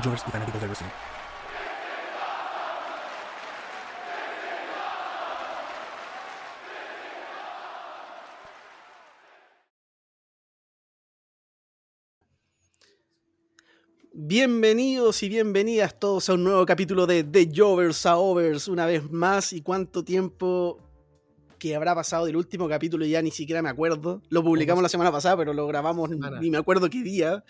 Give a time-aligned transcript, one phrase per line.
[0.00, 0.90] Jovers y fanáticos del wrestling.
[14.16, 19.10] Bienvenidos y bienvenidas todos a un nuevo capítulo de The Jovers a Overs, una vez
[19.10, 19.52] más.
[19.52, 20.78] ¿Y cuánto tiempo
[21.58, 23.04] que habrá pasado del último capítulo?
[23.04, 24.22] Ya ni siquiera me acuerdo.
[24.28, 26.40] Lo publicamos la semana pasada, pero lo grabamos Semana.
[26.40, 27.44] ni me acuerdo qué día.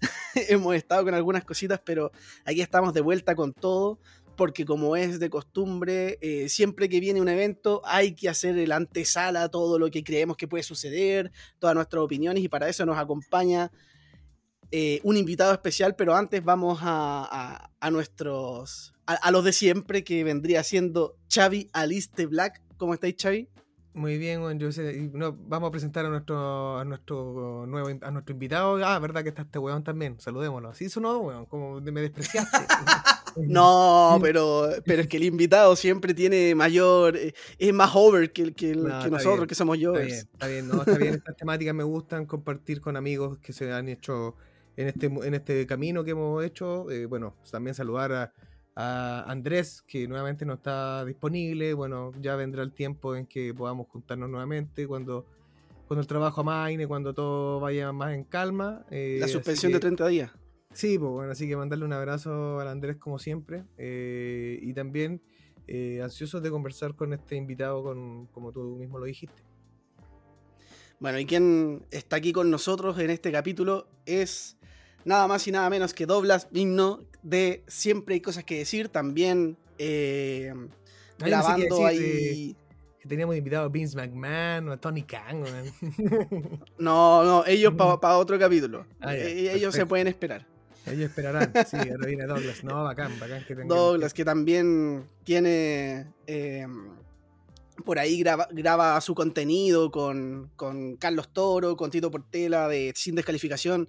[0.48, 2.12] Hemos estado con algunas cositas, pero
[2.44, 3.98] aquí estamos de vuelta con todo.
[4.36, 8.72] Porque como es de costumbre, eh, siempre que viene un evento hay que hacer el
[8.72, 12.96] antesala, todo lo que creemos que puede suceder, todas nuestras opiniones, y para eso nos
[12.96, 13.70] acompaña
[14.70, 18.94] eh, un invitado especial, pero antes vamos a, nuestros.
[19.04, 22.62] A, a los de siempre, que vendría siendo Xavi Aliste Black.
[22.78, 23.48] ¿Cómo estáis, Xavi?
[23.92, 27.88] Muy bien, bueno, yo sé, y no, vamos a presentar a nuestro, a nuestro nuevo
[28.02, 28.78] a nuestro invitado.
[28.86, 30.20] Ah, verdad que está este weón también.
[30.20, 30.72] Saludémoslo.
[30.74, 32.56] Sí, sonó, weón, como de- me despreciaste.
[33.36, 37.16] No, pero, pero es que el invitado siempre tiene mayor.
[37.16, 39.94] eh, es más over que, que, el- No, que nosotros, bien, que somos yo.
[39.94, 41.14] Está bien, está bien, no, está bien.
[41.14, 44.34] Estas temáticas me gustan compartir con amigos que se han hecho
[44.76, 46.90] en este, en este camino que hemos hecho.
[46.90, 48.32] Eh, bueno, también saludar a,
[48.76, 51.74] a Andrés, que nuevamente no está disponible.
[51.74, 55.26] Bueno, ya vendrá el tiempo en que podamos juntarnos nuevamente cuando,
[55.86, 58.84] cuando el trabajo amaine, cuando todo vaya más en calma.
[58.90, 60.30] eh, La suspensión que- de 30 días.
[60.72, 63.64] Sí, pues bueno, así que mandarle un abrazo al Andrés como siempre.
[63.76, 65.20] eh, y también
[65.66, 69.42] eh, ansiosos de conversar con este invitado, con, como tú mismo lo dijiste.
[70.98, 74.58] Bueno, y quien está aquí con nosotros en este capítulo es
[75.04, 78.88] nada más y nada menos que Doblas Vigno de Siempre hay cosas que decir.
[78.88, 80.52] También eh,
[81.18, 82.56] que grabando decir, ahí.
[83.00, 85.44] Que teníamos invitado a Vince McMahon o a Tony Khan.
[86.78, 88.86] No, no, ellos para otro capítulo.
[89.00, 90.46] Ah, Eh, ellos se pueden esperar.
[90.86, 91.52] Ellos esperarán.
[91.66, 92.64] Sí, ahora viene Douglas.
[92.64, 93.68] No, bacán, bacán que tengan.
[93.68, 96.06] Douglas, que también tiene.
[96.26, 96.66] eh,
[97.84, 103.14] por ahí graba, graba su contenido con, con Carlos Toro, con Tito Portela de Sin
[103.14, 103.88] Descalificación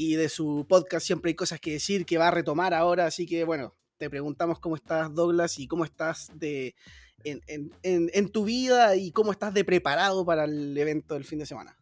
[0.00, 3.06] y de su podcast Siempre hay cosas que decir que va a retomar ahora.
[3.06, 6.76] Así que bueno, te preguntamos cómo estás, Douglas, y cómo estás de,
[7.24, 11.24] en, en- en- en tu vida y cómo estás de preparado para el evento del
[11.24, 11.76] fin de semana.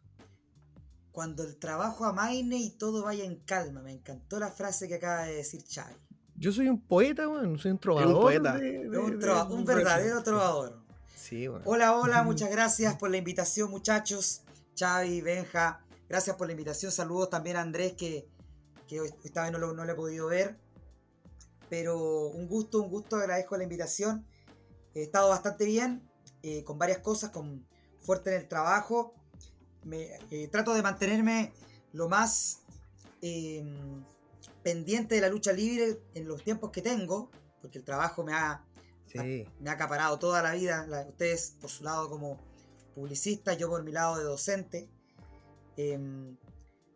[1.11, 3.81] Cuando el trabajo amaine y todo vaya en calma.
[3.81, 5.95] Me encantó la frase que acaba de decir Xavi.
[6.35, 7.57] Yo soy un poeta, weón.
[7.59, 8.21] Soy un trovador.
[8.21, 8.57] poeta.
[8.57, 10.79] de- de- Un, trova- un de- verdadero trovador.
[11.15, 11.61] Sí, weón.
[11.65, 14.41] Hola, hola, muchas gracias por la invitación, muchachos.
[14.79, 16.91] Xavi, Benja, gracias por la invitación.
[16.91, 18.27] Saludos también a Andrés, que,
[18.87, 20.57] que hoy- esta vez no lo, no lo he podido ver.
[21.69, 24.25] Pero un gusto, un gusto, agradezco la invitación.
[24.95, 26.09] He estado bastante bien,
[26.43, 27.67] eh, con varias cosas, con
[27.99, 29.13] fuerte en el trabajo.
[29.83, 31.53] Me, eh, trato de mantenerme
[31.93, 32.59] lo más
[33.21, 33.65] eh,
[34.63, 37.29] pendiente de la lucha libre en los tiempos que tengo,
[37.61, 38.63] porque el trabajo me ha,
[39.11, 39.45] Sí.
[39.59, 40.85] me ha acaparado toda la vida.
[40.87, 42.37] la- ustedes por su lado como
[42.93, 44.89] publicistas, yo por mi lado de docente.
[45.77, 46.35] Em,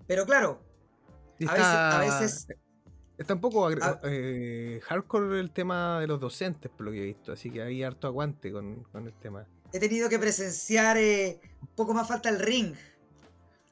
[0.08, 0.60] pero claro,
[1.40, 2.48] Y a veces, a está- veces
[3.18, 4.00] Está un poco Ah.
[4.06, 7.84] eh, hardcore el tema de los docentes, por lo que he visto, así que hay
[7.84, 9.46] harto aguante con, con el tema.
[9.74, 12.74] he tenido que presenciar eh, un poco más falta el ring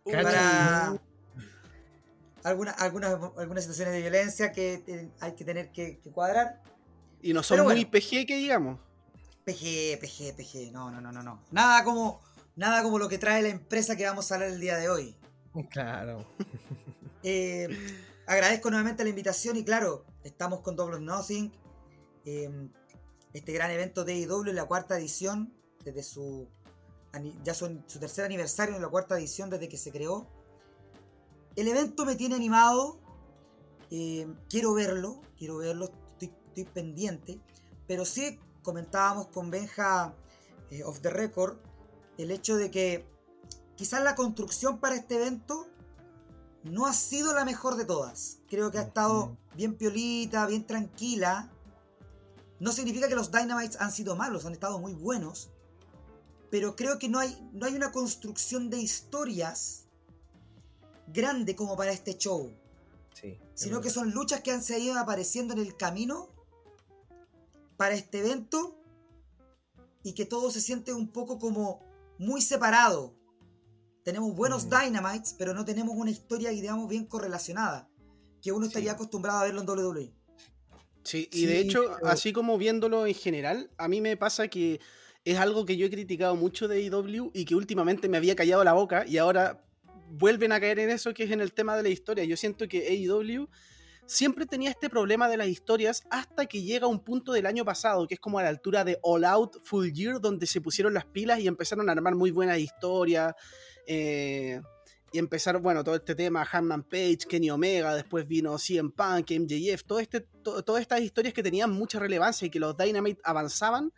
[0.05, 0.93] para
[2.43, 6.61] alguna- algunas, algunas situaciones de violencia que eh, hay que tener que, que cuadrar.
[7.21, 7.89] Y no son Pero muy bueno.
[7.91, 8.79] PG que digamos.
[9.45, 11.43] PG, PG, PG, no, no, no, no, no.
[11.51, 12.21] Nada como,
[12.59, 15.15] nada como lo que trae la empresa que vamos a hablar el día de hoy.
[15.71, 16.25] Claro.
[17.21, 17.67] Eh,
[18.27, 21.51] agradezco nuevamente la invitación y claro, estamos con Double Nothing,
[22.23, 22.69] eh,
[23.33, 25.53] este gran evento de IW, la cuarta edición,
[25.83, 26.47] desde su
[27.43, 30.29] ya son su tercer aniversario en la cuarta edición desde que se creó.
[31.57, 33.01] El evento me tiene animado,
[33.91, 37.41] eh, quiero verlo, quiero verlo, estoy, estoy pendiente,
[37.85, 40.13] pero sí comentábamos con Benja
[40.71, 41.57] eh, off the record
[42.19, 43.05] el hecho de que
[43.75, 45.67] quizás la construcción para este evento
[46.63, 48.39] no ha sido la mejor de todas.
[48.49, 51.49] Creo que ha estado bien piolita, bien tranquila.
[52.59, 55.49] No significa que los Dynamites han sido malos, han estado muy buenos.
[56.51, 59.85] Pero creo que no hay, no hay una construcción de historias
[61.07, 62.51] grande como para este show.
[63.13, 63.39] Sí.
[63.53, 66.27] Sino que son luchas que han seguido apareciendo en el camino
[67.77, 68.75] para este evento
[70.03, 71.88] y que todo se siente un poco como
[72.19, 73.15] muy separado.
[74.03, 74.69] Tenemos buenos Mm.
[74.69, 77.89] Dynamites, pero no tenemos una historia, digamos, bien correlacionada.
[78.41, 78.95] Que uno estaría Sí.
[78.95, 79.71] acostumbrado a verlo en E.
[79.71, 80.13] WWE.
[81.03, 84.47] Sí, y Sí, de hecho, pero- así como viéndolo en general, a mí me pasa
[84.47, 84.79] que
[85.25, 88.63] es algo que yo he criticado mucho de AEW y que últimamente me había callado
[88.63, 89.65] la boca y ahora
[90.11, 92.23] vuelven a caer en eso que es en el tema de la historia.
[92.23, 93.47] Yo siento que AEW
[94.09, 98.07] siempre tenía este problema de las historias hasta que llega un punto del año pasado,
[98.07, 101.05] que es como a la altura de All Out Full Year, donde se pusieron las
[101.05, 103.33] pilas y empezaron a armar muy buenas historias.
[103.87, 104.61] eh,
[105.11, 109.83] y empezar, bueno, todo este tema, Hanman Page, Kenny Omega, después vino CM Punk, MJF,
[109.83, 113.91] todo este, to- todas estas historias que tenían mucha relevancia y que los Dynamite avanzaban.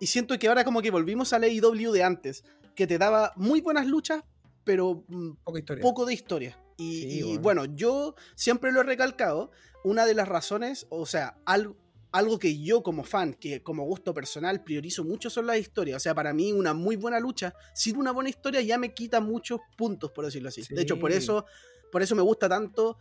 [0.00, 2.42] Y siento que ahora como que volvimos al AEW de antes,
[2.74, 4.24] que te daba muy buenas luchas,
[4.64, 5.82] pero mm, historia.
[5.82, 6.58] poco de historia.
[6.78, 7.42] Y, Sí, y, bueno.
[7.42, 9.50] bueno, yo siempre lo he recalcado,
[9.84, 11.76] una de las razones, o sea, algo,
[12.10, 15.96] algo que yo como fan, que como gusto personal priorizo mucho son las historias.
[15.98, 19.20] O sea, para mí una muy buena lucha, sin una buena historia ya me quita
[19.20, 20.62] muchos puntos, por decirlo así.
[20.70, 21.44] De hecho, por eso,
[21.92, 22.96] por eso me gusta tanto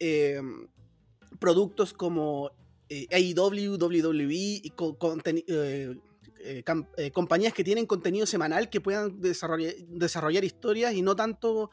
[0.00, 0.40] eh,
[1.38, 2.50] productos como
[2.88, 4.72] eh, AEW, WWE, y
[5.46, 5.94] eh,
[6.96, 11.70] eh, compañías que tienen contenido semanal que puedan desarrollar, desarrollar historias y no tanto,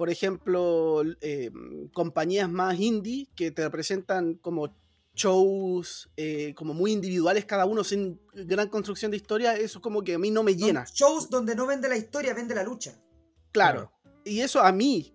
[0.00, 1.50] por ejemplo, eh,
[1.92, 4.74] compañías más indie que te presentan como
[5.14, 10.14] shows eh, como muy individuales cada uno sin gran construcción de historia, eso como que
[10.14, 10.86] a mí no me llena.
[10.90, 12.98] shows donde no vende la historia, vende la lucha.
[13.52, 13.92] Claro.
[14.24, 15.12] Y eso a mí,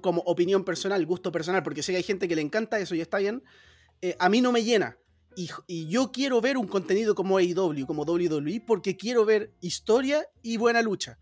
[0.00, 3.00] como opinión personal, gusto personal, porque sé que hay gente que le encanta eso y
[3.00, 3.42] está bien,
[4.00, 4.96] eh, a mí no me llena.
[5.34, 10.24] Y, y yo quiero ver un contenido como AEW, como WWE, porque quiero ver historia
[10.40, 11.18] y buena lucha.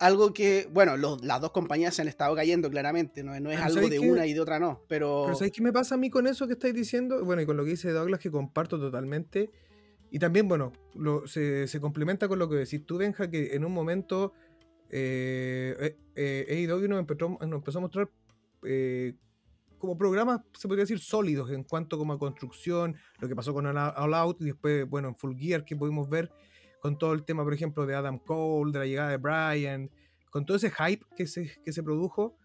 [0.00, 3.56] Algo que, bueno, los- las dos compañías se han estado cayendo claramente, no, no es
[3.56, 5.24] Pero algo ¿sabes de una y de otra no, pero...
[5.26, 7.22] Pero ¿sabéis qué me pasa a mí con eso que estáis diciendo?
[7.24, 9.50] Bueno, y con lo que dice Douglas, que comparto totalmente.
[10.10, 13.64] Y también, bueno, lo- se, se complementa con lo que decís tú, Benja, que en
[13.64, 14.32] un momento
[14.88, 18.08] eh, eh, eh, AEW nos empezó, nos empezó a mostrar
[18.64, 19.14] eh,
[19.78, 23.66] como programas, se podría decir, sólidos en cuanto como a construcción, lo que pasó con
[23.66, 26.30] All Out y después, bueno, en Full Gear que pudimos ver
[26.80, 29.90] con todo el tema, por ejemplo, de Adam Cole, de la llegada de Bryan,
[30.30, 32.36] con todo ese hype que se, que se produjo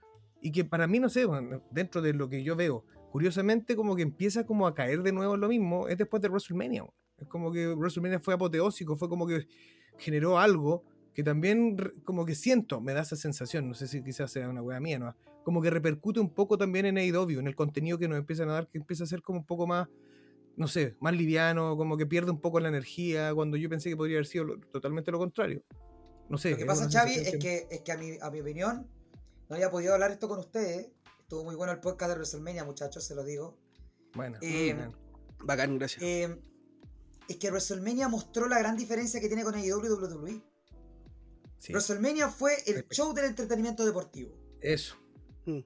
[0.42, 1.26] y que para mí, no sé,
[1.72, 5.38] dentro de lo que yo veo, curiosamente como que empieza como a caer de nuevo
[5.38, 6.86] lo mismo, es después de WrestleMania.
[7.18, 9.48] Es como que WrestleMania fue apoteósico, fue como que
[9.98, 10.84] generó algo
[11.14, 14.62] que también como que siento, me da esa sensación, no sé si quizás sea una
[14.62, 15.16] wea mía, ¿no?
[15.46, 18.54] Como que repercute un poco también en AEW, en el contenido que nos empiezan a
[18.54, 19.88] dar, que empieza a ser como un poco más,
[20.58, 23.98] no sé, más liviano, como que pierde un poco la energía, cuando yo pensé que
[23.98, 25.64] podría haber sido lo- totalmente lo contrario.
[26.30, 26.52] No sé.
[26.52, 28.90] Lo que pasa, Xavi, es que, es que a, mi, a mi opinión,
[29.50, 30.90] no había podido hablar esto con ustedes.
[31.20, 33.58] Estuvo muy bueno el podcast de WrestleMania, muchachos, se lo digo.
[34.14, 34.94] Bueno, Eh, bueno,
[35.44, 36.02] Bacán, gracias.
[36.04, 36.40] Eh,
[37.28, 40.42] es que WrestleMania mostró la gran diferencia que tiene con AEW y WWE.
[41.60, 42.96] sí, WrestleMania fue el Perfecto.
[42.96, 44.38] show del entretenimiento deportivo.
[44.62, 44.96] eso,
[45.46, 45.60] Mm.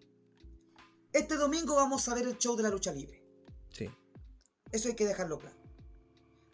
[1.13, 3.18] Este domingo vamos a ver el show de la lucha libre.
[4.71, 5.57] Eso hay que dejarlo claro.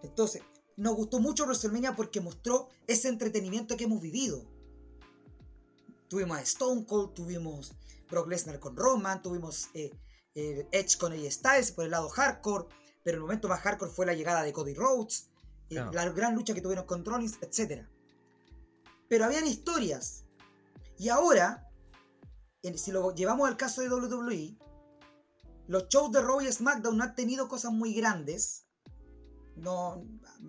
[0.04, 0.42] Entonces,
[0.78, 4.46] nos gustó mucho WrestleMania porque mostró ese entretenimiento que hemos vivido.
[6.08, 7.74] Tuvimos a Stone Cold, tuvimos
[8.10, 9.92] Brock Lesnar con Roman, tuvimos eh,
[10.36, 12.68] eh, Edge con AJ Styles por el lado hardcore,
[13.04, 15.30] pero el momento más hardcore fue la llegada de Cody Rhodes,
[15.70, 17.88] eh, la gran lucha que tuvieron con Rollins, etc.
[19.08, 20.26] Pero habían historias.
[20.98, 21.70] Y ahora,
[22.76, 24.58] si lo llevamos al caso de WWE,
[25.68, 28.68] los shows de Raw y SmackDown no han tenido cosas muy grandes.
[29.56, 30.06] No,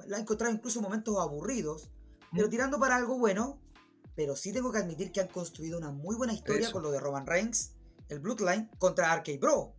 [0.06, 1.90] la he encontrado incluso momentos aburridos.
[2.32, 2.50] Pero Mm.
[2.50, 3.60] tirando para algo bueno.
[4.16, 6.72] Pero sí tengo que admitir que han construido una muy buena historia Eso.
[6.72, 7.74] con lo de Roman Reigns,
[8.08, 9.74] el Bloodline, contra Arcade Bro.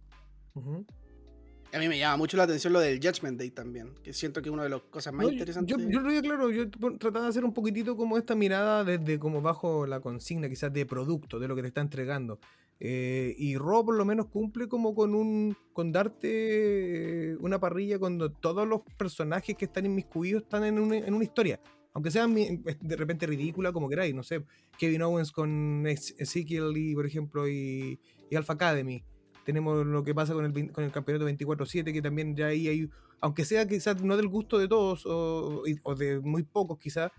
[1.74, 4.50] A mí me llama mucho la atención lo del Judgment Day también, que siento que
[4.50, 5.75] es una de las cosas más No, yo- interesantes.
[5.77, 9.20] Yo, yo lo digo claro, yo trataba de hacer un poquitito como esta mirada desde
[9.20, 12.39] como bajo la consigna quizás de producto, de lo que te está entregando.
[12.79, 18.31] Eh, y Raw por lo menos cumple como con un con darte una parrilla cuando
[18.31, 21.60] todos los personajes que están inmiscuidos están en una, en una historia.
[21.93, 24.43] Aunque sean mi- de repente ridícula, como queráis, no sé.
[24.77, 29.03] Kevin Owens con Ez- Ezekiel y, por ejemplo, y, y Alpha Academy.
[29.43, 32.89] Tenemos lo que pasa con el, con el campeonato 24-7, que también ya ahí hay,
[33.22, 37.12] aunque sea quizás no del gusto de todos o, o de muy pocos quizás,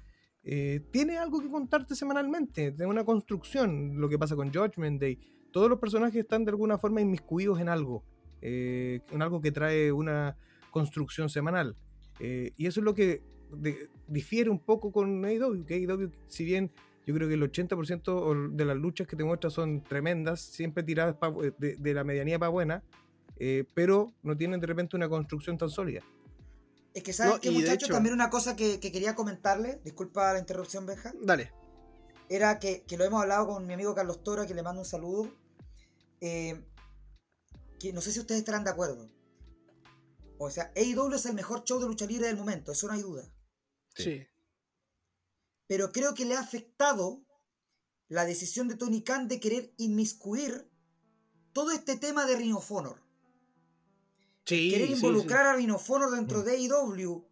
[0.44, 5.18] eh, tiene algo que contarte semanalmente, tiene una construcción, lo que pasa con Judgment Day.
[5.58, 8.04] Todos los personajes están de alguna forma inmiscuidos en algo,
[8.40, 10.36] eh, en algo que trae una
[10.70, 11.74] construcción semanal.
[12.20, 16.44] Eh, y eso es lo que de- difiere un poco con AEW, que AEW, si
[16.44, 16.70] bien
[17.04, 20.84] yo creo que el 80% o- de las luchas que te muestra son tremendas, siempre
[20.84, 22.84] tiradas pa- de, de la medianía para buena,
[23.40, 26.02] eh, pero no tienen de repente una construcción tan sólida.
[26.94, 27.82] Es que, ¿sabes No, de muchachos?
[27.88, 31.50] hecho- También una cosa que, que quería comentarle, disculpa la interrupción, Benja, Dale.
[32.28, 34.82] era que, que lo hemos hablado con mi amigo Carlos Toro, a quien le mando
[34.82, 35.28] un saludo.
[36.20, 36.64] Eh,
[37.78, 39.08] que no sé si ustedes estarán de acuerdo.
[40.38, 43.02] O sea, AEW es el mejor show de lucha libre del momento, eso no hay
[43.02, 43.32] duda.
[43.94, 44.26] Sí.
[45.66, 47.24] Pero creo que le ha afectado
[48.08, 50.70] la decisión de Tony Khan de querer inmiscuir
[51.52, 53.02] todo este tema de Ring of Honor.
[54.44, 57.28] Sí, querer sí, involucrar a Ring of Honor dentro de AEW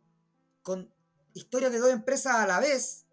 [0.63, 0.93] con
[1.33, 3.07] historias de dos empresas a la vez,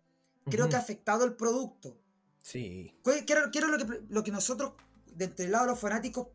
[0.45, 1.97] creo que ha afectado el producto.
[2.41, 2.93] Sí.
[3.03, 4.73] ¿Qué qué era, qué era lo, que, lo que nosotros,
[5.15, 6.27] de entre el lado de los fanáticos,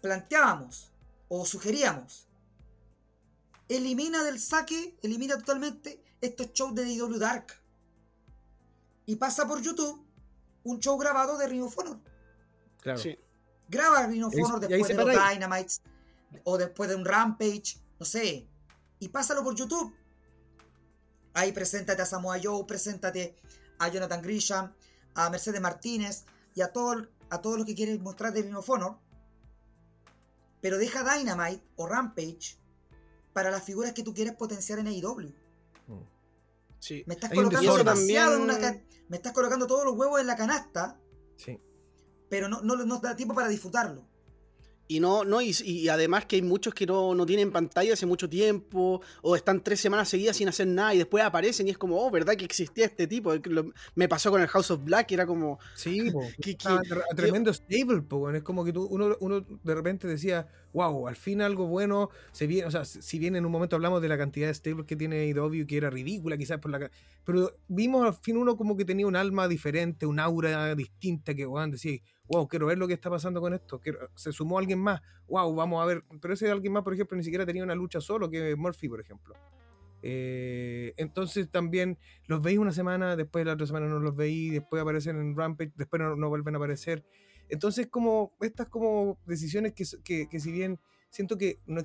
[0.00, 0.90] planteábamos
[1.28, 2.26] o sugeríamos?
[3.68, 7.46] Elimina del saque, elimina totalmente estos shows de AEW Dark.
[9.06, 10.04] Y pasa por YouTube
[10.64, 11.98] un show grabado de Ring of Honor.
[12.80, 12.98] Claro.
[12.98, 13.18] Sí.
[13.68, 15.80] Graba Ring of Honor después de los Dynamites
[16.44, 18.46] o después de un Rampage, no sé.
[18.98, 19.94] Y pásalo por YouTube.
[21.34, 23.36] Ahí preséntate a Samoa Joe, preséntate
[23.78, 24.72] a Jonathan Grisham,
[25.14, 26.24] a Mercedes Martínez
[26.54, 28.96] y a todos a todos los que quieren mostrar de Ring of Honor.
[30.60, 32.58] Pero deja Dynamite o Rampage
[33.32, 35.32] para las figuras que tú quieres potenciar en AEW.
[35.86, 36.02] Mm.
[36.80, 37.04] Sí.
[37.06, 38.58] Me estás colocando demasiado en una
[39.08, 40.98] Me estás colocando todos los huevos en la canasta,
[41.36, 41.58] Sí.
[42.28, 44.04] pero no, no, no da tiempo para disfrutarlo.
[44.90, 48.06] Y no, no, y, y además que hay muchos que no, no tienen pantalla hace
[48.06, 51.78] mucho tiempo, o están tres semanas seguidas sin hacer nada, y después aparecen y es
[51.78, 53.32] como, oh, ¿verdad que existía este tipo?
[53.44, 56.22] Lo- me pasó con el House of Black, era como, Sí, po.
[56.42, 60.08] ¿qué- qué- Ah, tre- tremendo stable, po, es como que tú, uno, uno de repente
[60.08, 63.76] decía, wow, al fin algo bueno se viene, o sea, si bien en un momento
[63.76, 66.90] hablamos de la cantidad de stables que tiene AEW, que era ridícula quizás por la...
[67.24, 71.46] Pero vimos al fin uno como que tenía un alma diferente, un aura distinta, que,
[71.46, 71.98] weón, decía,
[72.28, 73.80] wow, quiero ver lo que está pasando con esto,
[74.14, 77.24] se sumó alguien más, wow, vamos a ver, pero ese alguien más, por ejemplo, ni
[77.24, 79.34] siquiera tenía una lucha solo, que Murphy, por ejemplo.
[80.02, 84.80] Eh, entonces también los veis una semana, después la otra semana no los veis, después
[84.80, 87.04] aparecen en Rampage, después no vuelven a aparecer.
[87.50, 90.78] Entonces como estas como decisiones que, que, que si bien
[91.10, 91.82] siento que no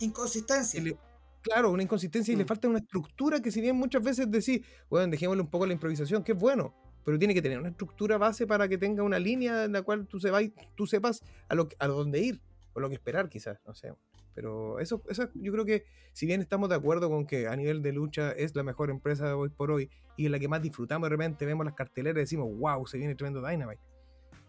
[0.00, 0.80] Inconsistencia.
[0.82, 0.96] le-
[1.42, 2.48] claro, una inconsistencia y le Mm.
[2.48, 6.22] falta una estructura que si bien muchas veces decís, bueno, dejémosle un poco la improvisación,
[6.22, 9.64] que es bueno, pero tiene que tener una estructura base para que tenga una línea
[9.64, 12.40] en la cual tú, se vai- tú sepas a, lo, a dónde ir,
[12.74, 13.92] o lo que esperar quizás, no sé.
[14.34, 17.82] Pero eso, eso yo creo que si bien estamos de acuerdo con que a nivel
[17.82, 21.06] de lucha es la mejor empresa hoy por hoy y en la que más disfrutamos
[21.06, 23.82] de repente, vemos las carteleras y decimos, wow, se viene tremendo Dynamite.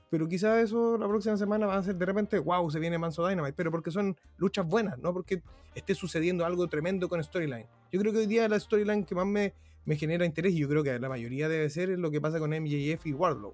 [0.09, 3.27] Pero quizás eso la próxima semana va a ser de repente, wow, se viene Manso
[3.27, 5.41] Dynamite, pero porque son luchas buenas, no porque
[5.75, 7.67] esté sucediendo algo tremendo con storyline.
[7.91, 9.53] Yo creo que hoy día la storyline que más me,
[9.85, 12.39] me genera interés, y yo creo que la mayoría debe ser, es lo que pasa
[12.39, 13.53] con MJF y Wardlow.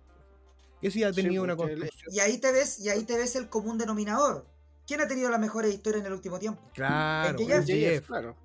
[0.81, 2.13] Que sí ha Sí, tenido una porque le- construcción.
[2.15, 4.45] Y ahí te ves, y ahí te ves el común denominador.
[4.87, 6.61] ¿Quién ha tenido las mejores historias en el último tiempo?
[6.73, 7.67] Claro, MJF.
[7.69, 8.07] MJF.
[8.07, 8.35] claro.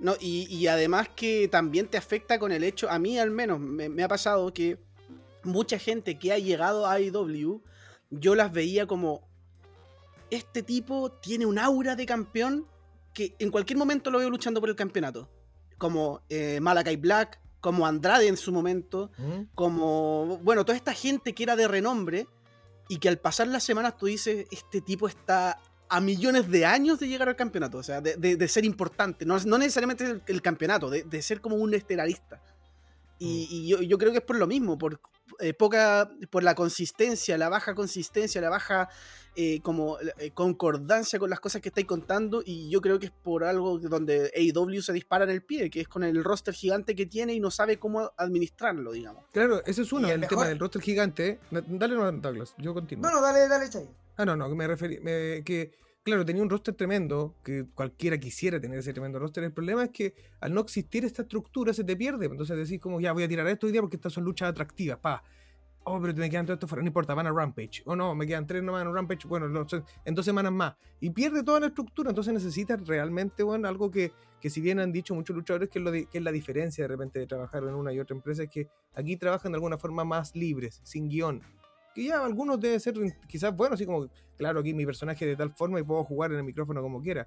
[0.00, 3.58] No, y, y además que también te afecta con el hecho, a mí al menos
[3.58, 4.78] me, me ha pasado que
[5.44, 7.62] mucha gente que ha llegado a AEW,
[8.10, 9.26] yo las veía como,
[10.30, 12.66] este tipo tiene un aura de campeón
[13.14, 15.28] que en cualquier momento lo veo luchando por el campeonato.
[15.78, 19.42] Como eh, Malakai Black, como Andrade en su momento, ¿Mm?
[19.54, 22.26] como, bueno, toda esta gente que era de renombre
[22.88, 27.00] y que al pasar las semanas tú dices, este tipo está a millones de años
[27.00, 30.22] de llegar al campeonato, o sea, de, de- de ser importante, no, no necesariamente el,
[30.26, 32.42] el campeonato, de, de ser como un estelarista.
[33.18, 35.00] Y, y yo, yo creo que es por lo mismo, por
[35.40, 38.88] eh, poca, por la consistencia, la baja consistencia, la baja
[39.34, 43.12] eh, como eh, concordancia con las cosas que estáis contando, y yo creo que es
[43.12, 46.94] por algo donde AEW se dispara en el pie, que es con el roster gigante
[46.94, 49.24] que tiene y no sabe cómo administrarlo, digamos.
[49.32, 51.40] Claro, ese es uno, el, tema del roster gigante.
[51.50, 53.08] Na- Dale no, Douglas, yo continúo.
[53.10, 53.88] No, no, dale, dale, Chay.
[54.16, 55.72] Ah, no, no, que me referí, me- que
[56.08, 59.44] claro, tenía un roster tremendo, que cualquiera quisiera tener ese tremendo roster.
[59.44, 62.26] El problema es que al no existir esta estructura se te pierde.
[62.26, 64.98] Entonces decís como, ya voy a tirar esto hoy día porque estas son luchas atractivas,
[64.98, 65.22] pa.
[65.84, 67.82] Oh, pero me quedan todos estos fuera, no importa, van a Rampage.
[67.86, 70.74] O no, me quedan tres nomás en Rampage, bueno, en dos semanas más.
[71.00, 74.92] Y pierde toda la estructura, entonces necesitas realmente, bueno, algo que, que si bien han
[74.92, 77.62] dicho muchos luchadores que es, lo di- que es la diferencia de repente de trabajar
[77.62, 81.08] en una y otra empresa, es que aquí trabajan de alguna forma más libres, sin
[81.08, 81.40] guion.
[81.98, 82.94] Que ya algunos deben ser
[83.26, 86.38] quizás buenos, así como, claro, aquí mi personaje de tal forma y puedo jugar en
[86.38, 87.26] el micrófono como quiera.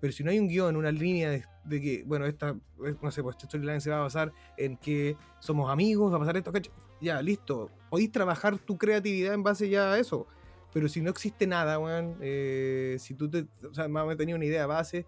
[0.00, 2.50] Pero si no hay un guion, una línea de, de que, bueno, esta,
[2.84, 6.16] eh, no sé, pues esta storyline se va a basar en que somos amigos, va
[6.16, 6.72] a pasar esto, ¿cachai?
[7.00, 7.70] ya, listo.
[7.88, 10.26] Podéis trabajar tu creatividad en base ya a eso.
[10.74, 14.18] Pero si no existe nada, weón, eh, si tú te, o sea, más o menos
[14.18, 15.06] tenías una idea base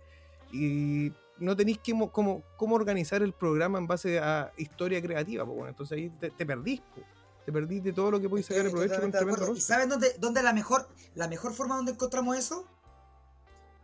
[0.53, 5.45] y no tenéis que mo- cómo, cómo organizar el programa en base a historia creativa,
[5.45, 7.03] pues bueno, entonces ahí te, te perdís, po.
[7.45, 9.55] Te perdís de todo lo que podéis sacar de provecho con tremendo.
[9.55, 12.67] ¿Y saben dónde, dónde la mejor la mejor forma donde encontramos eso?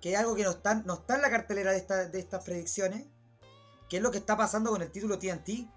[0.00, 2.42] Que es algo que no está, no está en la cartelera de, esta- de estas
[2.42, 3.06] predicciones,
[3.88, 5.68] que es lo que está pasando con el título TNT.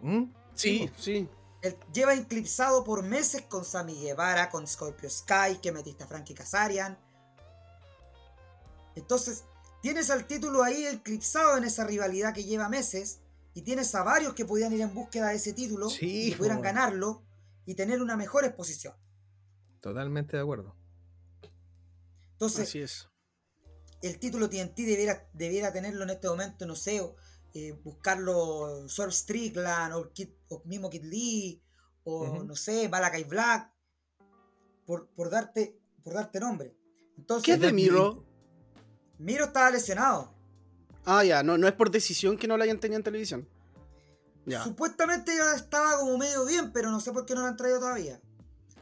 [0.00, 0.24] ¿Mm?
[0.54, 1.28] Sí, sí.
[1.62, 6.34] Él lleva eclipsado por meses con Sammy Guevara, con Scorpio Sky, que metiste a Frankie
[6.34, 6.98] Kazarian.
[8.94, 9.44] Entonces,
[9.82, 13.20] tienes al título ahí eclipsado en esa rivalidad que lleva meses,
[13.56, 16.36] y tienes a varios que podían ir en búsqueda de ese título Sí, y que
[16.36, 17.24] pudieran ganarlo
[17.64, 18.94] y tener una mejor exposición.
[19.80, 20.76] Totalmente de acuerdo.
[22.32, 23.08] Entonces, Así es.
[24.02, 27.16] el título TNT debiera, debiera tenerlo en este momento, no sé, o,
[27.54, 31.62] eh, buscarlo Swerve Strickland o, Kid- o mismo Kid Lee
[32.04, 33.72] o no sé, Malakai Black
[34.84, 36.76] por, por darte por darte nombre.
[37.16, 38.22] Entonces, ¿Qué es de Miro?
[39.18, 40.35] Miro estaba lesionado.
[41.06, 43.48] Ah, ya, no, no es por decisión que no lo hayan tenido en televisión.
[44.44, 44.62] Ya.
[44.62, 47.78] Supuestamente ya estaba como medio bien, pero no sé por qué no lo han traído
[47.78, 48.20] todavía.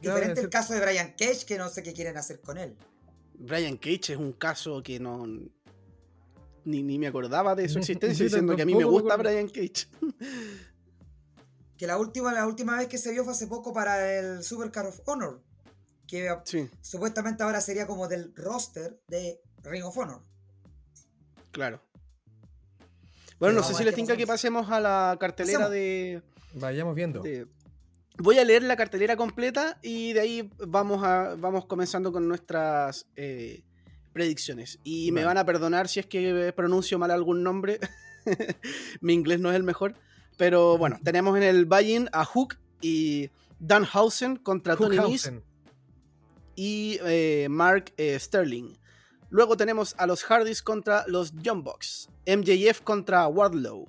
[0.00, 2.76] Claro, Diferente el caso de Brian Cage, que no sé qué quieren hacer con él.
[3.34, 5.26] Brian Cage es un caso que no.
[6.64, 9.16] Ni, ni me acordaba de su existencia, diciendo que a mí me gusta.
[9.16, 9.86] Brian Cage.
[11.76, 14.86] Que la última, la última vez que se vio fue hace poco para el Supercar
[14.86, 15.42] of Honor.
[16.06, 20.22] Que Sí, supuestamente ahora sería como del roster de Ring of Honor.
[21.50, 21.82] claro.
[23.38, 26.22] Bueno, no sé si les pasa que pasemos a la cartelera de,
[26.54, 27.20] Vayamos viendo.
[27.20, 27.46] de-
[28.18, 33.06] Voy a leer la cartelera completa y de ahí vamos, a, vamos comenzando con nuestras
[33.16, 33.64] eh,
[34.12, 34.78] predicciones.
[34.84, 37.80] Y me van a perdonar si es que pronuncio mal algún nombre.
[39.00, 39.94] Mi inglés no es el mejor.
[40.36, 45.42] Pero bueno, tenemos en el buy-in a Hook y Danhausen contra Tony Nese Hookhausen.
[46.54, 48.76] y eh, Mark eh, Sterling.
[49.34, 53.88] Luego tenemos a los Hardys contra los Bucks, MJF contra Wardlow,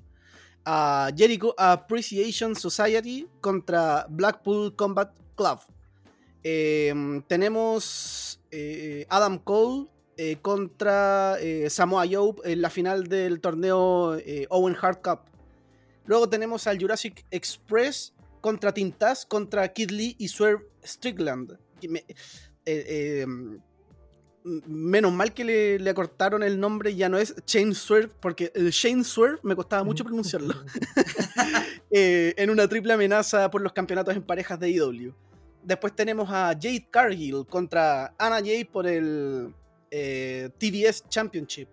[0.65, 5.60] a Jericho Appreciation Society contra Blackpool Combat Club.
[6.43, 6.91] Eh,
[7.27, 9.86] tenemos eh, Adam Cole
[10.17, 14.17] eh, contra eh, Samoa Joe en la final del torneo
[14.49, 15.19] Owen Hart Cup.
[16.08, 21.60] Luego tenemos al Jurassic Express contra Taz contra Kid Lee y Swerve Strickland.
[24.67, 28.69] Menos mal que le, le acortaron el nombre, ya no es Shane Swerve, porque el
[28.69, 30.53] Shane Swerve me costaba mucho pronunciarlo.
[31.97, 35.13] Eh, en una triple amenaza por los campeonatos en parejas de IW.
[35.63, 39.53] Después tenemos a Jade Cargill contra Anna Jay por el
[39.89, 41.69] eh, TBS Championship.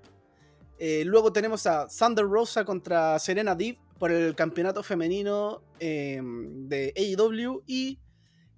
[0.78, 6.94] Eh, luego tenemos a Thunder Rosa contra Serena Deeb por el campeonato femenino eh, de
[6.96, 7.62] AEW.
[7.66, 7.98] Y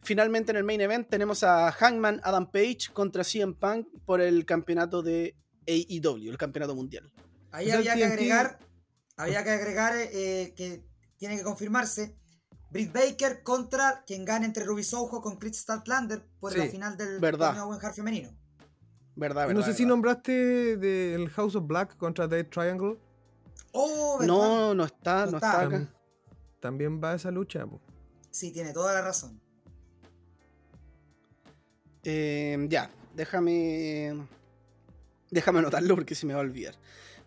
[0.04, 4.44] finalmente en el main event tenemos a Hangman Adam Page contra CM Punk por el
[4.46, 5.36] campeonato de
[5.66, 7.12] AEW, el campeonato mundial.
[7.50, 8.58] Ahí había que agregar,
[9.16, 10.84] había que agregar eh, que
[11.16, 12.16] tiene que confirmarse
[12.70, 16.96] Britt Baker contra quien gane entre Ruby Soho con Chris Statlander por Sí, la final
[16.96, 17.48] del verdad.
[17.48, 18.36] torneo Owen Hart femenino.
[19.16, 22.98] ¿Verdad, no sé si nombraste del House of Black contra Dead Triangle.
[23.70, 24.26] Oh, ¿verdad?
[24.34, 25.52] No, no está, No no está.
[25.52, 25.76] está acá.
[25.78, 25.88] Tam-
[26.60, 27.64] También va esa lucha.
[27.64, 27.80] po.
[28.30, 29.40] Sí, tiene toda la razón.
[32.04, 34.14] Eh, ya, déjame.
[35.30, 36.74] Déjame anotarlo porque se me va a olvidar.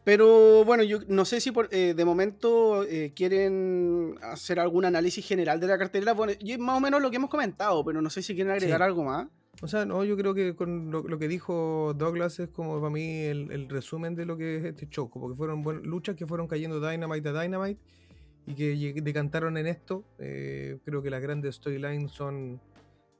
[0.04, 5.26] Pero bueno, yo no sé si por, eh, de momento eh, quieren hacer algún análisis
[5.28, 6.14] general de la cartelera.
[6.14, 8.84] Bueno, más o menos lo que hemos comentado, pero no sé si quieren agregar Sí.
[8.86, 9.28] algo más.
[9.62, 12.92] O sea, no, yo creo que con lo, lo que dijo Douglas es como para
[12.92, 16.48] mí el, el resumen de lo que es este show, porque fueron luchas que fueron
[16.48, 17.82] cayendo Dynamite a Dynamite
[18.46, 20.06] y que decantaron en esto.
[20.20, 22.62] Eh, creo que las grandes storylines son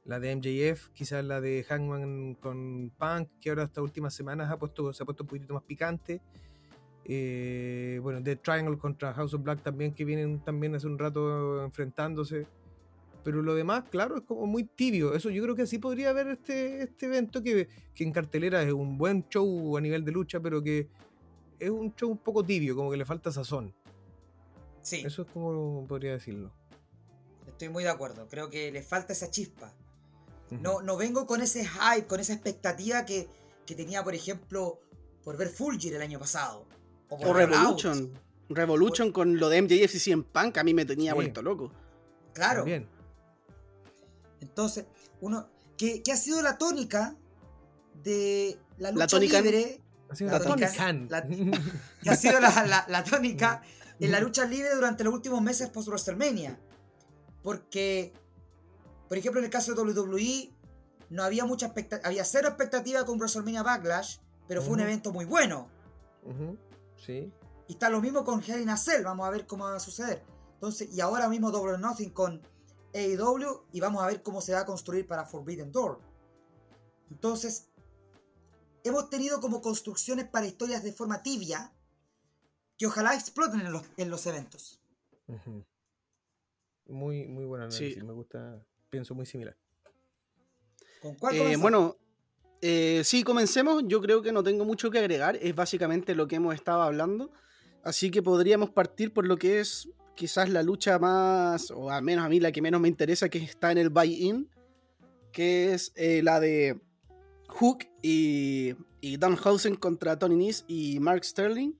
[0.08, 4.58] la de MJF, quizás la de Hangman con Punk, que ahora estas últimas semanas ha
[4.58, 6.22] puesto, se ha puesto un poquito más picante.
[7.04, 11.62] Eh, bueno, The Triangle contra House of Black también, que vienen también hace un rato
[11.62, 12.46] enfrentándose.
[13.22, 15.12] Pero lo demás, claro, es como muy tibio.
[15.12, 18.72] Eso yo creo que así podría haber este, este evento que, que en cartelera es
[18.72, 20.88] un buen show a nivel de lucha, pero que
[21.58, 23.74] es un show un poco tibio, como que le falta sazón.
[24.80, 26.50] Sí, Eso es como podría decirlo.
[27.46, 28.26] estoy muy de acuerdo.
[28.26, 29.74] Creo que le falta esa chispa.
[30.50, 33.28] No, no vengo con ese hype, con esa expectativa que,
[33.66, 34.80] que tenía, por ejemplo,
[35.22, 36.66] por ver Fulgir el año pasado.
[37.08, 37.34] por O Raw.
[37.34, 38.12] Revolution.
[38.50, 41.14] Revolution con lo de MJF y CM Punk a mí me tenía Sí.
[41.16, 41.70] vuelto loco.
[42.32, 42.60] Claro.
[42.60, 42.88] También.
[44.40, 44.86] Entonces,
[45.20, 45.48] uno.
[45.76, 47.14] Que, que ha sido la tónica
[48.02, 49.80] de la lucha tónica- libre.
[50.20, 51.06] La tónica- Khan.
[51.10, 51.22] la-
[52.02, 53.62] Que ha sido la, la- la tónica
[54.00, 56.58] en la lucha libre durante los últimos meses post WrestleMania.
[57.42, 58.12] Porque,
[59.08, 60.52] por ejemplo, en el caso de WWE,
[61.10, 62.06] no había mucha expectativa.
[62.08, 65.68] Había cero expectativa con WrestleMania Backlash, pero fue un evento muy bueno.
[66.96, 67.32] Sí.
[67.66, 69.80] Y está lo mismo con Hell in a Cell, vamos a ver cómo va a
[69.80, 70.22] suceder.
[70.54, 72.42] Entonces, y ahora mismo Double or Nothing con
[72.94, 76.00] AEW y vamos a ver cómo se va a construir para Forbidden Door.
[77.10, 77.70] Entonces,
[78.84, 81.72] hemos tenido como construcciones para historias de forma tibia
[82.76, 84.80] que ojalá exploten en los, en los eventos.
[85.26, 85.64] Ujú.
[86.86, 87.94] Muy, muy buen análisis.
[87.94, 88.02] Sí.
[88.02, 88.64] Me gusta.
[88.90, 89.56] Pienso muy similar.
[91.02, 91.62] ¿Con cuál Eh, comenzamos?
[91.62, 91.96] bueno,
[92.62, 93.82] eh, sí, comencemos.
[93.86, 95.36] Yo creo que no tengo mucho que agregar.
[95.40, 97.30] Es básicamente lo que hemos estado hablando.
[97.84, 102.24] Así que podríamos partir por lo que es quizás la lucha más, o al menos
[102.24, 104.50] a mí la que menos me interesa, que está en el buy-in,
[105.30, 106.80] que es eh, la de
[107.48, 111.72] Hook y, y Danhausen contra Tony Nese y Mark Sterling.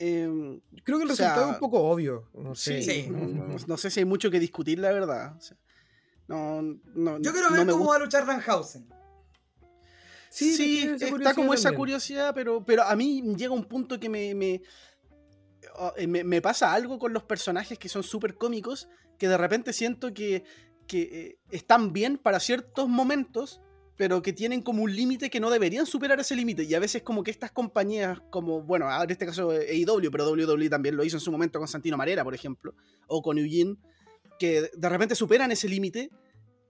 [0.00, 2.28] Em, Creo que el O sea, resultado es un poco obvio.
[2.34, 2.82] No sé.
[2.82, 3.08] sí, Sí.
[3.10, 5.36] No, no- no sé si hay mucho que discutir, la verdad.
[5.36, 5.56] O sea,
[6.28, 6.62] no,
[6.94, 7.90] no- Yo quiero no ver me cómo gusta.
[7.90, 8.88] va a luchar Danhausen.
[10.30, 11.78] Sí, Sí, está como esa también.
[11.78, 14.62] curiosidad, pero, pero a mí llega un punto que me, me,
[15.76, 18.88] oh, eh, me- me pasa algo con los personajes que son súper cómicos,
[19.18, 20.44] que de repente siento que,
[20.86, 23.60] que eh, están bien para ciertos momentos,
[23.96, 26.62] pero que tienen como un límite que no deberían superar ese límite.
[26.64, 30.68] Y a veces como que estas compañías, como, bueno, en este caso AEW, pero WWE
[30.68, 32.74] también lo hizo en su momento con Santino Marera, por ejemplo,
[33.08, 33.76] o con Eugene,
[34.38, 36.10] que de repente superan ese límite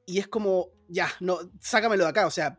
[0.07, 2.59] y es como, ya, no, sácamelo de acá, o sea,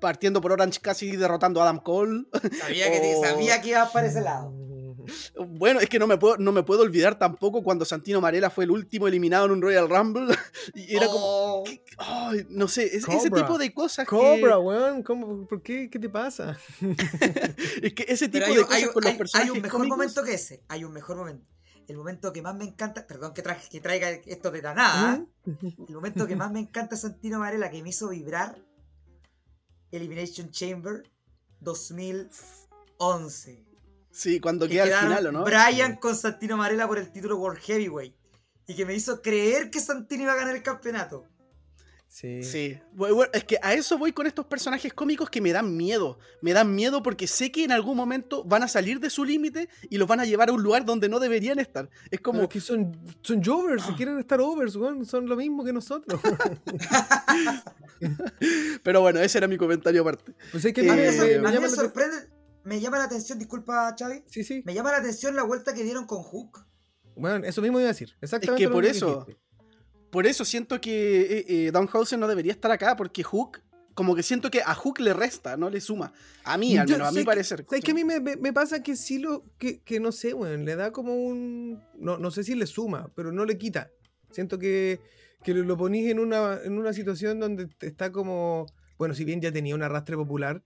[0.00, 2.24] partiendo por Orange casi derrotando a Adam Cole.
[2.60, 4.52] Sabía que, sabía que iba para ese lado.
[5.48, 8.64] Bueno, es que no me puedo, no me puedo olvidar tampoco cuando Santino Marella fue
[8.64, 10.36] el último eliminado en un Royal Rumble.
[10.74, 11.64] Y era como, Oh,
[11.96, 15.02] ay, no sé, es- ese tipo de cosas Cobra, weón.
[15.02, 15.46] ¿Cómo?
[15.46, 15.88] ¿Por qué?
[15.88, 16.58] ¿Qué te pasa?
[16.78, 17.86] que...
[17.86, 20.34] Es que ese tipo hay, de cosas hay un- los hay mejor cómicos- momento que
[20.34, 20.62] ese.
[20.68, 21.46] Hay un mejor momento.
[21.88, 25.24] El momento que más me encanta, perdón que, traje, que traiga esto de la nada,
[25.46, 28.58] el momento que más me encanta Santino Marella que me hizo vibrar
[29.90, 31.02] Elimination Chamber
[31.60, 33.64] 2011.
[34.10, 35.44] Sí, cuando Que queda al final, ¿o no?
[35.44, 38.14] Brian con Santino Marella por el título World Heavyweight.
[38.66, 41.24] Y que me hizo creer que Santino iba a ganar el campeonato.
[42.10, 42.42] Sí.
[42.42, 46.18] Sí, bueno, es que a eso voy con estos personajes cómicos que me dan miedo.
[46.40, 49.68] Me dan miedo porque sé que en algún momento van a salir de su límite
[49.90, 51.90] y los van a llevar a un lugar donde no deberían estar.
[52.10, 53.88] Es Como que son, son jovers, Ah.
[53.88, 56.20] si quieren estar overs, son lo mismo que nosotros.
[58.82, 60.34] pero bueno, ese era mi comentario aparte.
[60.50, 62.16] pues es que Eh, A mí, me, sor- a mí sorprende,
[62.64, 64.62] me llama la atención, disculpa Xavi, Sí, sí.
[64.64, 66.64] me llama la atención la vuelta que dieron con Hook.
[67.16, 68.10] Bueno, eso mismo iba a decir.
[68.20, 68.62] Exactamente.
[68.62, 69.47] que lo por que eso- dijiste.
[70.10, 73.60] Por eso siento que eh, eh, Danhausen no debería estar acá, porque Hook,
[73.94, 76.12] como que siento que a Hook le resta, no le suma.
[76.44, 77.66] A mí, al Yo menos, a mi que- parecer.
[77.68, 79.44] ¿Sabes que a mí me, me- me pasa que sí lo.
[79.58, 80.64] Que, que no sé, weón.
[80.64, 81.82] Le da como un.
[81.98, 83.90] No, no sé si le suma, pero no le quita.
[84.30, 85.00] Siento que,
[85.42, 88.66] que lo, lo ponís en una, en una situación donde está como.
[88.98, 90.62] Bueno, si bien ya tenía un arrastre popular,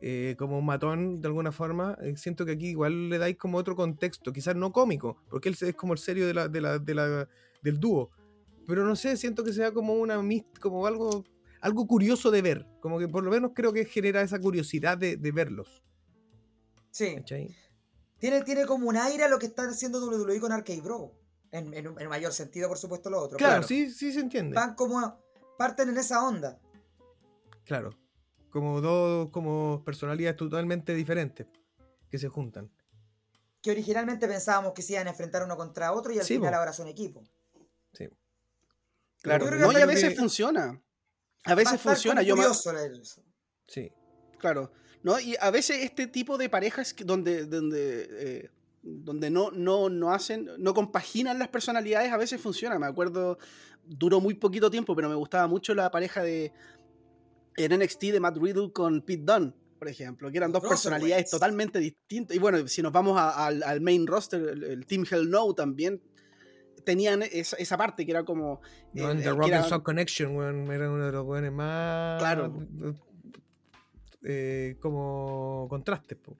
[0.00, 3.58] eh, como un matón de alguna forma, eh, siento que aquí igual le dais como
[3.58, 6.78] otro contexto, quizás no cómico, porque él es como el serio de la, de la,
[6.78, 7.28] de la-
[7.62, 8.10] del dúo.
[8.66, 10.20] Pero no sé, siento que sea como una
[10.60, 11.24] como algo,
[11.60, 12.66] algo curioso de ver.
[12.80, 15.82] Como que por lo menos creo que genera esa curiosidad de, de verlos.
[16.90, 17.14] Sí.
[17.16, 17.54] ¿cachai?
[18.18, 21.12] Tiene, tiene como un aire a lo que está haciendo WWE con Arcade Bro.
[21.52, 23.38] En, en, en mayor sentido, por supuesto, lo otro.
[23.38, 24.54] Claro, sí, sí se entiende.
[24.54, 25.18] Van como.
[25.56, 26.58] Parten en esa onda.
[27.64, 27.90] Claro.
[28.50, 31.46] Como dos como personalidades totalmente diferentes
[32.10, 32.70] que se juntan.
[33.62, 36.52] Que originalmente pensábamos que se iban a enfrentar uno contra otro y al Sí, final
[36.52, 36.58] po.
[36.58, 37.22] ahora son equipo.
[39.26, 40.82] Claro, no, y a veces que- funciona.
[41.44, 42.22] A veces funciona.
[42.22, 43.22] Yo eso.
[43.68, 43.92] Sí.
[44.38, 44.72] Claro.
[45.02, 45.20] ¿no?
[45.20, 48.50] Y a veces este tipo de parejas donde, donde, eh,
[48.82, 52.76] donde no, no, no hacen, no compaginan las personalidades, a veces funciona.
[52.78, 53.38] Me acuerdo,
[53.84, 56.52] duró muy poquito tiempo, pero me gustaba mucho la pareja de
[57.56, 61.30] en NXT de Matt Riddle con Pete Dunne, por ejemplo, que eran dos personalidades Waits.
[61.30, 62.36] totalmente distintas.
[62.36, 65.54] Y bueno, si nos vamos a- al, al main roster, el, el Team Hell No
[65.54, 66.02] también
[66.86, 68.62] tenían esa, esa parte que era como...
[68.94, 71.26] eh, Weón, eh, The que Rock era- and Sock Connection, weón, era uno de los
[71.26, 72.18] weones más.
[72.20, 72.66] Claro.
[74.22, 76.36] eh, como contrastes, po.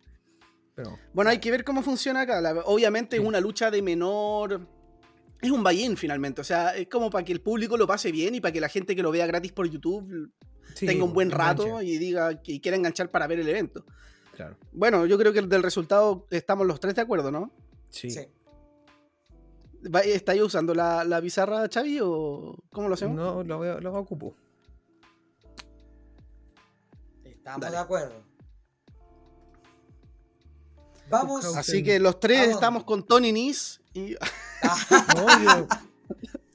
[0.75, 0.99] Pero.
[1.13, 2.41] Bueno, hay que ver cómo funciona acá.
[2.41, 4.67] La- obviamente es una lucha de menor.
[5.41, 6.41] Es un buy-in finalmente.
[6.41, 8.69] O sea, es como para que el público lo pase bien y para que la
[8.69, 10.31] gente que lo vea gratis por YouTube
[10.75, 13.85] sí, tenga un buen rato enganche, y diga que quiera enganchar para ver el evento.
[14.35, 14.57] Claro.
[14.73, 17.51] Bueno, yo creo que del resultado estamos los tres de acuerdo, ¿no?
[17.91, 18.11] Sí.
[18.11, 18.21] Sí.
[20.05, 23.17] ¿Estáis usando la, la pizarra, Xavi, o cómo lo hacemos?
[23.17, 24.35] No, lo, voy a- lo ocupo.
[27.25, 27.77] Estamos Dale.
[27.77, 28.23] de acuerdo.
[31.09, 31.45] Vamos.
[31.57, 34.17] Así que los tres estamos con Tony Nis y
[35.17, 35.69] No, yo.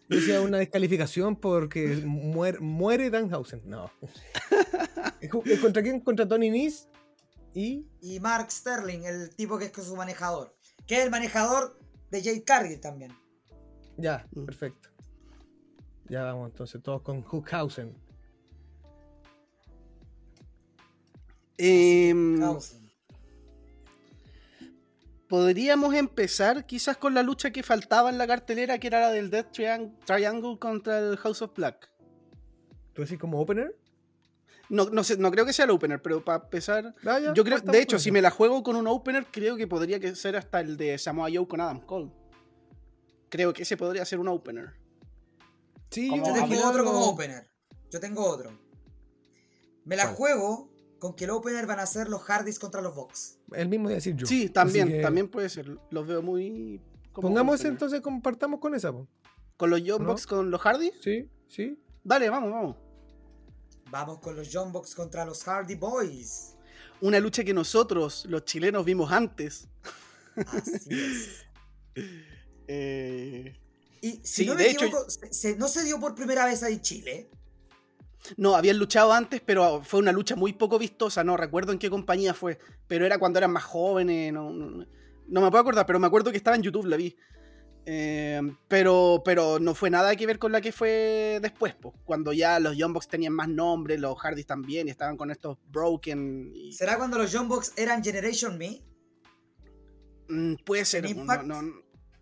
[0.10, 3.62] decía una descalificación porque muere, muere Danhausen.
[3.66, 3.90] No.
[5.22, 6.02] ¿Es ju- es ¿Contra quién?
[6.02, 6.90] ¿Contra Tony Nis?
[7.54, 10.54] Y y Mark Sterling, el tipo que es su manejador.
[10.86, 11.80] Que es el manejador
[12.12, 13.12] de Jade Cargill también.
[13.98, 14.46] ya, Mm.
[14.46, 14.90] perfecto.
[16.10, 17.96] Ya vamos entonces todos con Hookhausen.
[22.40, 22.82] Causen.
[25.30, 29.30] Podríamos empezar quizás con la lucha que faltaba en la cartelera, que era la del
[29.30, 31.90] Death Triang- Triangle contra el House of Black.
[32.94, 33.78] ¿Tú decís como opener?
[34.72, 37.44] No, no, sé, no creo que sea el opener, pero para empezar, Ah, ya, yo
[37.44, 40.38] creo, de hecho, si me la juego con un opener, creo que podría que ser
[40.38, 42.10] hasta el de Samoa Joe con Adam Cole.
[43.30, 44.74] Creo que ese podría ser un opener.
[45.90, 47.50] Sí, como- Yo creo tengo otro como opener.
[47.92, 48.58] Yo tengo otro.
[49.84, 50.16] Me la ¿Cuál?
[50.16, 53.40] juego con que el opener van a ser los Hardys contra los Vox.
[53.52, 54.26] El mismo de decir yo.
[54.26, 55.78] Sí, también, que también puede ser.
[55.90, 56.80] Los veo muy.
[57.12, 57.74] como Pongamos ese opener.
[57.74, 58.92] entonces, compartamos con esa.
[58.94, 59.08] po.
[59.58, 60.08] ¿Con los Young ¿No?
[60.10, 60.92] Bucks con los Hardy?
[61.02, 61.78] Sí, sí.
[62.04, 62.78] Dale, vamos, vamos.
[63.92, 66.56] Vamos con los John Box contra los Hardy Boys.
[67.02, 69.68] Una lucha que nosotros, los chilenos, vimos antes.
[70.36, 71.46] Así es.
[72.74, 73.54] Eh,
[74.02, 76.46] Y si Sí, no me de hecho- equivoco, se- se- no se dio por primera
[76.46, 77.30] vez ahí Chile.
[78.38, 81.22] No, habían luchado antes, pero fue una lucha muy poco vistosa.
[81.24, 84.32] No recuerdo en qué compañía fue, pero era cuando eran más jóvenes.
[84.32, 84.86] No, no,
[85.28, 87.18] no me puedo acordar, pero me acuerdo que estaba en YouTube, la vi.
[87.86, 92.32] Eh, pero, pero no fue nada que ver con la que fue después, po, cuando
[92.32, 96.52] ya los Young Bucks tenían más nombres, los Hardys también, y estaban con estos Broken.
[96.54, 98.82] y- ¿Será cuando los John Box eran Generation Me?
[100.30, 101.74] Mm, puede ser, ¿En no- no-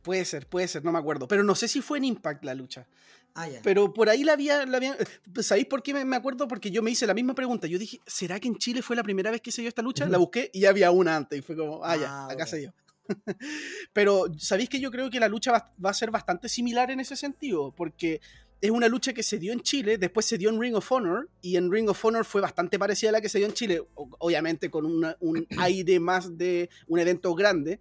[0.01, 1.27] puede ser, puede ser, no me acuerdo.
[1.27, 2.87] Pero no sé si fue en Impact la lucha.
[3.35, 3.47] Ah.
[3.63, 4.65] Pero por ahí la había.
[4.65, 4.97] La había
[5.41, 6.47] ¿Sabéis por qué me, acuerdo?
[6.47, 7.67] Porque yo me hice la misma pregunta.
[7.67, 10.07] Yo dije, ¿será que en Chile fue la primera vez que se dio esta lucha?
[10.07, 11.37] La busqué y ya había una antes.
[11.37, 12.49] Y fue como, ah, ya, Ah, acá ok.
[12.49, 12.73] se dio.
[13.93, 16.99] Pero, ¿sabéis que yo creo que la lucha va, va a ser bastante similar en
[16.99, 17.73] ese sentido?
[17.75, 18.21] Porque
[18.61, 21.29] es una lucha que se dio en Chile, después se dio en Ring of Honor,
[21.41, 23.81] y en Ring of Honor fue bastante parecida a la que se dio en Chile,
[23.95, 27.79] obviamente con una- un aire más de un evento grande,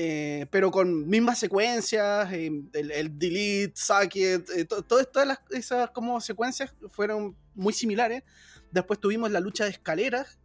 [0.00, 5.38] eh, pero con mismas secuencias, eh, el, el delete, socket, eh, to- todas, todas las,
[5.50, 8.22] esas como secuencias fueron muy similares.
[8.70, 10.38] Después tuvimos la lucha de escaleras,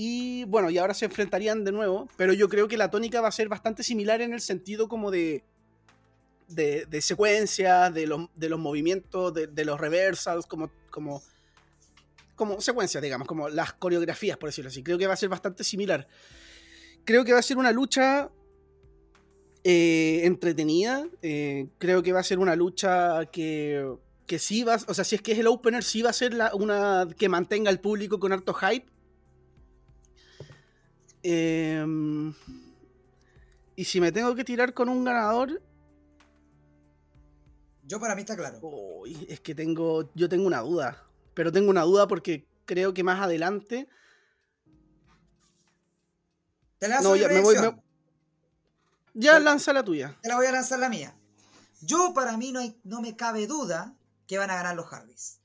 [0.00, 3.26] y bueno, y ahora se enfrentarían de nuevo, pero yo creo que la tónica va
[3.26, 5.42] a ser bastante similar en el sentido como de,
[6.46, 11.20] de, secuencias, de los, de los movimientos, de, de los reversals, como, como,
[12.36, 14.84] como secuencias, digamos, como las coreografías, por decirlo así.
[14.84, 16.06] Creo que va a ser bastante similar.
[17.04, 18.30] Creo que va a ser una lucha
[19.64, 21.08] eh, entretenida.
[21.22, 23.84] eh, creo que va a ser una lucha que,
[24.28, 26.34] que sí va, o sea, si es que es el opener, sí va a ser
[26.34, 28.86] la- una que mantenga al público con harto hype.
[31.22, 32.32] Em,
[33.76, 35.60] y si me tengo que tirar con un ganador,
[37.84, 38.58] Yo para mí está claro.
[38.62, 41.04] uy, es que tengo, yo tengo una duda.
[41.34, 43.88] Pero tengo una duda porque creo que más adelante.
[46.78, 47.54] Te lanzo No, mi ya me voy.
[47.54, 47.76] predicción.
[47.76, 47.82] me-
[49.14, 50.16] Ya lanza la tuya.
[50.22, 51.16] Te la voy a lanzar la mía.
[51.80, 55.40] Yo para mí no, hay, no me cabe duda que van a ganar los Hardys.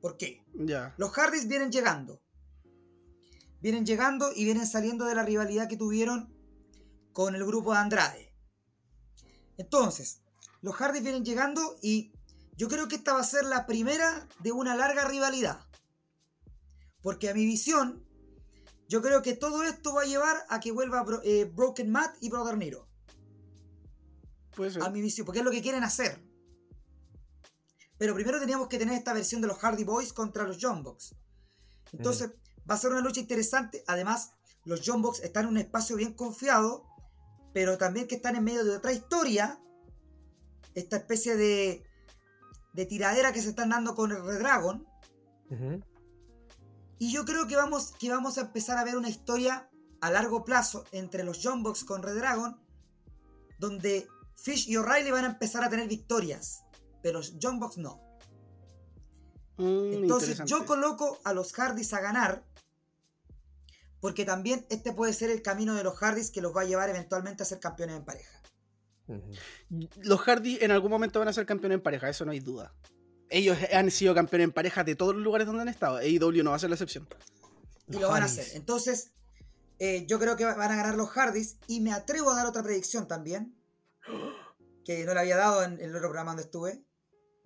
[0.00, 0.42] ¿Por qué?
[0.54, 0.94] Ya.
[0.98, 2.20] Los Hardys vienen llegando.
[3.60, 6.32] Vienen llegando y vienen saliendo de la rivalidad que tuvieron
[7.12, 8.34] con el grupo de Andrade.
[9.56, 10.22] Entonces,
[10.62, 12.12] los Hardys vienen llegando y
[12.56, 15.60] yo creo que esta va a ser la primera de una larga rivalidad.
[17.02, 18.04] Porque a mi visión,
[18.88, 22.16] yo creo que todo esto va a llevar a que vuelva Bro- eh, Broken Matt
[22.20, 22.88] y Brother Nero
[24.54, 24.82] Puede ser.
[24.82, 26.20] a mi visión, porque es lo que quieren hacer.
[27.98, 31.14] Pero primero teníamos que tener esta versión de los Hardy Boys contra los John Box.
[31.92, 32.30] Entonces,
[32.68, 33.84] va a ser una lucha interesante.
[33.86, 34.32] Además,
[34.64, 36.84] los John Box están en un espacio bien confiado,
[37.54, 39.60] pero también que están en medio de otra historia.
[40.74, 41.84] Esta especie de,
[42.72, 44.86] de tiradera que se están dando con el Red Dragon.
[45.50, 45.82] Ujú.
[46.98, 50.44] Y yo creo que vamos, que vamos a empezar a ver una historia a largo
[50.44, 52.60] plazo entre los John Box con Red Dragon,
[53.58, 56.64] donde Fish y O'Reilly van a empezar a tener victorias,
[57.02, 58.00] pero los John Box no.
[59.56, 62.44] Mm, Entonces yo coloco a los Hardys a ganar,
[64.00, 66.88] porque también este puede ser el camino de los Hardys que los va a llevar
[66.88, 68.38] eventualmente a ser campeones en pareja.
[70.02, 72.74] Los Hardy en algún momento van a ser campeones en pareja, eso no hay duda.
[73.30, 75.98] Ellos han sido campeones en pareja de todos los lugares donde han estado.
[75.98, 77.06] AEW no va a ser la excepción.
[77.88, 78.46] Y Los lo van a hacer.
[78.54, 79.12] Entonces,
[79.78, 81.58] eh, yo creo que van a ganar los Hardys.
[81.66, 83.54] Y me atrevo a dar otra predicción también.
[84.84, 86.82] Que no la había dado en, en el otro programa donde estuve.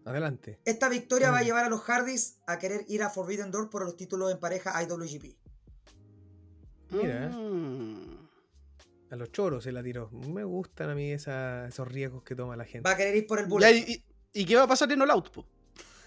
[0.04, 0.60] Adelante.
[0.64, 3.84] Esta victoria va a llevar a los Hardys a querer ir a Forbidden Door por
[3.84, 5.41] los títulos en pareja IWGP.
[6.92, 7.28] Mira.
[7.28, 8.18] Mm.
[9.10, 10.10] A los choros se la tiró.
[10.10, 12.88] Me gustan a mí esa- esos riesgos que toma la gente.
[12.88, 13.72] Va a querer ir por el Ya, bullet.
[13.76, 14.04] y, y-
[14.40, 15.30] ¿y qué va a pasar en All Out?
[15.30, 15.46] po?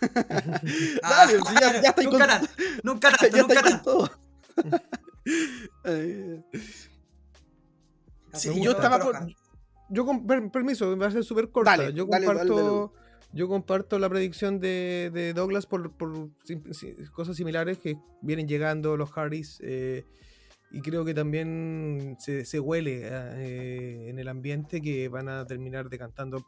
[1.03, 2.19] Ah, Dale, si ya- ya estáis con-
[2.83, 4.09] nunca Ya tanto, nunca todo.
[8.33, 9.17] Sí, que yo estaba por-.
[9.89, 11.77] Yo, con, per- permiso, va a ser súper corta.
[11.77, 13.29] Dale, yo, dale, dale, comparto, dale.
[13.33, 18.47] yo comparto la predicción de, de Douglas por, por sim- si- cosas similares que vienen
[18.47, 19.59] llegando los Hardys.
[19.63, 20.03] eh,
[20.75, 25.89] y creo que también se, se huele eh, en el ambiente que van a terminar
[25.89, 26.45] decantando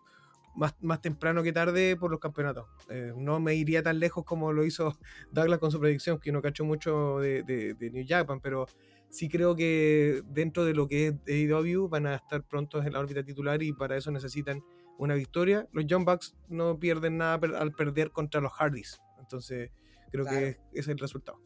[0.55, 2.65] más, más temprano que tarde por los campeonatos.
[2.89, 4.97] Eh, no me iría tan lejos como lo hizo
[5.31, 8.65] Douglas con su predicción, que no cachó mucho de, de- de New Japan, pero
[9.09, 12.99] sí creo que dentro de lo que es AEW van a estar prontos en la
[12.99, 14.61] órbita titular y para eso necesitan
[14.97, 15.67] una victoria.
[15.71, 18.99] Los Young Bucks no pierden nada al perder contra los Hardys.
[19.19, 19.71] Entonces
[20.11, 20.39] creo Claro.
[20.39, 21.39] que ese es el resultado.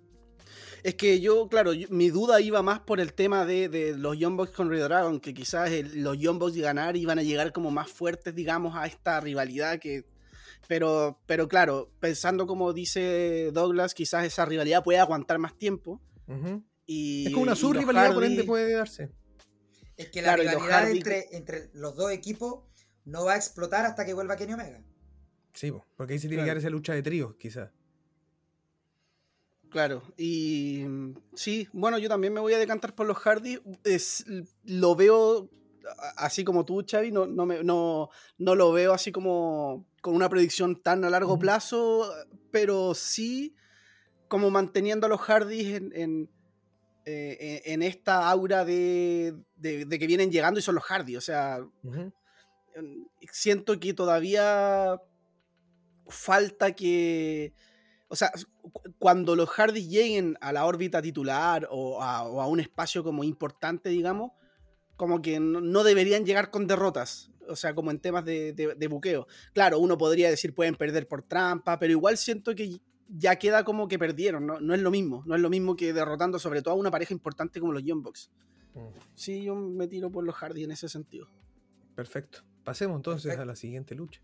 [0.84, 4.18] Es que yo, claro, yo- mi duda iba más por el tema de, de los
[4.18, 7.52] Young Bucks con Red Dragon, que quizás el- los Young Bucks ganar iban a llegar
[7.54, 10.06] como más fuertes, digamos, a esta rivalidad que...
[10.68, 16.02] Pero, pero claro, pensando como dice Douglas, quizás esa rivalidad puede aguantar más tiempo.
[16.86, 19.12] Y, es como una sub-rivalidad, por ende puede darse.
[19.98, 22.64] Es que la Claro, y los rivalidad Hardy- entre, entre los dos equipos
[23.06, 24.82] no va a explotar hasta que vuelva Kenny Omega.
[25.54, 26.46] Sí, po, porque ahí se tiene Claro.
[26.46, 27.70] que dar esa lucha de tríos, quizás.
[29.72, 33.60] Claro, y mm, sí, bueno, yo también me voy a decantar por los Hardy.
[33.86, 34.26] Es,
[34.66, 35.50] lo veo
[36.18, 40.30] así como tú, Xavi, no, no, me- no, no lo veo así como con una
[40.30, 42.12] predicción tan a largo plazo,
[42.52, 43.56] pero sí
[44.28, 46.30] como manteniendo a los Hardys en, en,
[47.06, 51.16] eh, en esta aura de, de- de que vienen llegando y son los Hardy.
[51.16, 51.60] O sea,
[53.32, 55.00] siento que todavía
[56.08, 57.54] falta que.
[58.12, 58.30] O sea,
[58.62, 63.04] cu- cuando los Hardys lleguen a la órbita titular o a, o a un espacio
[63.04, 64.32] como importante, digamos,
[64.98, 67.32] como que no, no deberían llegar con derrotas.
[67.48, 69.28] O sea, como en temas de, de- de buqueo.
[69.54, 73.88] Claro, uno podría decir pueden perder por trampa, pero igual siento que ya queda como
[73.88, 74.46] que perdieron.
[74.46, 75.24] No, no es lo mismo.
[75.26, 78.04] No es lo mismo que derrotando sobre todo a una pareja importante como los Young
[78.04, 78.30] Bucks.
[78.76, 81.30] Mm, Sí, yo me tiro por los Hardy en ese sentido.
[81.96, 82.40] Perfecto.
[82.64, 83.42] Pasemos entonces Perfecto.
[83.42, 84.22] a la siguiente lucha.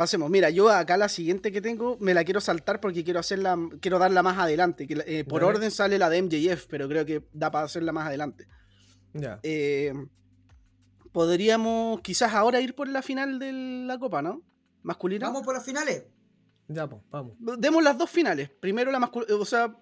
[0.00, 3.58] Pasemos, mira, yo acá la siguiente que tengo me la quiero saltar porque quiero hacerla,
[3.82, 4.86] quiero darla más adelante.
[4.86, 5.56] Que, la- eh, por Dale.
[5.58, 8.48] orden sale la de MJF, pero creo que da para hacerla más adelante.
[9.12, 9.40] Ya.
[9.42, 9.92] Eh,
[11.12, 14.40] podríamos quizás ahora ir por la final de la copa, ¿no?
[14.84, 15.26] Masculina.
[15.26, 16.04] Vamos por las finales.
[16.68, 17.34] Ya, pues, vamos.
[17.58, 18.48] Demos las dos finales.
[18.48, 19.76] Primero la masculina, o sea,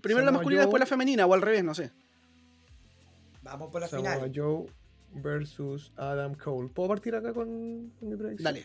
[0.00, 0.66] primero la masculina, Joe.
[0.68, 1.92] después la femenina, o al revés, no sé.
[3.42, 4.32] Vamos por las Samoa finales.
[4.34, 4.64] Joe
[5.12, 6.70] versus Adam Cole.
[6.70, 8.44] ¿Puedo partir acá con, con mi predicción?
[8.44, 8.64] Dale.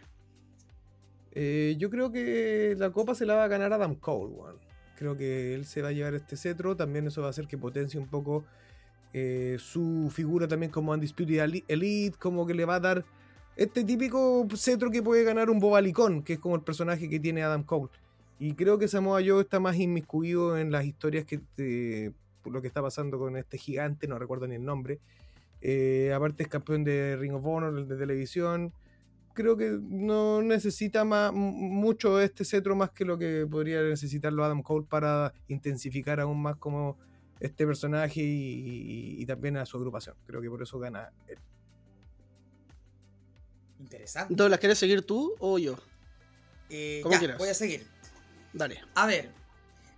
[1.39, 4.33] Eh, yo creo que la copa se la va a ganar Adam Cole.
[4.97, 6.75] Creo que él se va a llevar este cetro.
[6.75, 8.43] También eso va a hacer que potencie un poco
[9.13, 12.17] eh, su figura también como Undisputed Elite.
[12.17, 13.05] Como que le va a dar
[13.55, 17.43] este típico cetro que puede ganar un Bobalicón, que es como el personaje que tiene
[17.43, 17.89] Adam Cole.
[18.39, 22.67] Y creo que Samoa Joe está más inmiscuido en las historias que por lo que
[22.67, 24.99] está pasando con este gigante, no recuerdo ni el nombre.
[25.61, 28.73] Eh, aparte es campeón de Ring of Honor, de televisión
[29.37, 34.63] creo que no necesita más, mucho este cetro más que lo que podría necesitarlo Adam
[34.63, 36.97] Cole para intensificar aún más como
[37.39, 40.15] este personaje y, y- y también a su agrupación.
[40.25, 41.37] Creo que por eso gana él.
[43.79, 44.33] Interesante.
[44.35, 45.77] Douglas, ¿quieres seguir tú o yo?
[46.69, 47.37] Eh, como ya, quieras.
[47.37, 47.85] voy a seguir.
[48.53, 48.79] Dale.
[48.95, 49.31] A ver.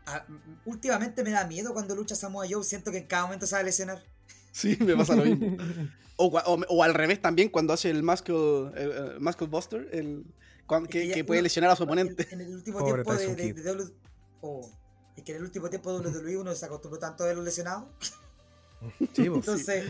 [0.06, 0.26] a-
[0.66, 2.64] últimamente me da miedo cuando lucha Samoa Joe.
[2.64, 4.04] Siento que en cada momento se va a lesionar.
[4.52, 5.58] Sí, me pasa lo mismo.
[6.22, 10.26] O, o- o al revés también, cuando hace el Muscle, eh, eh, muscle Buster, el,
[10.68, 12.28] cuan- Es que, ya que puede uno- lesionar a su oponente.
[12.32, 13.56] En, en el último Pobre tiempo de, Tyson de, Kidd.
[13.56, 13.94] de W-
[14.42, 14.70] oh,
[15.16, 17.88] es que en el último tiempo de WWE uno se acostumbró tanto a verlo lesionado.
[19.14, 19.28] Sí.
[19.28, 19.86] Entonces,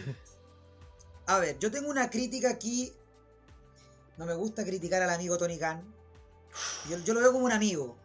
[1.25, 2.93] a ver, yo tengo una crítica aquí.
[4.17, 5.81] No me gusta criticar al amigo Tony Khan.
[6.91, 7.97] Yo, yo lo veo como un amigo.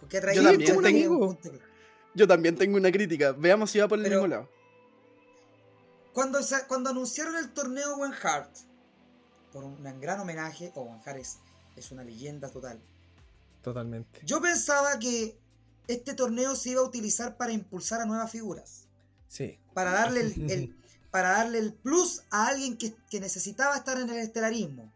[0.00, 0.66] Porque ha traído también
[1.08, 1.58] como un tengo-.
[2.14, 3.32] Yo también tengo una crítica.
[3.32, 4.48] Veamos si va por el Pero- mismo lado.
[6.12, 8.50] Cuando, cuando anunciaron el torneo One Heart,
[9.52, 11.38] por un, un gran homenaje, o One Heart es,
[11.76, 12.80] es una leyenda total.
[13.62, 14.20] Totalmente.
[14.24, 15.38] Yo pensaba que
[15.88, 18.86] este torneo se iba a utilizar para impulsar a nuevas figuras.
[19.28, 19.58] Sí.
[19.74, 20.76] Para darle el, el-
[21.10, 24.90] para darle el plus a alguien que, que necesitaba estar en el estelarismo.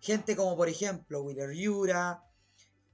[0.00, 2.22] Gente como, por ejemplo, Wheeler Yura,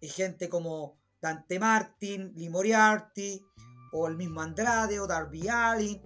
[0.01, 3.45] y gente como Dante Martin, Lee Moriarty,
[3.93, 6.01] o el mismo Andrade, o Darby Allin,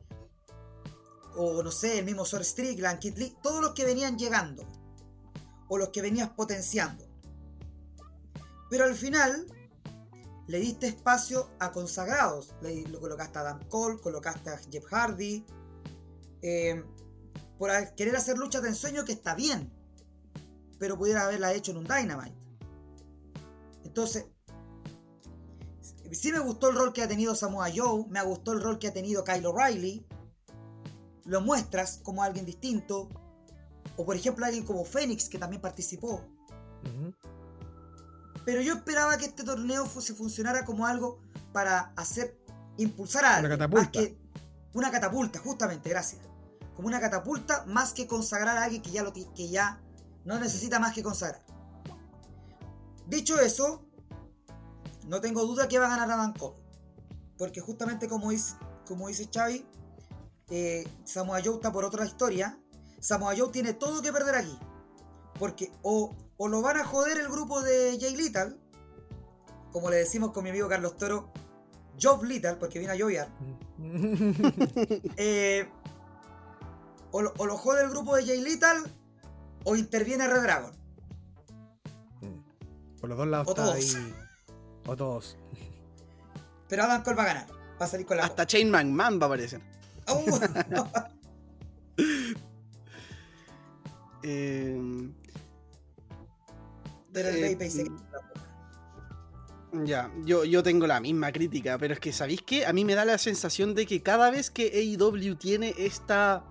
[1.37, 4.66] o no sé, el mismo Sor Strickland, Kid Lee, todos los que venían llegando,
[5.68, 7.05] o los que venías potenciando.
[8.68, 9.47] Pero al final,
[10.47, 12.55] le diste espacio a consagrados.
[12.61, 15.45] Le, lo colocaste a Adam Cole, colocaste a Jeff Hardy.
[16.43, 16.83] eh,
[17.59, 19.70] por querer hacer luchas de ensueño que está bien.
[20.78, 22.35] Pero pudiera haberla hecho en un Dynamite.
[23.85, 24.26] Entonces,
[26.11, 28.07] sí me gustó el rol que ha tenido Samoa Joe.
[28.09, 30.07] Me gustó el rol que ha tenido Kyle O'Reilly.
[31.25, 33.09] Lo muestras como alguien distinto.
[33.97, 36.25] O por ejemplo alguien como Fénix que también participó.
[38.45, 41.21] Pero yo esperaba que este torneo fuese funcionara como algo
[41.53, 42.39] para hacer
[42.79, 43.83] impulsar a Una alguien, catapulta.
[43.83, 44.18] más que
[44.73, 46.23] una catapulta, justamente, gracias.
[46.75, 49.81] Como una catapulta más que consagrar a alguien que ya lo que ya
[50.25, 51.43] no necesita más que consagrar.
[53.07, 53.85] Dicho eso,
[55.09, 56.57] no tengo duda que va a ganar Adam Cole.
[57.37, 58.55] Porque justamente como dice,
[58.87, 59.66] como dice Xavi,
[60.51, 62.59] eh, Samoa Joe está por otra historia.
[63.01, 64.59] Samoa Joe tiene todo que perder aquí.
[65.38, 68.57] Porque o, o lo van a joder el grupo de Jay Little,
[69.72, 71.32] como le decimos con mi amigo Carlos Toro,
[72.01, 73.28] Job Little, porque viene a llover.
[75.16, 75.66] Eh,
[77.12, 78.82] o, lo, o lo jode el grupo de Jay Little,
[79.64, 80.72] o interviene Red Dragon.
[83.01, 83.94] Por los dos lados O está todos.
[83.94, 84.14] ahí.
[84.86, 85.38] O todos.
[86.68, 87.46] Pero Adam Cole va a ganar.
[87.80, 88.24] Va a salir con la.
[88.24, 89.61] Hasta Chain McMahon va a aparecer.
[94.23, 94.79] Eh,
[97.13, 97.97] Pero el Eh, Baby se mm.
[99.85, 102.67] Ya, yo, yo tengo la misma crítica, pero es que, ¿sabéis qué?
[102.67, 106.45] A mí me da la sensación de que cada vez que AEW tiene esta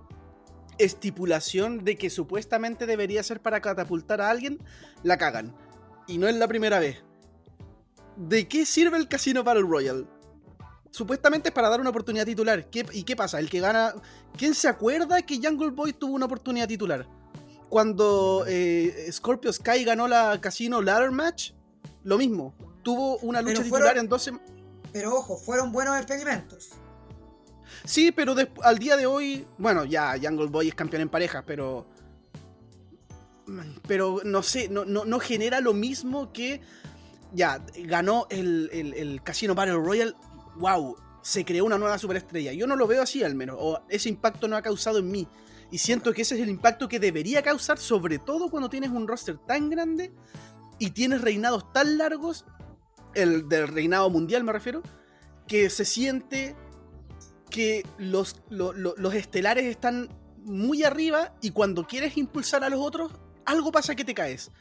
[0.77, 4.59] estipulación de que supuestamente debería ser para catapultar a alguien,
[5.03, 5.53] la cagan.
[6.07, 7.03] Y no es la primera vez.
[8.15, 10.07] ¿De qué sirve el Casino Battle Royale?
[10.91, 12.69] Supuestamente es para dar una oportunidad titular.
[12.69, 13.39] ¿Qué- ¿Y qué pasa?
[13.39, 13.93] El que gana...
[14.37, 17.05] ¿Quién se acuerda que Jungle Boy tuvo una oportunidad titular?
[17.69, 21.51] Cuando eh, Scorpio Sky ganó la Casino Ladder Match,
[22.03, 22.55] lo mismo.
[22.83, 24.33] Tuvo una lucha titular en 12...
[24.91, 26.69] Pero ojo, fueron buenos experimentos.
[27.85, 28.33] Sí, pero
[28.63, 31.85] al día de hoy, bueno, ya Jungle Boy es campeón en pareja, pero.
[33.87, 36.61] Pero no sé, no, no, no genera lo mismo que.
[37.33, 40.13] Ya, ganó el, el- el Casino Battle Royale.
[40.59, 40.95] ¡Wow!
[41.21, 42.53] Se creó una nueva superestrella.
[42.53, 45.27] Yo no lo veo así al menos, o ese impacto no ha causado en mí.
[45.71, 49.07] Y siento que ese es el impacto que debería causar, sobre todo cuando tienes un
[49.07, 50.11] roster tan grande
[50.79, 52.45] y tienes reinados tan largos,
[53.13, 54.81] el del reinado mundial me refiero,
[55.47, 56.55] que se siente
[57.49, 60.09] que los, lo- lo- los estelares están
[60.43, 63.11] muy arriba y cuando quieres impulsar a los otros,
[63.45, 64.51] algo pasa que te caes.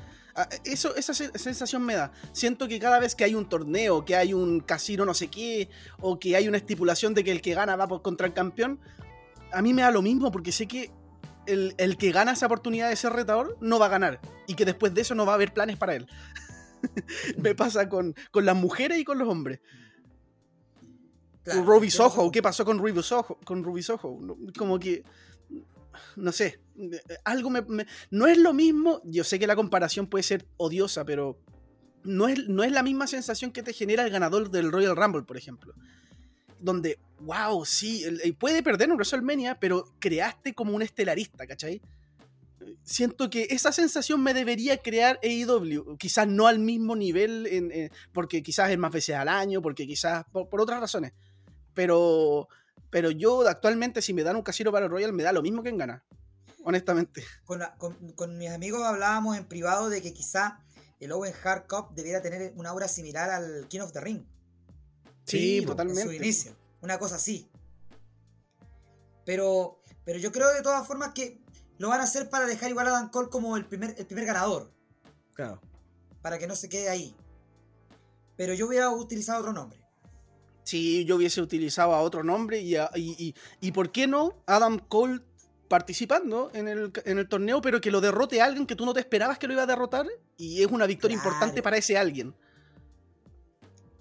[0.40, 2.12] Ah, Eso, esa se- sensación me da.
[2.32, 5.68] Siento que cada vez que hay un torneo, que hay un casino no sé qué,
[6.00, 8.78] o que hay una estipulación de que el que gana va por contra el campeón,
[9.52, 10.92] a mí me da lo mismo porque sé que
[11.46, 14.64] el, el que gana esa oportunidad de ser retador no va a ganar y que
[14.64, 16.06] después de eso no va a haber planes para él.
[17.42, 19.58] me pasa con, con las mujeres y con los hombres.
[21.42, 23.38] Claro, Ruby Soho, ¿qué pasó con Ruby Soho?
[23.44, 24.20] Con Ruby Soho?
[24.56, 25.02] Como que.
[26.16, 26.60] No sé.
[27.24, 27.64] Algo me,
[28.10, 29.00] No es lo mismo.
[29.04, 31.38] Yo sé que la comparación puede ser odiosa, pero.
[32.04, 35.24] No es, no es la misma sensación que te genera el ganador del Royal Rumble,
[35.24, 35.74] por ejemplo.
[36.60, 38.04] Donde, wow, sí,
[38.38, 41.82] puede perder en WrestleMania, pero creaste como un estelarista, ¿cachai?
[42.82, 45.96] Siento que esa sensación me debería crear AEW.
[45.98, 50.48] Quizás no al mismo nivel, porque quizás es más veces al año, porque quizás por,
[50.48, 51.12] por otras razones.
[51.74, 52.48] Pero,
[52.90, 55.68] pero yo actualmente, si me dan un casino Battle Royale, me da lo mismo que
[55.68, 56.04] en gana.
[56.64, 57.24] Honestamente.
[57.44, 60.60] Con, la- con- con mis amigos hablábamos en privado de que quizá
[61.00, 64.24] el Owen Hart Cup debiera tener una aura similar al King of the Ring.
[65.24, 66.16] Sí, en su totalmente.
[66.16, 66.56] inicio.
[66.80, 67.50] Una cosa así.
[69.24, 71.40] Pero, pero yo creo de todas formas que
[71.78, 74.24] lo van a hacer para dejar igual a Dan Cole como el primer, el primer
[74.24, 74.72] ganador.
[75.34, 75.60] Claro.
[76.22, 77.14] Para que no se quede ahí.
[78.36, 79.78] Pero yo hubiera utilizado otro nombre.
[80.68, 83.34] Si yo hubiese utilizado a otro nombre y, a- y, y,
[83.66, 85.20] y ¿por qué no Adam Cole
[85.66, 88.92] participando en el, en el torneo, pero que lo derrote a alguien que tú no
[88.92, 90.06] te esperabas que lo iba a derrotar?
[90.36, 91.30] Y es una victoria Claro.
[91.30, 92.34] importante para ese alguien.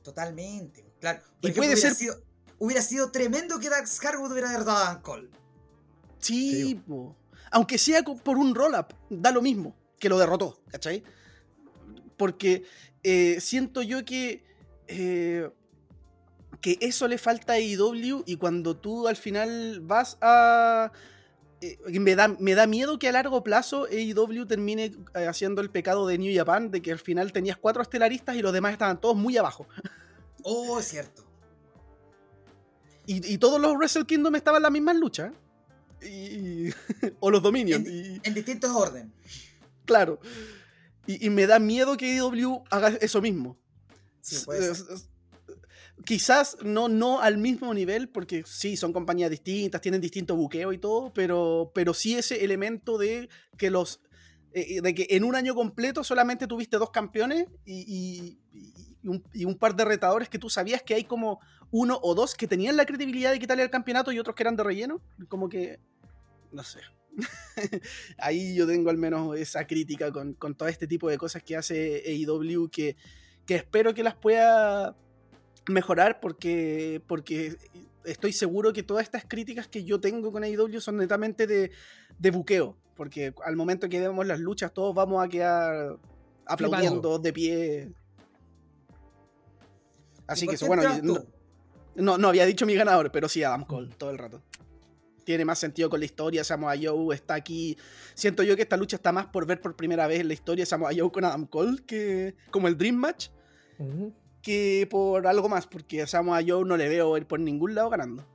[0.04, 0.86] Totalmente.
[1.00, 1.22] Claro.
[1.42, 2.16] Y puede hubiera ser- Sido,
[2.60, 5.30] hubiera sido tremendo que Dax Harwood hubiera derrotado a Dan Cole.
[6.20, 6.82] Sí,
[7.52, 11.02] aunque sea por un roll-up, da lo mismo que lo derrotó, ¿cachai?
[12.18, 12.64] Porque
[13.04, 14.44] eh, siento yo que,
[14.88, 15.50] eh,
[16.62, 20.92] que eso le falta a AEW y cuando tú al final vas a...
[21.62, 25.70] eh, me, da, me da miedo que a largo plazo AEW termine eh, haciendo el
[25.70, 29.00] pecado de New Japan, de que al final tenías cuatro estelaristas y los demás estaban
[29.00, 29.68] todos muy abajo.
[30.44, 31.24] Oh, es cierto.
[33.06, 35.32] Y, y todos los Wrestle Kingdom estaban en las mismas luchas.
[36.02, 36.70] Y,
[37.20, 37.84] o los Dominion.
[37.88, 39.14] y- En distintos orden.
[39.86, 40.20] Claro.
[41.06, 43.58] Y, y me da miedo que AEW haga eso mismo.
[44.22, 44.94] Sí, puede S- ser.
[44.96, 45.06] s-
[46.06, 50.78] Quizás no, no al mismo nivel, porque sí, son compañías distintas, tienen distinto buqueo y
[50.78, 54.02] todo, pero, pero sí ese elemento de que los.
[54.54, 58.38] eh, de que en un año completo solamente tuviste dos campeones y
[59.04, 61.40] un par de retadores que tú sabías que hay como
[61.72, 64.56] uno o dos que tenían la credibilidad de quitarle el campeonato y otros que eran
[64.56, 65.02] de relleno.
[65.28, 65.80] Como que
[66.52, 66.80] no sé.
[68.18, 71.56] Ahí yo tengo al menos esa crítica con, con, todo este tipo de cosas que
[71.56, 72.96] hace AEW que,
[73.46, 74.96] que espero que las pueda
[75.68, 77.58] mejorar porque, porque
[78.06, 81.72] estoy seguro que todas estas críticas que yo tengo con AEW son netamente de,
[82.18, 82.78] de buqueo.
[82.96, 85.98] Porque al momento que vemos las luchas, todos vamos a quedar
[86.46, 87.92] aplaudiendo de pie.
[90.26, 91.24] Así que bueno, no,
[91.96, 94.42] no, no, había dicho mi ganador, pero sí Adam Cole todo el rato.
[95.24, 96.44] Tiene más sentido con la historia.
[96.44, 97.78] Samoa Joe está aquí.
[98.14, 100.66] Siento yo que esta lucha está más por ver por primera vez en la historia
[100.66, 103.30] Samoa Joe con Adam Cole que como el Dream Match.
[104.48, 107.90] Que por algo más, porque a Samoa Joe no le veo ir por ningún lado
[107.90, 108.26] ganando.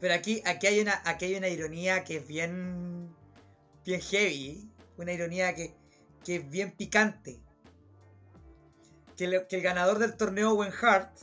[0.00, 3.14] Pero aquí, aquí, hay, una, aquí hay una ironía que es bien,
[3.84, 4.66] bien heavy.
[4.96, 5.74] Una ironía que,
[6.24, 7.38] que es bien picante.
[9.18, 11.14] Que, que el ganador del torneo Owen Hart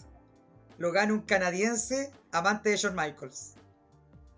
[0.78, 3.56] lo gana un canadiense amante de Shawn Michaels.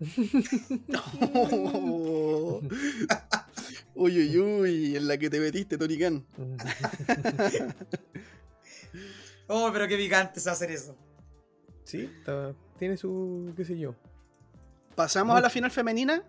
[3.94, 6.24] uy, uy, uy, en la que te metiste, Tony Khan.
[9.48, 10.96] oh, pero qué picante es hacer eso.
[11.84, 12.10] Sí,
[12.78, 13.94] tiene su, qué sé yo.
[14.94, 16.22] ¿Pasamos a la final femenina?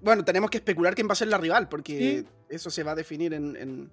[0.00, 2.94] Bueno, tenemos que especular quién va a ser la rival, porque eso se va a
[2.94, 3.90] definir en,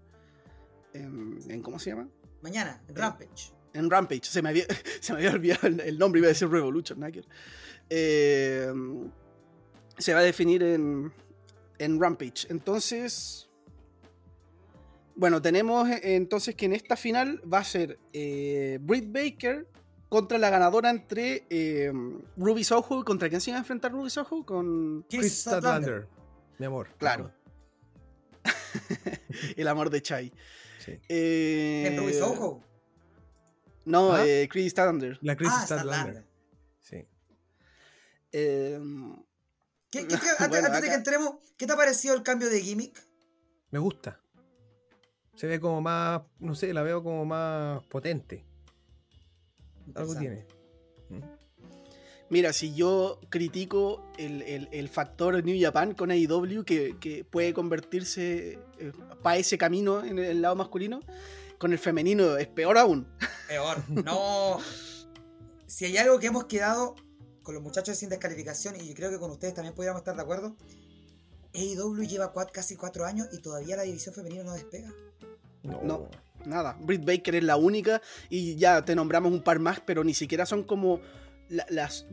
[0.93, 2.09] en, ¿Cómo se llama?
[2.41, 3.53] Mañana, en Rampage.
[3.73, 4.65] En Rampage, se me había,
[4.99, 7.25] se me había olvidado el, nombre, iba a decir Revolution, Nacker.
[7.89, 8.73] Eh,
[9.97, 11.13] se va a definir en,
[11.77, 12.47] en Rampage.
[12.49, 13.48] Entonces,
[15.19, 19.67] bueno, tenemos eh, entonces que en esta final va a ser eh, Britt Baker
[20.07, 21.91] contra la ganadora entre eh,
[22.37, 23.03] Ruby Soho.
[23.03, 24.45] ¿Contra quién se iba a enfrentar Ruby Soho?
[24.45, 26.07] Con Chris Statlander.
[26.57, 26.87] Mi amor.
[26.97, 27.33] Claro.
[29.57, 30.31] El amor de Chai.
[30.85, 30.97] Sí.
[31.09, 32.63] ¿En Ruby Soho?
[33.83, 34.23] No, ¿Ah?
[34.49, 35.19] Chris Statlander.
[35.21, 36.25] La Chris ah, Statlander.
[36.79, 37.05] Sí.
[38.31, 39.17] Em,
[39.91, 43.05] ¿Qué, qué, antes, de que entremos, ¿qué te ha parecido el cambio de gimmick?
[43.71, 44.21] Me gusta
[45.39, 48.43] se ve como más, no sé, la veo como más potente.
[49.95, 50.45] Algo tiene.
[51.07, 51.21] ¿Mm?
[52.29, 58.91] Mira, si yo critico el, factor New Japan con AEW, que, puede convertirse eh,
[59.23, 60.99] para ese camino en el lado masculino,
[61.57, 63.07] con el femenino es peor aún.
[63.47, 64.59] Peor, no.
[65.67, 66.95] si hay algo que hemos quedado
[67.43, 70.57] con los muchachos sin descalificación, y creo que con ustedes también podríamos estar de acuerdo,
[71.53, 74.93] AEW lleva casi cuatro años y todavía la división femenina no despega.
[75.63, 76.07] No.
[76.45, 76.77] nada.
[76.81, 80.45] Britt Baker es la única y ya te nombramos un par más, pero ni siquiera
[80.45, 81.01] son como
[81.49, 82.05] las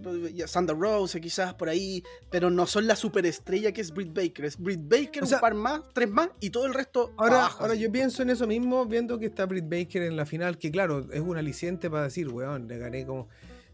[0.46, 4.44] Sandra Rose quizás por ahí, pero no son la superestrella que es Britt Baker.
[4.46, 7.12] Es Britt Baker, un par más, tres más y todo el resto.
[7.16, 10.58] Ahora, ahora yo pienso en eso mismo, viendo que está Britt Baker en la final,
[10.58, 13.28] que claro, es un aliciente para decir, weón, le gané como.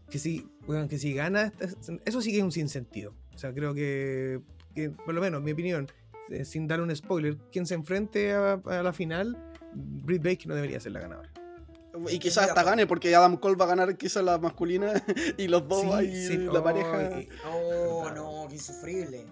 [0.09, 1.53] Que si, weón, que si gana,
[2.05, 3.15] eso sí que es un sinsentido.
[3.33, 4.41] O sea, creo que,
[5.05, 5.87] por lo menos, mi opinión,
[6.29, 9.37] eh, sin dar un spoiler, quien se enfrente a la final
[9.75, 11.29] Britt Baker no debería ser la ganadora.
[12.09, 14.93] Y quizás hasta gane, porque Adam Cole va a ganar quizás la masculina
[15.37, 17.11] y los dos y la pareja.
[17.51, 19.25] Oh, no, qué insufrible.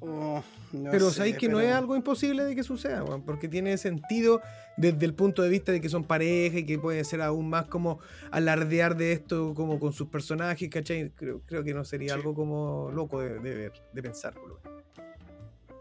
[0.00, 0.42] Oh,
[0.90, 4.40] pero sabéis que no es algo imposible de que suceda, porque tiene sentido
[4.76, 7.66] desde el punto de vista de que son pareja y que puede ser aún más
[7.66, 7.98] como
[8.30, 11.10] alardear de esto como con sus personajes, ¿cachai?
[11.10, 14.34] Creo, creo que no sería algo como loco de, de, de pensar.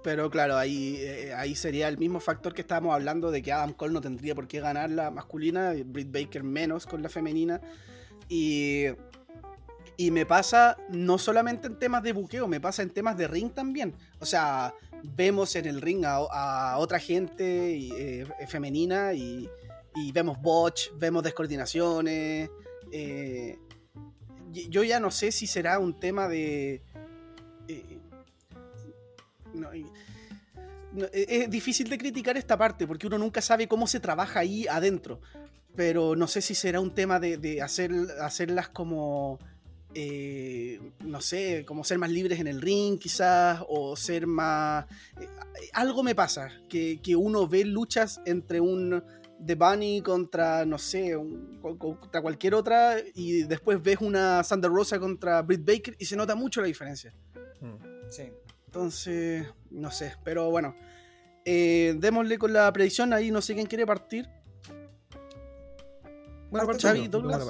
[0.06, 3.74] Pero claro, ahí, eh, ahí sería el mismo factor que estábamos hablando de que Adam
[3.74, 7.60] Cole no tendría por qué ganar la masculina, Britt Baker menos con la femenina.
[8.30, 8.86] Y,
[9.98, 13.50] y me pasa no solamente en temas de buqueo, me pasa en temas de ring
[13.50, 13.96] también.
[14.20, 19.50] O sea, vemos en el ring a, otra gente eh, femenina y,
[19.96, 22.52] y, vemos botch, vemos descoordinaciones.
[22.92, 23.58] Eh,
[24.52, 26.84] yo ya no sé si será un tema de
[31.14, 34.68] e, es difícil de criticar esta parte porque uno nunca sabe cómo se trabaja ahí
[34.68, 35.20] adentro.
[35.76, 37.92] Pero no sé si será un tema de, hacer,
[38.22, 39.40] hacerlas como.
[39.98, 44.86] Eh, no sé, como ser más libres en el ring, quizás, o ser más.
[45.20, 45.28] Eh,
[45.74, 49.04] algo me pasa, que, uno ve luchas entre un
[49.46, 51.14] The Bunny contra, no sé,
[51.78, 56.36] contra cualquier otra, y después ves una Thunder Rosa contra Britt Baker y se nota
[56.36, 57.14] mucho la diferencia.
[57.62, 58.10] Mm.
[58.10, 58.32] Sí.
[58.76, 60.76] Entonces, no sé, pero bueno.
[61.46, 64.28] Eh, démosle con la predicción, ahí no sé quién quiere partir.
[66.52, 67.42] Bueno, Xavi, Douglas.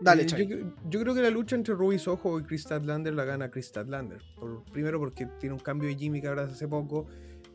[0.00, 3.48] Dale, eh, yo, creo que la lucha entre Ruby Soho y Chris Statlander la gana
[3.48, 4.20] Chris Statlander.
[4.72, 7.06] primero porque tiene un cambio de Jimmy que ahora hace poco,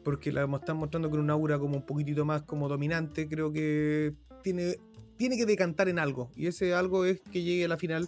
[0.05, 3.27] porque la están mostrando con un aura como un poquitito más como dominante.
[3.27, 4.77] Creo que tiene,
[5.17, 6.31] tiene que decantar en algo.
[6.33, 8.07] Y ese algo es que llegue a la final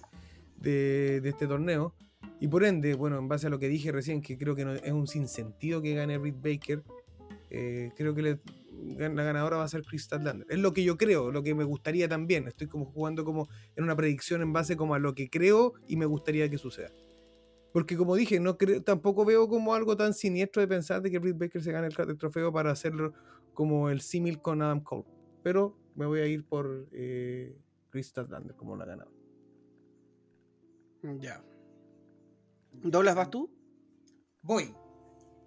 [0.62, 1.94] de, de este torneo.
[2.40, 4.74] Y por ende, bueno, en base a lo que dije recién, que creo que no,
[4.74, 6.84] es un sinsentido que gane Britt Baker,
[7.50, 8.40] eh, creo que le-
[8.98, 10.46] la ganadora va a ser Chris Statlander.
[10.50, 12.48] Es lo que yo creo, lo que me gustaría también.
[12.48, 15.96] Estoy como jugando como en una predicción en base como a lo que creo y
[15.96, 16.92] me gustaría que suceda.
[17.72, 21.20] Porque como dije, no creo, tampoco veo como algo tan siniestro de pensar de que
[21.20, 23.14] Britt Baker se gane el, el trofeo para hacerlo
[23.54, 25.06] como el símil con Adam Cole.
[25.42, 27.58] Pero me voy a ir por eh,
[27.90, 29.16] Chris Statlander como la ganadora.
[31.20, 31.42] Ya.
[32.84, 33.52] ¿Douglas vas tú?
[34.42, 34.76] Voy.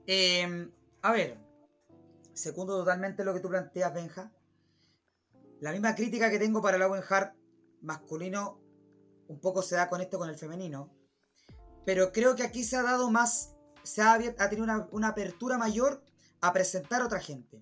[0.06, 0.70] Eh,
[1.02, 1.38] a ver,
[2.32, 4.32] segundo totalmente lo que tú planteas, Benja.
[5.60, 7.34] La misma crítica que tengo para el Owen Hart
[7.80, 8.60] masculino,
[9.28, 10.90] un poco se da con esto con el femenino.
[11.84, 15.58] Pero creo que aquí se ha dado más, se ha, ha tenido una, una apertura
[15.58, 16.02] mayor
[16.40, 17.58] a presentar a otra gente.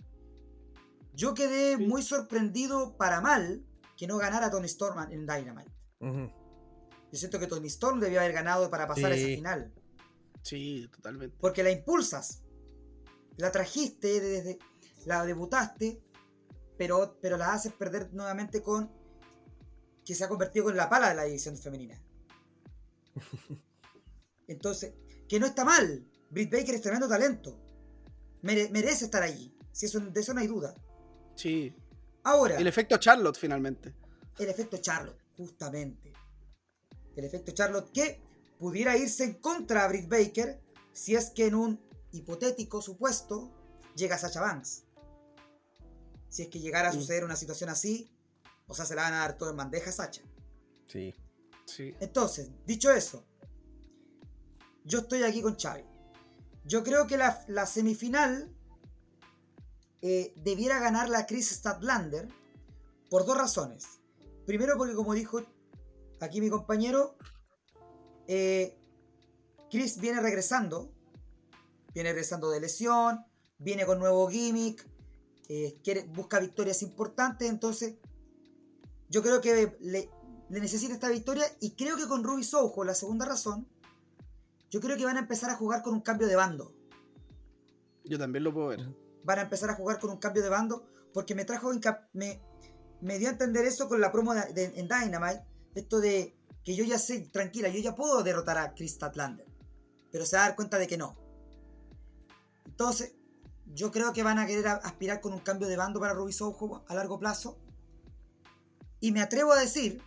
[1.14, 3.64] Yo quedé muy sorprendido para mal
[3.96, 5.72] que no ganara Tony Storm en Dynamite.
[6.00, 6.30] Ujú.
[7.16, 9.72] Yo siento que Tony Storm debió haber ganado para pasar a esa final.
[10.42, 11.34] Sí, totalmente.
[11.40, 12.42] Porque la impulsas.
[13.38, 14.58] La trajiste desde.
[15.06, 15.98] La debutaste.
[16.76, 18.92] Pero, pero la haces perder nuevamente con.
[20.04, 21.98] Que se ha convertido en la pala de la división femenina.
[24.46, 24.92] Entonces,
[25.26, 26.04] que no está mal.
[26.30, 27.58] Britt Baker es tremendo talento.
[28.42, 29.56] Mere- merece estar allí.
[29.72, 30.74] Si eso, de eso no hay duda.
[31.34, 31.74] Sí.
[32.24, 33.94] Ahora, El efecto Charlotte, finalmente.
[34.38, 36.12] el efecto Charlotte, justamente.
[37.16, 38.20] El efecto Charlotte que
[38.58, 40.60] pudiera irse en contra a Britt Baker
[40.92, 41.80] si es que en un
[42.12, 43.52] hipotético supuesto
[43.96, 44.84] llega Sacha Banks.
[46.28, 48.10] Si es que llegara a suceder una situación así,
[48.66, 50.22] o sea, se la van a dar todo en bandeja a Sacha.
[50.86, 51.14] Sí.
[51.64, 51.94] Sí.
[52.00, 53.24] Entonces, dicho eso,
[54.84, 55.84] yo estoy aquí con Xavi.
[56.64, 58.52] Yo creo que la, la semifinal
[60.02, 62.28] eh, debiera ganar la Chris Statlander
[63.10, 64.00] por dos razones.
[64.46, 65.42] Primero porque como dijo
[66.24, 67.16] aquí mi compañero,
[68.28, 68.78] eh,
[69.70, 70.92] Chris viene regresando,
[71.94, 73.24] viene regresando de lesión,
[73.58, 74.86] viene con nuevo gimmick,
[75.48, 77.96] eh, quiere, busca victorias importantes, entonces
[79.08, 80.10] yo creo que le,
[80.48, 83.66] le necesita esta victoria y creo que con Ruby Soho, la segunda razón,
[84.70, 86.72] yo creo que van a empezar a jugar con un cambio de bando.
[88.04, 88.88] Yo también lo puedo ver.
[89.24, 91.70] Van a empezar a jugar con un cambio de bando porque me trajo
[92.12, 92.40] me,
[93.00, 95.44] me dio a entender eso con la promo de, de- en Dynamite,
[95.80, 99.46] esto de que yo ya sé, tranquila, yo ya puedo derrotar a Chris Statlander,
[100.10, 101.16] pero se va a dar cuenta de que no.
[102.64, 103.14] Entonces,
[103.66, 106.84] yo creo que van a querer aspirar con un cambio de bando para Ruby Soho
[106.88, 107.58] a largo plazo.
[109.00, 110.02] Y me atrevo a decir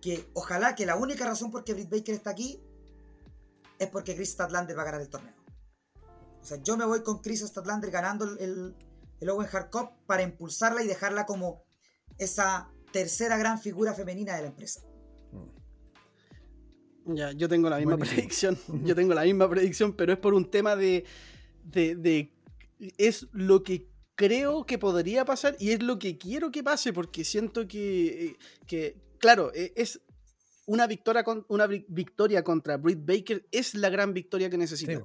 [0.00, 2.62] que ojalá que la única razón por que Britt Baker está aquí
[3.78, 5.34] es porque Chris Statlander va a ganar el torneo.
[6.40, 8.76] O sea, yo me voy con Chris Statlander ganando el, el,
[9.20, 11.64] el Owen Hart Cup para impulsarla y dejarla como
[12.18, 14.80] esa tercera gran figura femenina de la empresa.
[17.06, 18.16] Ya, yo tengo la misma Buenísimo.
[18.16, 18.58] predicción.
[18.84, 21.04] Yo tengo la misma predicción, pero es por un tema de,
[21.64, 22.30] de, de-
[22.98, 27.24] Es lo que creo que podría pasar y es lo que quiero que pase, porque
[27.24, 28.26] siento que.
[28.26, 28.36] eh,
[28.66, 30.00] que claro, eh, es.
[30.66, 34.92] Una victoria, con, una vi- victoria contra Britt Baker es la gran victoria que necesita.
[34.98, 35.04] Sí.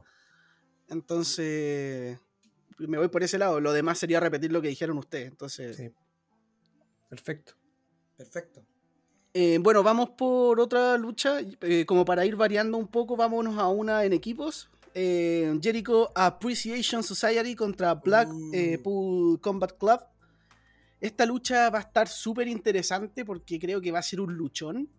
[0.90, 2.20] Entonces.
[2.78, 3.60] Me voy por ese lado.
[3.62, 5.28] Lo demás sería repetir lo que dijeron ustedes.
[5.30, 5.78] Entonces.
[5.78, 5.90] Sí.
[7.10, 7.54] Perfecto.
[8.18, 8.64] Perfecto.
[9.34, 11.40] Eh, bueno, vamos por otra lucha.
[11.62, 14.70] eh, como para ir variando un poco, vámonos a una en equipos.
[14.94, 18.52] Eh, Jericho Appreciation Society contra Black Uh.
[18.54, 20.00] eh, Pool Combat Club.
[21.02, 24.90] Esta lucha va a estar súper interesante porque creo que va a ser un luchón.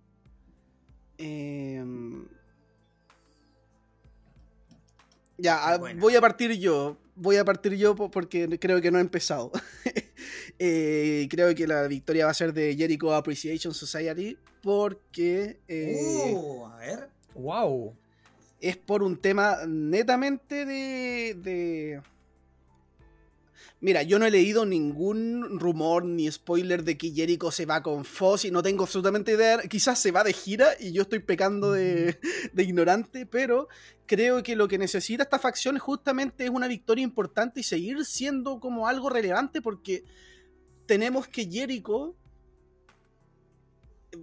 [5.39, 6.97] Ya, ah, voy a partir yo.
[7.17, 9.51] Voy a partir yo po- porque creo que no he empezado.
[10.59, 16.64] Eh, creo que la victoria va a ser de Jericho Appreciation Society porque eh, Uh,
[16.67, 17.09] a ver.
[17.35, 17.95] ¡Wow!
[18.61, 22.01] es por un tema netamente de, de-
[23.79, 28.07] Mira, yo no he leído ningún rumor ni spoiler de que Jericho se va con
[28.07, 29.61] Foss y no tengo absolutamente idea.
[29.68, 32.18] Quizás se va de gira y yo estoy pecando de,
[32.55, 33.68] de ignorante, pero
[34.07, 38.61] creo que lo que necesita esta facción justamente es una victoria importante y seguir siendo
[38.61, 40.05] como algo relevante porque
[40.87, 42.14] tenemos que Jericho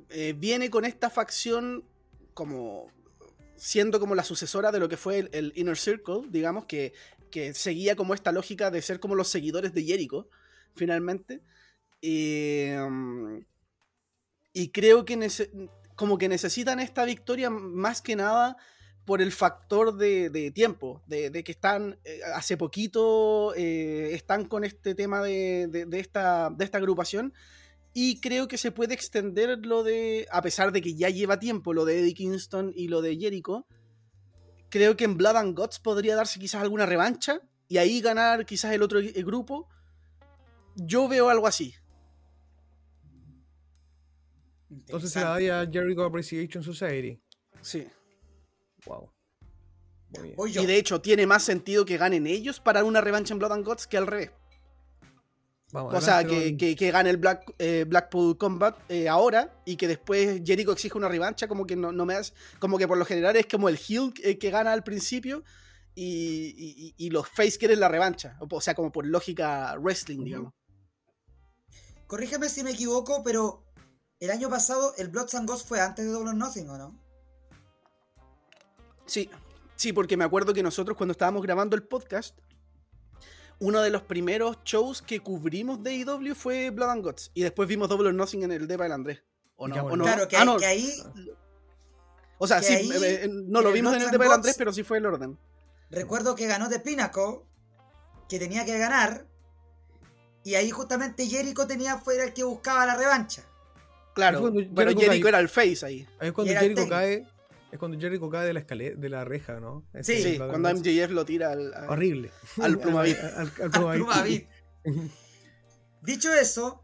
[0.09, 1.83] eh, viene con esta facción
[2.33, 2.87] como
[3.55, 6.91] siendo como la sucesora de lo que fue el, el Inner Circle, digamos, que,
[7.33, 10.29] que seguía como esta lógica de ser como los seguidores de Jericho,
[10.75, 11.41] finalmente.
[12.01, 12.77] Eh,
[14.53, 15.17] y creo que
[15.95, 18.55] como que necesitan esta victoria más que nada
[19.05, 24.93] por el factor de, tiempo, de, que están eh, hace poquito, eh, están con este
[24.95, 27.33] tema de, de- de esta, de esta agrupación.
[27.95, 31.73] Y creo que se puede extender lo de, a pesar de que ya lleva tiempo
[31.73, 33.65] lo de Eddie Kingston y lo de Jericho,
[34.73, 38.73] creo que en Blood and Guts podría darse quizás alguna revancha y ahí ganar quizás
[38.73, 39.69] el otro el grupo.
[40.75, 41.75] Yo veo algo así.
[44.71, 47.21] Entonces se la daría a Jericho Appreciation Society.
[47.61, 47.87] Sí.
[48.87, 49.11] Wow.
[50.17, 50.63] Muy bien.
[50.63, 53.65] Y de hecho tiene más sentido que ganen ellos para una revancha en Blood and
[53.65, 54.31] Guts que al revés.
[55.73, 59.75] Vamos, O sea, que, que- que gane el Black, eh, Blackpool Combat eh, ahora y
[59.75, 62.31] que después Jericho exija una revancha, como que no, no me hace.
[62.59, 65.43] Como que por lo general es como el heel eh, que gana al principio
[65.95, 68.37] y, y- y los face quieren la revancha.
[68.39, 70.53] O, sea, como por lógica wrestling, digamos.
[72.05, 73.65] Corrígeme si me equivoco, pero
[74.19, 76.99] el año pasado el Bloods and Ghosts fue antes de Double or Nothing, ¿o no?
[79.05, 79.29] Sí,
[79.75, 82.37] sí, porque me acuerdo que nosotros cuando estábamos grabando el podcast,
[83.59, 87.31] uno de los primeros shows que cubrimos de IW fue Blood and Guts.
[87.33, 89.23] Y después vimos Double or Nothing en el Depa del Andrés.
[89.55, 90.03] ¿O no?
[90.03, 90.57] Claro, que, Ah, no.
[90.57, 90.91] que ahí,
[92.39, 94.73] O sea, sí, ahí, eh, eh, no lo vimos en el Depa del Andrés, pero
[94.73, 95.37] sí fue el orden.
[95.89, 97.41] recuerdo que ganó The Pinnacle,
[98.27, 99.27] que tenía que ganar,
[100.43, 103.43] y ahí justamente Jericho tenía fuera el que buscaba la revancha.
[104.15, 106.07] Claro, pero Jericho Jericho cae- era el face ahí.
[106.19, 107.27] Ahí es cuando Jericho cae.
[107.73, 109.83] Es cuando Jericho cae de la escalera, de la reja, ¿no?
[109.93, 112.31] Ese Sí, cuando MJF lo tira al, al- Horrible.
[112.61, 113.17] al Plumavit.
[113.17, 114.47] Al, al, al Al Plumavit.
[116.03, 116.83] Dicho eso,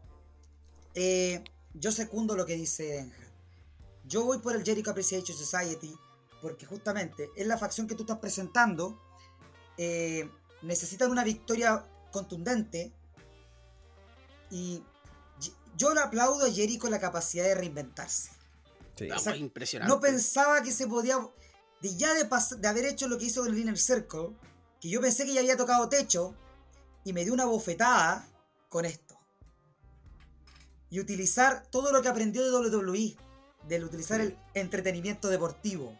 [0.94, 3.16] eh, yo secundo lo que dice Benja.
[4.04, 5.94] Yo voy por el Jericho Appreciation Society
[6.42, 9.00] porque justamente es la facción que tú estás presentando.
[9.78, 10.28] eh,
[10.62, 12.92] necesitan una victoria contundente
[14.50, 14.82] y
[15.40, 18.30] y- yo le aplaudo a Jericho la capacidad de reinventarse.
[19.08, 19.30] Sí.
[19.38, 19.94] Impresionante.
[19.94, 21.16] No pensaba que se podía.
[21.80, 22.28] De ya de,
[22.58, 24.36] de haber hecho lo que hizo con el Inner Circle,
[24.80, 26.34] que yo pensé que ya había tocado techo,
[27.04, 28.28] y me dio una bofetada
[28.68, 29.18] con esto.
[30.90, 33.16] Y utilizar todo lo que aprendió de WWE,
[33.66, 35.98] del utilizar el entretenimiento deportivo.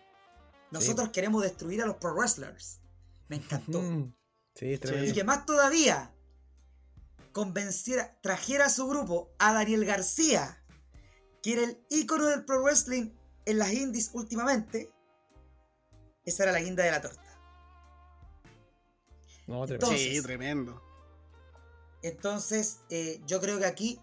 [0.71, 2.81] Nosotros queremos destruir a los pro wrestlers.
[3.29, 3.83] Me encantó.
[4.55, 4.79] Sí.
[5.05, 6.13] Y que más todavía
[7.33, 10.60] convenciera, trajera a su grupo a Daniel García,
[11.43, 13.11] que era el ícono del pro wrestling
[13.47, 14.93] en las indies últimamente.
[16.25, 17.23] Esa era la guinda de la torta.
[19.47, 19.87] No, tremendo.
[19.87, 20.83] Entonces- Sí, tremendo.
[22.03, 24.01] Entonces, eh, yo creo que aquí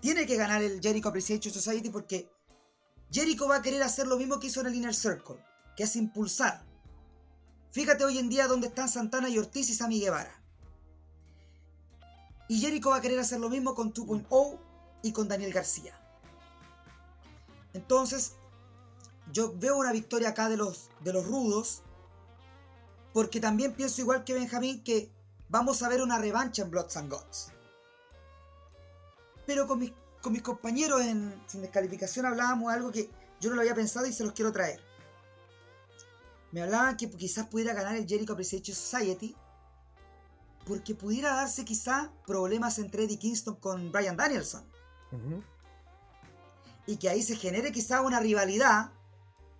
[0.00, 2.28] tiene que ganar el Jericho Appreciation Society porque
[3.12, 5.36] Jericho va a querer hacer lo mismo que hizo en el Inner Circle,
[5.76, 6.64] que es impulsar.
[7.72, 10.42] Fíjate hoy en día dónde están Santana y Ortiz y Sammy Guevara.
[12.48, 14.58] Y Jericho va a querer hacer lo mismo con 2.0
[15.02, 15.99] y con Daniel García.
[17.72, 18.34] Entonces,
[19.32, 21.82] yo veo una victoria acá de los, de los rudos,
[23.12, 25.10] porque también pienso igual que Benjamín que
[25.48, 27.52] vamos a ver una revancha en Bloods and Guts.
[29.46, 29.92] Pero con mis,
[30.22, 33.10] con mis compañeros en Sin Descalificación hablábamos de algo que
[33.40, 34.80] yo no lo había pensado y se los quiero traer.
[36.52, 39.36] Me hablaban que quizás pudiera ganar el Jericho Appreciation Society
[40.66, 44.64] porque pudiera darse quizás problemas entre Eddie Kingston con Brian Danielson.
[46.86, 48.92] Y que ahí se genere quizás una rivalidad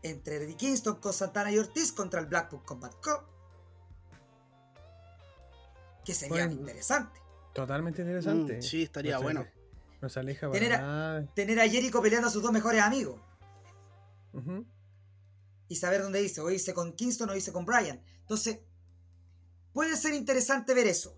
[0.03, 3.21] entre Eddie Kingston con Santana y Ortiz contra el Blackpool Combat Club
[6.05, 6.53] que sería Bueno.
[6.61, 7.21] interesante.
[7.53, 8.59] Totalmente interesante.
[8.59, 9.41] Mm, sí, estaría bueno.
[9.41, 9.55] aleja-
[10.01, 11.27] No se aleja para Tener a- nada.
[11.35, 13.21] Tener a Jericho peleando a sus dos mejores amigos
[15.69, 18.01] y saber dónde irse, o irse con Kingston o irse con Brian.
[18.23, 18.61] Entonces,
[19.73, 21.15] puede ser interesante ver eso.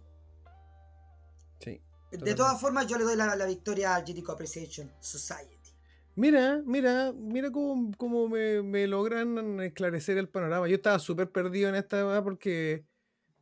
[1.61, 1.81] Sí.
[2.11, 5.57] De todas formas, yo le doy la, la victoria al Jericho Appreciation Society.
[6.15, 10.69] Mira, mira, mira cómo, cómo me, me logran esclarecer el panorama.
[10.69, 12.85] Yo estaba súper perdido en esta porque,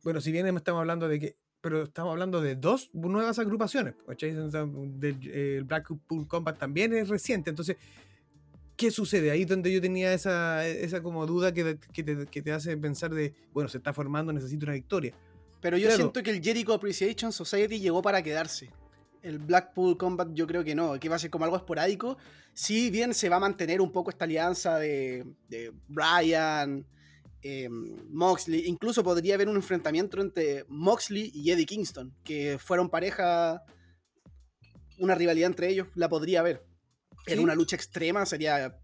[0.03, 3.95] bueno, si bien estamos hablando de que, pero estamos hablando de dos nuevas agrupaciones.
[4.07, 4.33] ¿cachai?
[4.33, 7.49] Del- El Blackpool Combat también es reciente.
[7.49, 7.75] Entonces,
[8.77, 9.31] ¿qué sucede?
[9.31, 13.13] Ahí donde yo tenía esa, esa como duda que, que te, que te hace pensar
[13.13, 15.13] de, bueno, se está formando, necesito una victoria.
[15.59, 15.97] Pero yo Claro.
[16.03, 18.69] siento que el Jericho Appreciation Society llegó para quedarse.
[19.21, 22.17] El Blackpool Combat yo creo que no, que va a ser como algo esporádico.
[22.53, 26.85] Si bien se va a mantener un poco esta alianza de, de Brian,
[27.43, 33.63] eh, Moxley, incluso podría haber un enfrentamiento entre Moxley y Eddie Kingston, que fueron pareja,
[34.99, 36.63] una rivalidad entre ellos, la podría haber.
[37.25, 38.75] En una lucha extrema sería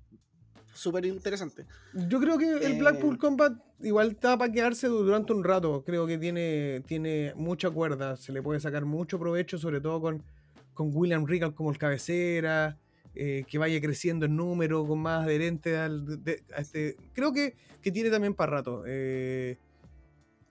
[0.77, 1.65] súper interesante.
[1.93, 5.83] Yo creo que el Eh, Blackpool Combat igual está para quedarse durante un rato.
[5.85, 8.15] Creo que tiene, tiene mucha cuerda.
[8.15, 10.23] Se le puede sacar mucho provecho, sobre todo con,
[10.73, 12.77] con William Regal como el cabecera.
[13.19, 16.97] eh, que vaya creciendo en número, con más adherente al, de- a este.
[17.13, 18.83] Creo que, que tiene también para rato.
[18.85, 19.57] eh,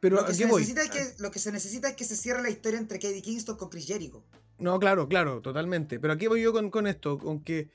[0.00, 0.62] pero Lo ¿a que, qué se voy?
[0.62, 3.22] necesita es que, lo que se necesita es que se cierre la historia entre Eddie
[3.22, 4.24] Kingston con Chris Jericho.
[4.58, 6.00] No, claro, claro, totalmente.
[6.00, 7.68] Pero aquí voy yo con, con esto, con que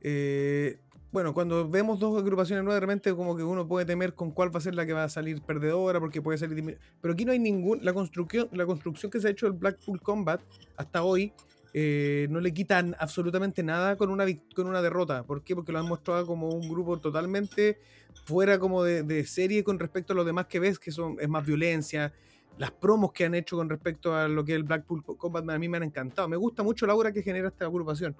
[0.00, 0.78] eh,
[1.12, 4.58] bueno, cuando vemos dos agrupaciones nuevas, de como que uno puede temer con cuál va
[4.58, 6.78] a ser la que va a salir perdedora, porque puede salir...
[7.02, 7.84] Pero aquí no hay ningún...
[7.84, 10.40] La construcción, la construcción que se ha hecho del Blackpool Combat
[10.76, 11.34] hasta hoy
[11.74, 14.24] eh, no le quitan absolutamente nada con una,
[14.56, 15.22] con una derrota.
[15.22, 15.54] ¿Por qué?
[15.54, 17.78] Porque lo han mostrado como un grupo totalmente
[18.24, 21.28] fuera como de, de serie con respecto a los demás que ves, que son es
[21.28, 22.12] más violencia.
[22.56, 25.58] Las promos que han hecho con respecto a lo que es el Blackpool Combat a
[25.58, 26.26] mí me han encantado.
[26.26, 28.16] Me gusta mucho la aura que genera esta agrupación.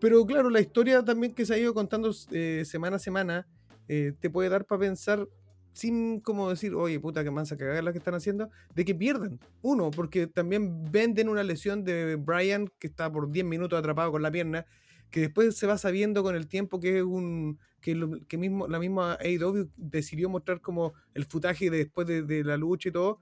[0.00, 3.46] Pero claro, la historia también que se ha ido contando eh, semana a semana
[3.88, 5.28] eh, te puede dar para pensar
[5.72, 9.38] sin como decir, oye, puta, que mansa cagada la que están haciendo, de que pierdan.
[9.62, 14.22] Uno, porque también venden una lesión de Brian que está por 10 minutos atrapado con
[14.22, 14.66] la pierna,
[15.10, 18.68] que después se va sabiendo con el tiempo que es un que, lo- que mismo,
[18.68, 23.18] la misma AEW decidió mostrar como el futaje después de, de la lucha y todo,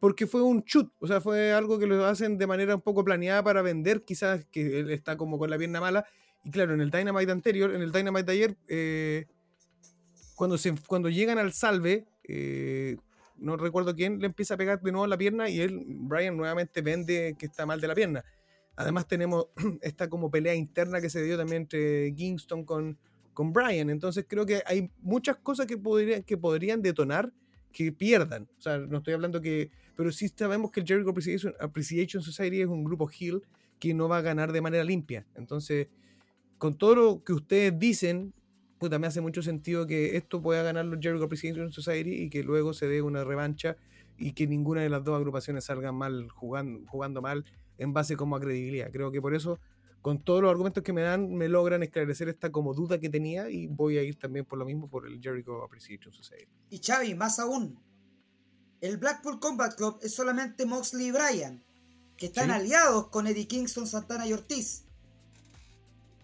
[0.00, 3.04] porque fue un shoot, o sea, fue algo que lo hacen de manera un poco
[3.04, 6.04] planeada para vender, quizás que él está como con la pierna mala,
[6.44, 9.26] y claro, en el Dynamite anterior, en el Dynamite de ayer, eh,
[10.34, 12.96] cuando, se, cuando llegan al salve, eh,
[13.38, 16.82] no recuerdo quién, le empieza a pegar de nuevo la pierna y él, Brian, nuevamente
[16.82, 18.24] vende que está mal de la pierna.
[18.76, 19.48] Además tenemos
[19.80, 22.98] esta como pelea interna que se dio también entre Kingston con,
[23.32, 23.90] con Brian.
[23.90, 27.32] Entonces creo que hay muchas cosas que podrían, que podrían detonar
[27.72, 28.48] que pierdan.
[28.58, 29.70] O sea, no estoy hablando que...
[29.96, 33.42] Pero sí sabemos que el Jericho Appreciation, Appreciation Society es un grupo heel
[33.78, 35.26] que no va a ganar de manera limpia.
[35.34, 35.88] Entonces,
[36.58, 38.32] con todo lo que ustedes dicen,
[38.78, 42.42] puta, me hace mucho sentido que esto pueda ganar los Jericho Appreciation Society y que
[42.42, 43.76] luego se dé una revancha
[44.18, 47.44] y que ninguna de las dos agrupaciones salgan mal, jugando, jugando mal
[47.78, 48.90] en base como a credibilidad.
[48.90, 49.58] Creo que por eso,
[50.00, 53.50] con todos los argumentos que me dan, me logran esclarecer esta como duda que tenía
[53.50, 56.50] y voy a ir también por lo mismo por el Jericho Appreciation Society.
[56.70, 57.78] Y Xavi, más aún,
[58.80, 61.62] el Blackpool Combat Club es solamente Moxley y Bryan,
[62.16, 62.52] que están Sí.
[62.52, 64.84] aliados con Eddie Kingston, Santana y Ortiz.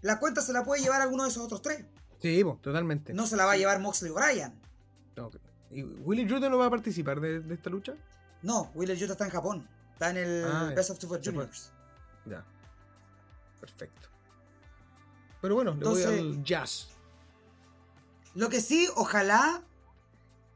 [0.03, 1.85] La cuenta se la puede llevar alguno de esos otros tres.
[2.21, 3.13] Sí, totalmente.
[3.15, 4.55] No se la va a llevar Moxley o Bryan.
[5.17, 5.31] No,
[5.71, 7.95] ¿Y Willie Judo no va a participar de, de esta lucha?
[8.43, 9.69] No, Wheeler Yuta está en Japón.
[9.93, 10.73] Está en el Ah.
[10.75, 11.21] Best of Super.
[11.25, 11.71] Juniors.
[12.27, 12.45] Ya.
[13.61, 14.09] Perfecto.
[15.41, 16.89] Pero bueno, le voy Entonces- al jazz.
[18.35, 19.63] Lo que sí, ojalá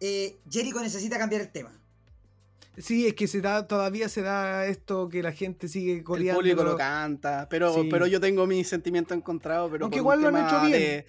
[0.00, 1.70] eh, Jericho necesita cambiar el tema.
[2.78, 6.40] Sí, es que se da, todavía se da esto que la gente sigue El coreando.
[6.40, 7.88] público lo canta, pero, Sí.
[7.90, 10.72] pero yo tengo mis sentimientos encontrados, pero Aunque igual lo han hecho bien.
[10.72, 11.06] de-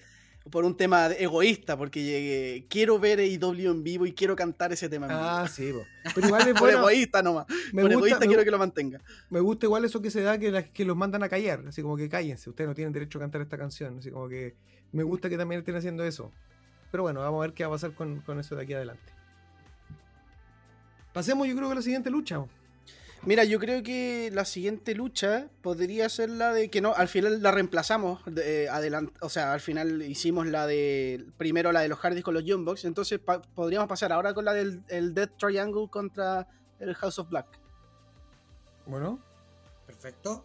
[0.50, 4.88] por un tema egoísta, porque llegué- quiero ver AEW en vivo y quiero cantar ese
[4.88, 5.22] tema en vivo.
[5.22, 5.84] Ah, sí, po.
[6.14, 6.78] pero igual es por bueno.
[6.78, 7.44] egoísta nomás.
[7.74, 9.00] Me por gusta, egoísta me, quiero que lo mantenga.
[9.28, 11.64] me gusta igual eso que se da que, la- que los mandan a callar.
[11.68, 13.98] Así como que cállense, ustedes no tienen derecho a cantar esta canción.
[13.98, 14.54] Así como que
[14.92, 16.32] me gusta que también estén haciendo eso.
[16.90, 19.12] Pero bueno, vamos a ver qué va a pasar con, con eso de aquí adelante.
[21.18, 22.44] Pasemos, yo creo que a la siguiente lucha.
[23.24, 27.42] Mira, yo creo que la siguiente lucha podría ser la de que no, al final
[27.42, 31.88] la reemplazamos, de, eh, adelant- o sea, al final hicimos la de primero la de
[31.88, 35.32] los Hardys con los Bucks, entonces pa- podríamos pasar ahora con la del el Death
[35.38, 36.46] Triangle contra
[36.78, 37.46] el House of Black.
[38.86, 39.18] Bueno,
[39.88, 40.44] Perfecto.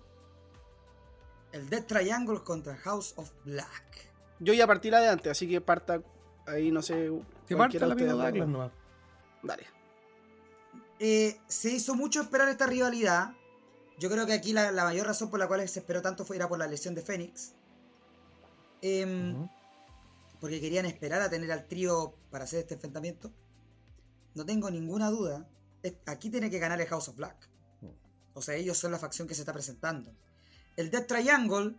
[1.51, 4.09] El Death Triangle contra House of Black.
[4.39, 6.01] Yo ya partí la de antes, así que parta
[6.47, 7.11] ahí, no sé.
[7.47, 8.71] que cualquiera parta la de nomás.
[9.43, 9.67] Dale.
[11.05, 13.33] Eh, se hizo mucho esperar esta rivalidad.
[13.99, 16.37] Yo creo que aquí la, la mayor razón por la cual se esperó tanto fue
[16.37, 17.55] era por la lesión de Fénix.
[18.81, 19.49] Em.
[20.39, 23.33] Porque querían esperar a tener al trío para hacer este enfrentamiento.
[24.33, 25.45] No tengo ninguna duda.
[26.05, 27.49] Aquí tiene que ganar el House of Black.
[28.33, 30.15] O sea, ellos son la facción que se está presentando.
[30.77, 31.75] El Death Triangle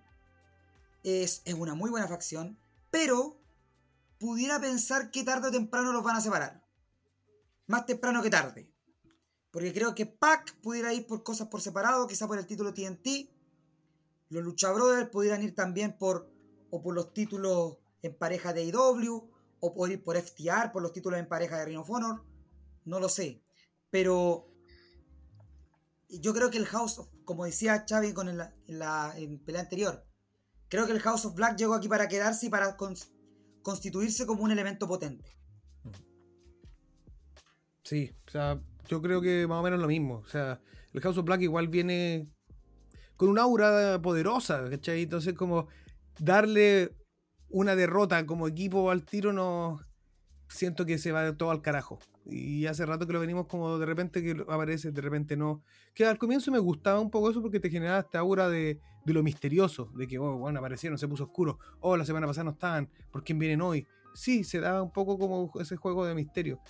[1.02, 2.58] es, es una muy buena facción,
[2.90, 3.40] pero
[4.18, 6.62] pudiera pensar que tarde o temprano los van a separar.
[7.66, 8.73] Más temprano que tarde.
[9.54, 13.30] Porque creo que Pac pudiera ir por cosas por separado, quizá por el título TNT.
[14.30, 16.28] Los Lucha Brothers pudieran ir también por
[16.70, 19.30] o por los títulos en pareja de IW,
[19.60, 22.24] o por ir por FTR, por los títulos en pareja de Ring of Honor.
[22.84, 23.44] No lo sé.
[23.90, 24.48] Pero
[26.08, 29.14] yo creo que el House of, como decía Xavi con en la
[29.46, 30.04] pelea anterior,
[30.68, 33.08] creo que el House of Black llegó aquí para quedarse y para cons-
[33.62, 35.32] constituirse como un elemento potente.
[37.84, 40.22] Sí, o sea, yo creo que más o menos lo mismo.
[40.24, 40.60] O sea,
[40.92, 42.28] el House of Black igual viene
[43.16, 45.02] con una aura poderosa, ¿cachai?
[45.02, 45.68] Entonces, como
[46.18, 46.94] darle
[47.48, 49.80] una derrota como equipo al tiro, no
[50.48, 51.98] siento que se va todo al carajo.
[52.26, 55.62] Y hace rato que lo venimos como de repente que aparece, de repente no.
[55.94, 59.12] Que al comienzo me gustaba un poco eso porque te generaba esta aura de, de
[59.12, 62.50] lo misterioso, de que, oh, bueno, aparecieron, se puso oscuro, oh, la semana pasada no
[62.52, 63.86] estaban, ¿por quién vienen hoy?
[64.14, 66.60] Sí, se daba un poco como ese juego de misterio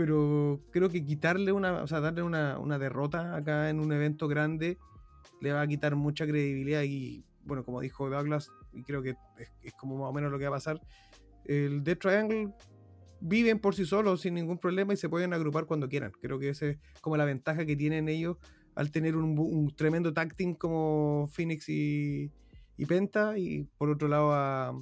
[0.00, 4.28] pero creo que quitarle una, o sea, darle una, una derrota acá en un evento
[4.28, 4.78] grande
[5.42, 9.52] le va a quitar mucha credibilidad y, bueno, como dijo Douglas, y creo que es,
[9.62, 10.80] es como más o menos lo que va a pasar.
[11.44, 12.54] El Death Triangle
[13.20, 16.12] viven por sí solos sin ningún problema y se pueden agrupar cuando quieran.
[16.12, 18.38] Creo que esa es como la ventaja que tienen ellos
[18.76, 22.32] al tener un, un tremendo tag como Phoenix y,
[22.78, 24.72] y Penta y por otro lado a,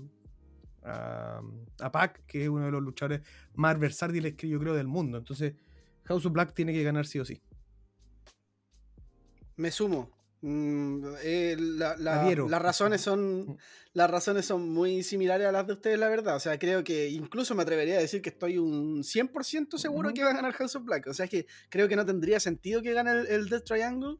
[0.89, 1.41] a,
[1.81, 3.21] a Pac, que es uno de los luchadores
[3.55, 5.19] más versátiles que yo creo del mundo.
[5.19, 5.55] Entonces
[6.05, 7.41] House of Black tiene que ganar sí o sí.
[9.57, 10.11] Me sumo.
[10.41, 13.59] Mm, eh, la- las razones son
[13.93, 16.37] las razones son muy similares a las de ustedes, la verdad.
[16.37, 20.23] O sea, creo que incluso me atrevería a decir que estoy un 100% seguro que
[20.23, 21.09] va a ganar House of Black.
[21.09, 24.19] O sea, es que creo que no tendría sentido que gane el, el Death Triangle.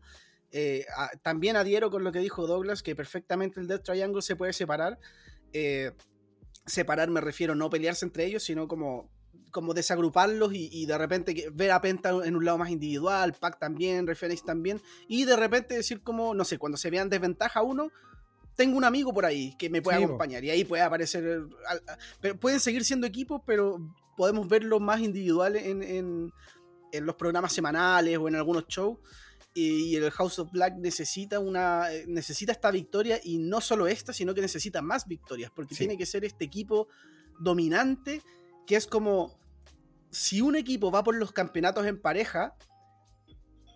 [0.51, 4.35] Eh, a- también adhiero con lo que dijo Douglas, que perfectamente el Death Triangle se
[4.35, 4.99] puede separar.
[5.53, 5.93] Eh,
[6.69, 9.11] separar me refiero no pelearse entre ellos, sino como,
[9.51, 13.59] como desagruparlos y, y de repente ver a Penta en un lado más individual, Pac
[13.59, 17.91] también, Reference también, y de repente decir como, no sé, cuando se vean desventaja uno,
[18.57, 21.43] tengo un amigo por ahí que me puede Sí, acompañar y ahí puede aparecer,
[22.21, 23.79] pero pueden seguir siendo equipos, pero
[24.17, 26.33] podemos verlo más individual en, en-
[26.91, 28.99] en los programas semanales o en algunos shows.
[29.61, 34.13] Y el House of Black necesita una eh, necesita esta victoria y no solo esta,
[34.13, 35.81] sino que necesita más victorias, porque Sí.
[35.81, 36.89] tiene que ser este equipo
[37.41, 38.23] dominante
[38.67, 39.39] que es como
[40.11, 42.55] si un equipo va por los campeonatos en pareja,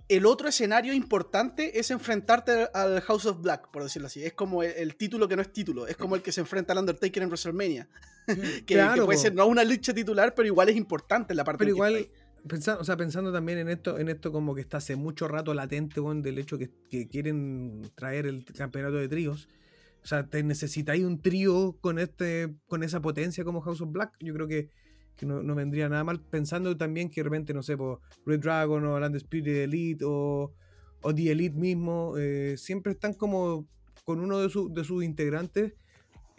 [0.09, 4.23] el otro escenario importante es enfrentarte al House of Black, por decirlo así.
[4.23, 6.73] Es como el, el título que no es título, es como el que se enfrenta
[6.75, 7.89] al Undertaker en WrestleMania.
[8.67, 11.65] Que, que puede ser no una lucha titular, pero igual es importante en la parte
[11.65, 12.11] Pero en que igual.
[12.49, 15.55] Pensando, o sea, pensando también en esto, en esto como que está hace mucho rato
[15.55, 19.49] latente, del hecho que, que quieren traer el campeonato de tríos.
[20.03, 24.15] O sea, te necesitáis un trío con este, con esa potencia como House of Black.
[24.21, 24.69] Yo creo que,
[25.17, 26.21] que no, vendría nada mal.
[26.21, 30.53] Pensando también que de repente, no sé, por Red Dragon o Land Spirit Elite o,
[31.03, 33.69] o The Elite mismo, eh, siempre están como
[34.05, 35.75] con uno de, su- de sus integrantes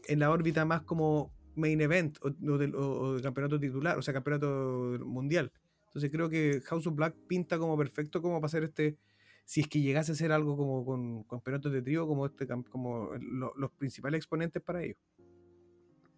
[0.08, 5.52] en la órbita más como main event o, campeonato titular, o sea, campeonato mundial.
[5.94, 8.98] Entonces creo que House of Black pinta como perfecto como para hacer este,
[9.46, 13.12] si es que llegase a ser algo como con campeonatos de trío, como este como
[13.20, 14.98] lo- los principales exponentes para ellos.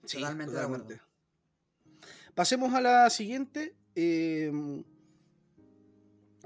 [0.06, 0.84] Sí, Totalmente de acuerdo.
[0.86, 1.12] totalmente.
[2.34, 3.76] Pasemos a la siguiente.
[3.96, 4.52] eh,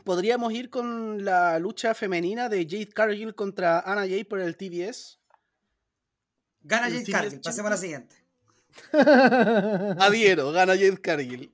[0.03, 5.19] Podríamos ir con la lucha femenina de Jade Cargill contra Anna Jay por el TBS.
[6.61, 7.41] Gana Jade Cargill.
[7.41, 8.15] Pasemos a la siguiente.
[9.99, 11.53] Adhiero, gana Jade Cargill.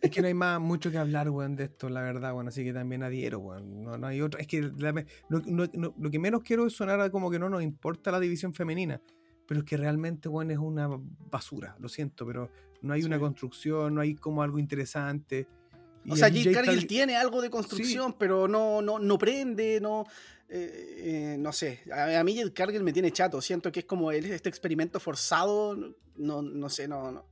[0.00, 2.48] Es que no hay más mucho que hablar, weón, de esto, la verdad, weón.
[2.48, 3.82] Así que también adhiero, weón.
[3.82, 4.40] No, no hay otra.
[4.40, 4.92] Es que la
[5.28, 5.42] no-
[5.72, 9.00] no- lo que menos quiero es sonar como que no nos importa la división femenina.
[9.46, 10.88] Pero es que realmente, weón, es una
[11.30, 11.76] basura.
[11.80, 12.50] Lo siento, pero
[12.80, 13.20] no hay una Sí.
[13.20, 15.46] construcción, no hay como algo interesante.
[16.08, 19.80] O Y sea, aquí Jade Cargill tiene algo de construcción, pero no, no, no prende,
[19.80, 20.04] no.
[20.54, 21.80] eh, eh, no sé.
[21.90, 23.40] A, a mí Jade Cargill me tiene chato.
[23.40, 25.74] Siento que es como el- este experimento forzado.
[26.16, 27.10] No, no sé, no.
[27.10, 27.24] No,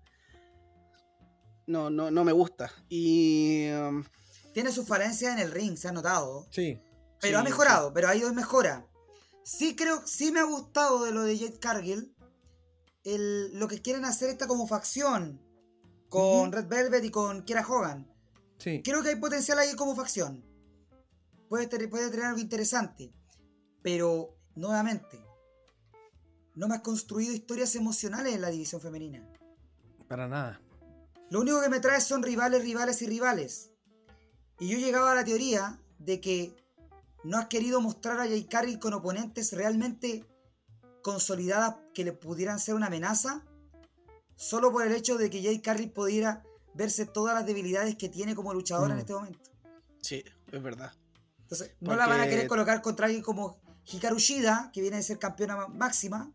[1.70, 2.70] no, no, no me gusta.
[2.88, 3.68] Y.
[3.70, 4.04] um,
[4.52, 6.46] Tiene sus falencias en el ring, se ha notado.
[6.50, 6.80] Sí.
[7.20, 8.86] Pero ha Sí, mejorado, pero ha ido en mejora.
[9.44, 12.14] Sí creo, sí me ha gustado de lo de Jade Cargill.
[13.04, 15.40] El, lo que quieren hacer esta como facción.
[16.08, 16.50] Con.
[16.52, 18.12] Red Velvet y con Kiera Hogan.
[18.58, 18.82] Sí.
[18.82, 20.44] Creo que hay potencial ahí como facción.
[21.48, 23.12] Puede tener, puede tener algo interesante.
[23.82, 25.24] Pero, nuevamente,
[26.54, 29.26] no me has construido historias emocionales en la división femenina.
[30.08, 30.60] Para nada.
[31.30, 33.70] Lo único que me trae son rivales, rivales y rivales.
[34.58, 36.56] Y yo llegaba a la teoría de que
[37.24, 40.24] no has querido mostrar a Jay Cargill con oponentes realmente
[41.02, 43.44] consolidadas que le pudieran ser una amenaza,
[44.36, 46.42] solo por el hecho de que Jay Cargill pudiera
[46.74, 49.00] verse todas las debilidades que tiene como luchadora en Mm.
[49.00, 49.50] este momento.
[50.02, 50.92] sí, es verdad.
[51.42, 55.02] Entonces, no la van a querer colocar contra alguien como Hikaru Shida, que viene de
[55.02, 56.32] ser campeona ma- máxima,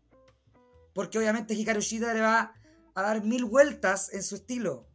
[0.94, 2.54] porque obviamente Hikaru Shida le va
[2.94, 4.85] a dar mil vueltas en su estilo.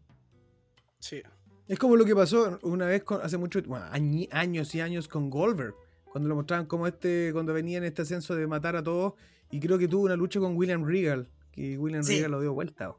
[1.01, 1.21] Sí.
[1.67, 3.85] Es como lo que pasó una vez con, hace mucho, bueno,
[4.31, 5.75] años y años con Goldberg.
[6.11, 9.13] Cuando lo mostraban como este, cuando venía en este ascenso de matar a todos.
[9.51, 11.29] Y creo que tuvo una lucha con William Regal.
[11.51, 12.15] Que William Sí.
[12.15, 12.95] Regal lo dio vuelta.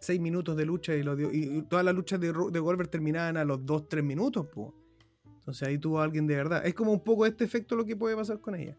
[0.00, 1.30] Seis minutos de lucha y lo dio.
[1.32, 4.74] Y todas las luchas de, de Goldberg terminaban a los dos, tres minutos, po.
[5.38, 6.64] Entonces ahí tuvo alguien de verdad.
[6.66, 8.76] Es como un poco este efecto lo que puede pasar con ella.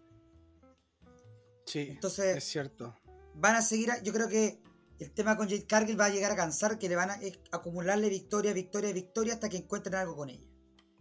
[1.65, 2.95] Sí, Entonces- es cierto.
[3.35, 4.59] van a seguir, a- yo creo que
[5.03, 7.19] el tema con Jade Cargill va a llegar a cansar, que le van a
[7.51, 10.47] acumularle victoria, victoria, victoria hasta que encuentren algo con ella.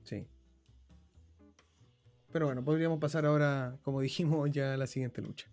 [0.04, 0.26] Sí.
[2.32, 5.48] Pero bueno, podríamos pasar ahora, como dijimos, ya a la siguiente lucha.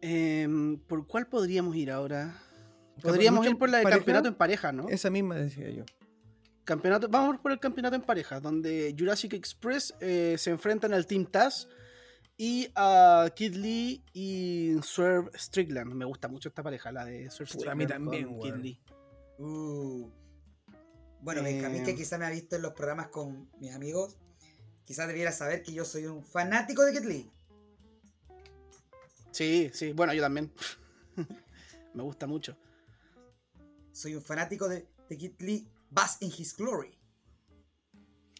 [0.00, 2.40] Em, ¿Por cuál podríamos ir ahora?
[3.02, 3.98] Podríamos ir por la de pareja.
[4.00, 4.88] campeonato en pareja, ¿no?
[4.88, 5.84] Esa misma decía yo.
[6.64, 11.24] Campeonato, vamos por el campeonato en pareja, donde Jurassic Express eh, se enfrentan al Team
[11.24, 11.68] Taz
[12.40, 15.92] Y a Kid Lee y Swerve Strickland.
[15.92, 18.54] Me gusta mucho esta pareja, la de Swerve Puta, a Strickland mí también, con Kid.
[18.54, 18.80] Lee.
[19.38, 20.08] Uh.
[21.20, 21.94] Bueno, Benjamín, que Eh.
[21.96, 24.16] quizá me ha visto en los programas con mis amigos,
[24.84, 27.30] quizás debiera saber que yo soy un fanático de Kid Lee.
[29.32, 30.52] Sí, sí, bueno, yo también.
[31.94, 32.56] Me gusta mucho.
[33.92, 36.96] Soy un fanático de, de Kid Lee, Bass in His Glory.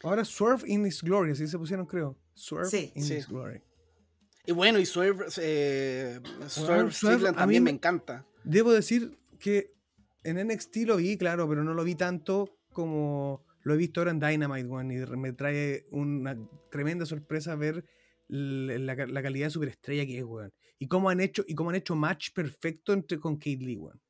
[0.05, 2.17] Ahora Swerve in His Glory, así se pusieron, creo.
[2.35, 3.15] Swerve Sí, in sí.
[3.15, 3.61] His Glory.
[4.49, 8.25] Y bueno, y Swerve, eh, Swerve Swerve, Strickland a mí también me- encanta.
[8.45, 9.75] Debo decir que
[10.25, 14.13] en NXT lo vi, claro, pero no lo vi tanto como lo he visto ahora
[14.13, 16.35] en Dynamite, weón, y me trae una
[16.71, 17.85] tremenda sorpresa ver
[18.29, 20.51] la, ca- la calidad de superestrella que es, weón.
[20.79, 24.01] Y cómo han hecho, y cómo han hecho match perfecto entre con Kate Lee, weón.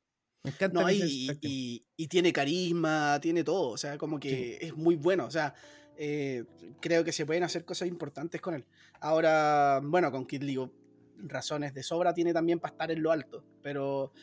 [0.45, 3.71] Me encanta No, y, y- y tiene carisma, tiene todo.
[3.71, 5.25] O sea, como que es muy bueno.
[5.25, 5.53] O sea,
[6.01, 6.45] eh,
[6.79, 8.65] creo que se pueden hacer cosas importantes con él.
[9.01, 10.71] Ahora, bueno, con Kid Lee,
[11.17, 13.43] razones de sobra tiene también para estar en lo alto.
[13.61, 14.13] Pero.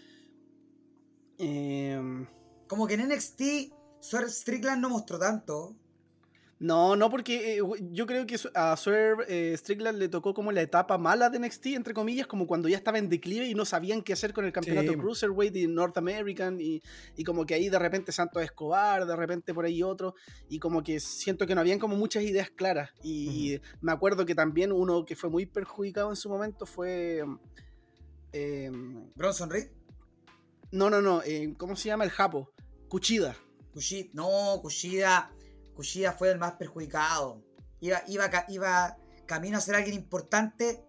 [1.37, 2.27] em,
[2.67, 3.43] Como que en NXT,
[4.01, 5.77] Swerve Strickland no mostró tanto.
[6.59, 10.63] No, no, porque eh, yo creo que a Swerve eh, Strickland le tocó como la
[10.63, 14.01] etapa mala de NXT, entre comillas, como cuando ya estaba en declive y no sabían
[14.01, 14.97] qué hacer con el campeonato Sí.
[14.99, 16.83] Cruiserweight y North American, y,
[17.15, 20.15] y como que ahí de repente Santos Escobar, de repente por ahí otro,
[20.49, 22.89] y como que siento que no habían como muchas ideas claras.
[23.03, 27.23] Y me acuerdo que también uno que fue muy perjudicado en su momento fue.
[28.33, 28.71] eh,
[29.15, 29.69] Bronson Reed,
[30.73, 32.51] no, no, no, eh, ¿cómo se llama el Japo?
[32.89, 33.37] Kuchida.
[33.73, 35.31] Kushida, no, Kushida,
[35.77, 37.43] Kushida fue el más perjudicado.
[37.81, 38.97] Iba, iba, iba
[39.27, 40.83] camino a ser alguien importante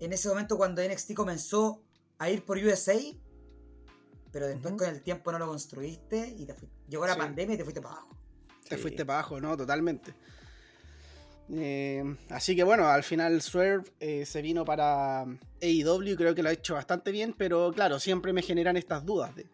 [0.00, 1.82] en ese momento cuando NXT comenzó
[2.18, 2.94] a ir por USA,
[4.30, 6.54] pero después con el tiempo no lo construiste y te
[6.88, 7.18] llegó la Sí.
[7.18, 8.16] pandemia y te fuiste para abajo.
[8.68, 8.82] Te Sí.
[8.82, 9.56] fuiste para abajo, ¿no?
[9.56, 10.14] Totalmente.
[11.50, 15.22] Eh, así que bueno, al final Swerve eh, se vino para
[15.62, 19.34] AEW, creo que lo ha hecho bastante bien, pero claro, siempre me generan estas dudas
[19.34, 19.46] de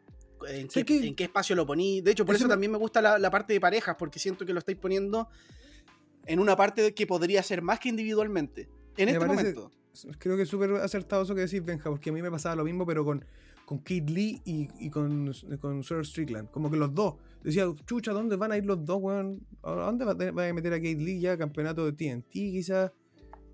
[0.46, 2.00] en, qué, que- en qué espacio lo poní.
[2.00, 4.18] De hecho, por Eso eso me- también me gusta la, la parte de parejas, porque
[4.18, 5.28] siento que lo estáis poniendo
[6.26, 8.68] en una parte que podría ser más que individualmente.
[8.96, 9.70] En Me este parece- momento.
[10.18, 12.64] Creo que es súper acertado eso que decís, Benja, porque a mí me pasaba lo
[12.64, 13.24] mismo, pero con,
[13.64, 16.50] con Kid Lee y, y con, con Sir Strickland.
[16.50, 17.14] Como que los dos.
[17.44, 19.46] Decía, chucha, ¿dónde van a ir los dos, weón?
[19.62, 20.12] ¿A dónde va
[20.48, 21.38] a meter a Kate Lee ya?
[21.38, 22.90] Campeonato de TNT, quizás.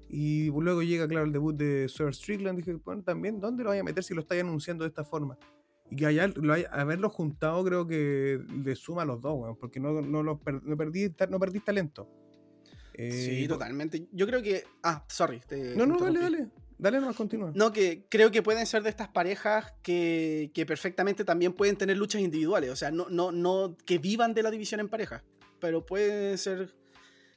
[0.08, 2.56] Y luego llega, claro, el debut de Sir Strickland.
[2.58, 5.36] Dije, bueno, también, ¿dónde lo vaya a meter si lo estáis anunciando de esta forma?
[5.90, 9.80] Y que haya, lo haberlo juntado creo que le suma a los dos, weón, porque
[9.80, 12.08] no, no, los per- no, perdí, no perdí talento.
[12.94, 14.06] Eh, Sí, totalmente.
[14.12, 14.64] Yo creo que.
[14.82, 15.40] Ah, sorry.
[15.40, 16.48] te No, no, dale, dale.
[16.78, 17.52] Dale nomás, continúa.
[17.54, 21.96] No, que creo que pueden ser de estas parejas que, que perfectamente también pueden tener
[21.98, 22.70] luchas individuales.
[22.70, 25.22] O sea, no, no, no que vivan de la división en pareja.
[25.60, 26.74] Pero pueden ser.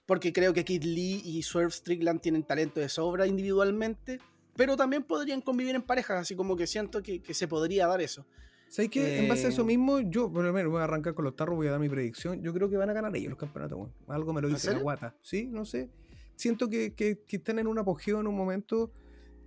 [0.06, 4.20] Porque creo que Kid Lee y Swerve Strickland tienen talento de sobra individualmente.
[4.56, 6.22] Pero también podrían convivir en parejas.
[6.22, 8.26] Así como que siento que, que se podría dar eso.
[8.70, 9.20] ¿Sabes qué?
[9.20, 11.36] En base a eso Eh, mismo, yo, por lo menos, voy a arrancar con los
[11.36, 12.42] tarros, voy a dar mi predicción.
[12.42, 13.94] Yo creo que van a ganar ellos los campeonatos, weón.
[14.08, 15.16] Algo me lo ¿En dice la guata.
[15.22, 15.90] Sí, no sé.
[16.36, 18.92] Siento que, que- que están en un apogeo en un momento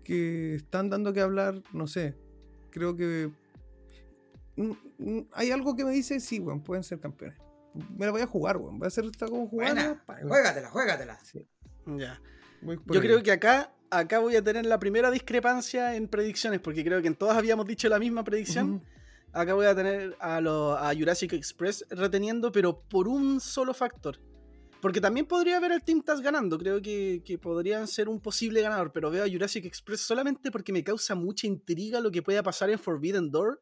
[0.04, 2.14] que están dando que hablar, no sé.
[2.70, 3.30] Creo que.
[4.57, 7.38] mm, mm, Hay algo que me dice, sí, weón, pueden ser campeones.
[7.98, 8.78] Me la voy a jugar, weón.
[8.78, 10.02] Voy a hacer esta como jugada.
[10.22, 11.18] Juégatela, juégatela.
[11.24, 11.47] Sí,
[11.86, 12.20] Ya.
[12.62, 13.01] Yo ahí.
[13.01, 16.60] creo que acá, acá voy a tener la primera discrepancia en predicciones.
[16.60, 18.82] Porque creo que en todas habíamos dicho la misma predicción.
[19.32, 24.18] Acá voy a tener a, lo- a Jurassic Express reteniendo, pero por un solo factor.
[24.80, 26.58] Porque también podría haber al Team Taz ganando.
[26.58, 28.92] Creo que, que podrían ser un posible ganador.
[28.92, 32.70] Pero veo a Jurassic Express solamente porque me causa mucha intriga lo que pueda pasar
[32.70, 33.60] en Forbidden Door.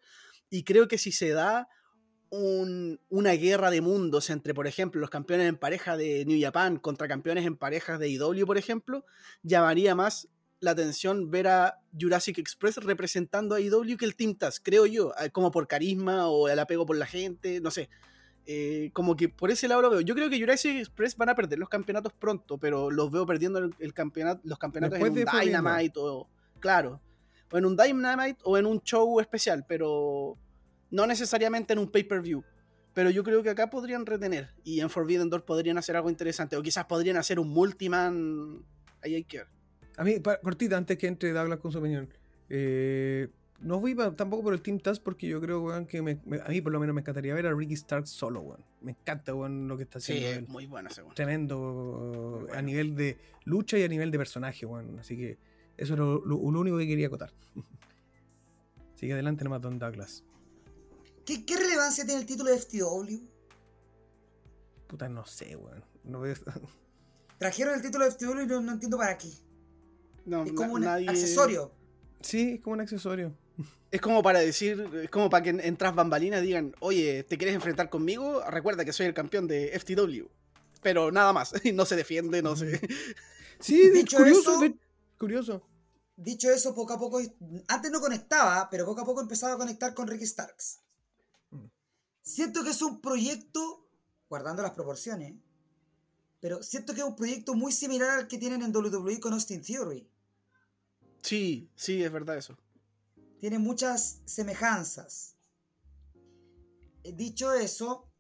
[0.50, 1.66] Y creo que si se da
[2.38, 6.78] un- una guerra de mundos entre, por ejemplo, los campeones en pareja de New Japan
[6.78, 9.04] contra campeones en parejas de IW, por ejemplo,
[9.42, 10.28] llamaría más
[10.60, 15.12] la atención ver a Jurassic Express representando a IW que el Team Taz, creo yo,
[15.22, 17.88] eh, como por carisma o el apego por la gente, no sé.
[18.46, 20.00] Eh, como que por ese lado lo veo.
[20.02, 23.58] Yo creo que Jurassic Express van a perder los campeonatos pronto, pero los veo perdiendo
[23.58, 25.46] el, el campeonato, los campeonatos Después en un.
[25.46, 26.28] Dynamite o,
[26.60, 27.00] claro,
[27.50, 30.36] o en un Dynamite o en un show especial, pero
[30.90, 32.42] no necesariamente en un pay-per-view.
[32.92, 36.56] Pero yo creo que acá podrían retener y en Forbidden Door podrían hacer algo interesante
[36.56, 38.64] o quizás podrían hacer un multiman.
[39.02, 39.46] Ahí hay que ver.
[39.96, 42.08] A mí, pa- cortita, antes que entre Douglas con su opinión.
[42.48, 43.28] eh,
[43.60, 46.48] no voy tampoco por el Team Taz porque yo creo, weón, que me- me- a
[46.48, 48.64] mí por lo menos me encantaría ver a Ricky Stark solo, weón.
[48.82, 50.48] Me encanta, weón, lo que está Sí, haciendo es él.
[50.48, 51.14] muy buena según.
[51.14, 52.54] Tremendo bueno.
[52.54, 54.98] a nivel de lucha y a nivel de personaje, weón.
[54.98, 55.38] Así que
[55.78, 57.32] eso es lo, lo- lo único que quería acotar.
[58.94, 60.22] Así que adelante nomás, Don Douglas.
[61.24, 63.26] ¿Qué, qué relevancia tiene el título de FTW?
[64.86, 65.84] Puta, no sé, weón.
[66.04, 66.34] No veo-
[67.38, 69.30] Trajeron el título de FTW y no, no entiendo para qué.
[70.26, 71.72] No, es na- como un nadie- accesorio.
[72.20, 73.36] Sí, es como un accesorio.
[73.90, 77.54] Es como para decir, es como para que en- entras bambalinas digan, oye, ¿te quieres
[77.54, 78.42] enfrentar conmigo?
[78.50, 80.26] Recuerda que soy el campeón de FTW.
[80.82, 82.80] Pero nada más, no se defiende, no se...
[83.60, 84.40] Sí, Dicho curioso.
[84.50, 84.74] eso- de-
[85.16, 85.62] curioso.
[86.16, 87.20] Dicho eso, poco a poco,
[87.68, 90.80] antes no conectaba, pero poco a poco empezaba a conectar con Ricky Starks.
[92.24, 93.86] Siento que es un proyecto,
[94.30, 95.34] guardando las proporciones,
[96.40, 99.62] pero siento que es un proyecto muy similar al que tienen en WWE con Austin
[99.62, 100.08] Theory.
[101.22, 102.56] Sí, sí, es verdad eso.
[103.40, 105.36] Tiene muchas semejanzas.
[107.02, 108.10] Eh, Dicho eso,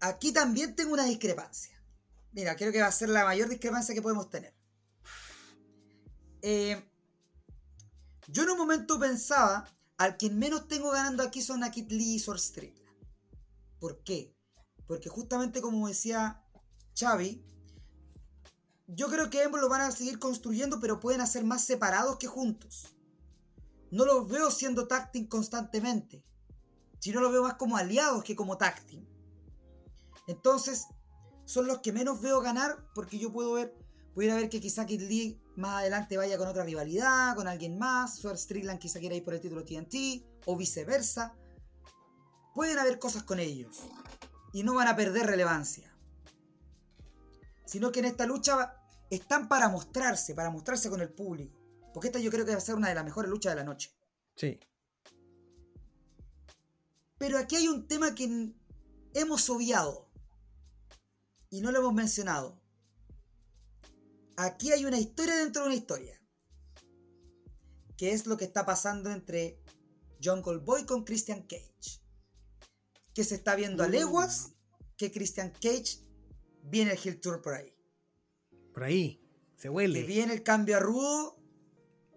[0.00, 1.80] aquí también tengo una discrepancia.
[2.32, 4.54] Mira, creo que va a ser la mayor discrepancia que podemos tener.
[6.42, 6.84] Eh,
[8.26, 12.14] yo en un momento pensaba, al quien menos tengo ganando aquí son a Kid Lee
[12.14, 12.96] y Sword Strickland.
[13.78, 14.34] ¿Por qué?
[14.86, 16.42] Porque justamente como decía
[16.98, 17.44] Xavi,
[18.86, 22.26] yo creo que ambos lo van a seguir construyendo, pero pueden hacer más separados que
[22.26, 22.96] juntos.
[23.90, 26.24] No los veo siendo tag team constantemente,
[27.00, 29.06] sino los veo más como aliados que como team.
[30.26, 30.86] Entonces,
[31.44, 33.74] son los que menos veo ganar porque yo puedo ver,
[34.14, 38.16] pudiera ver que quizá Kid Lee más adelante vaya con otra rivalidad, con alguien más,
[38.16, 41.34] Sword Strickland quizá quiera ir por el título TNT, o viceversa.
[42.54, 43.82] Pueden haber cosas con ellos
[44.52, 45.94] y no van a perder relevancia.
[47.64, 48.76] Sino que en esta lucha
[49.10, 51.58] están para mostrarse, para mostrarse con el público.
[51.92, 53.64] Porque esta yo creo que va a ser una de las mejores luchas de la
[53.64, 53.90] noche.
[54.34, 54.60] Sí.
[57.18, 58.54] Pero aquí hay un tema que
[59.14, 60.10] hemos obviado
[61.48, 62.60] y no lo hemos mencionado.
[64.36, 66.20] Aquí hay una historia dentro de una historia.
[67.96, 69.58] Que es lo que está pasando entre
[70.22, 72.00] Jungle Boy con Christian Cage.
[73.14, 74.52] Que se está viendo a leguas
[74.98, 76.00] que Christian Cage
[76.62, 77.72] viene el Hill Tour por ahí.
[78.74, 79.22] Por ahí.
[79.56, 80.02] Se Que huele.
[80.02, 81.38] viene el cambio a rudo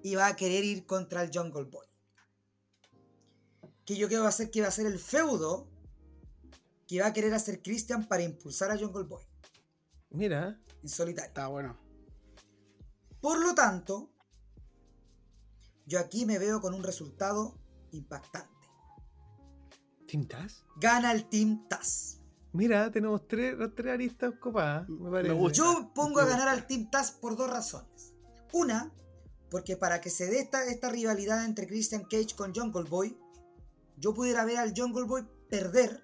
[0.03, 1.87] y va a querer ir contra el Jungle Boy.
[3.85, 5.69] Que yo creo que va a ser que va a ser el feudo
[6.85, 9.23] que va a querer hacer Christian para impulsar a Jungle Boy
[10.09, 10.59] Mira.
[10.81, 11.27] en solitario.
[11.29, 11.77] Está bueno.
[13.21, 14.09] Por lo tanto,
[15.85, 17.57] yo aquí me veo con un resultado
[17.91, 18.49] impactante.
[20.07, 20.65] ¿Tintas?
[20.77, 22.19] Gana el Team Taz.
[22.51, 24.89] Mira, tenemos tres, las tres aristas copadas.
[24.89, 25.33] Me parece.
[25.33, 25.57] gusta.
[25.57, 28.13] Yo pongo a ganar al Team Taz por dos razones.
[28.53, 28.91] Una,
[29.51, 33.17] porque para que se dé esta, esta rivalidad entre Christian Cage con Jungle Boy,
[33.97, 36.03] yo pudiera ver al Jungle Boy perder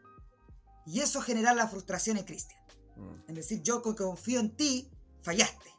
[0.86, 2.60] y eso generar la frustración en Christian.
[2.96, 3.30] Mm.
[3.30, 4.92] Es decir, yo confío en ti,
[5.24, 5.74] fallaste.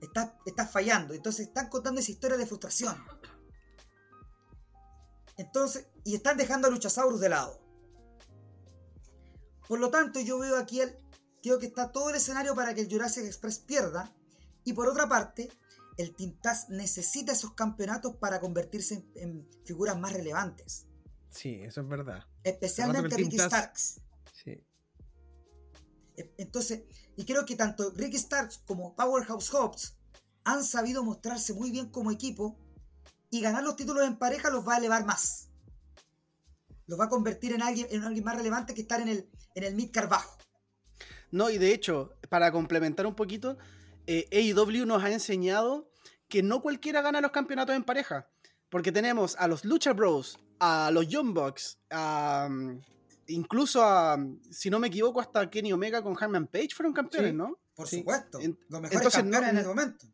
[0.00, 1.14] Estás, estás fallando.
[1.14, 2.96] Entonces están contando esa historia de frustración.
[5.36, 7.60] Entonces, y están dejando a Luchasaurus de lado.
[9.68, 10.96] Por lo tanto, yo veo aquí el.
[11.42, 14.12] Creo que está todo el escenario para que el Jurassic Express pierda.
[14.64, 15.48] Y por otra parte,
[15.96, 20.86] el Team Taz necesita esos campeonatos para convertirse en, en figuras más relevantes.
[21.30, 22.24] Sí, eso es verdad.
[22.42, 24.00] Especialmente Ricky Starks.
[24.32, 24.64] Sí.
[26.18, 26.82] E- Entonces,
[27.16, 29.94] y creo que tanto Ricky Starks como Powerhouse Hobbs
[30.44, 32.58] han sabido mostrarse muy bien como equipo
[33.30, 35.48] y ganar los títulos en pareja los va a elevar más.
[36.86, 39.64] Los va a convertir en alguien, en alguien más relevante que estar en el, en
[39.64, 40.36] el midcard bajo.
[41.30, 43.58] No, y de hecho, para complementar un poquito,
[44.06, 45.90] eh, AEW nos ha enseñado
[46.28, 48.30] que no cualquiera gana los campeonatos en pareja.
[48.70, 52.80] Porque tenemos a los Lucha Bros, a los Young Bucks, a, mm,
[53.28, 54.18] incluso a,
[54.50, 57.36] si no me equivoco, hasta Kenny Omega con Harman Page fueron campeones, Sí.
[57.36, 57.58] ¿no?
[57.74, 57.98] Por Sí.
[57.98, 58.40] supuesto.
[58.40, 60.06] En- los mejores entonces, campeones no- en el momento.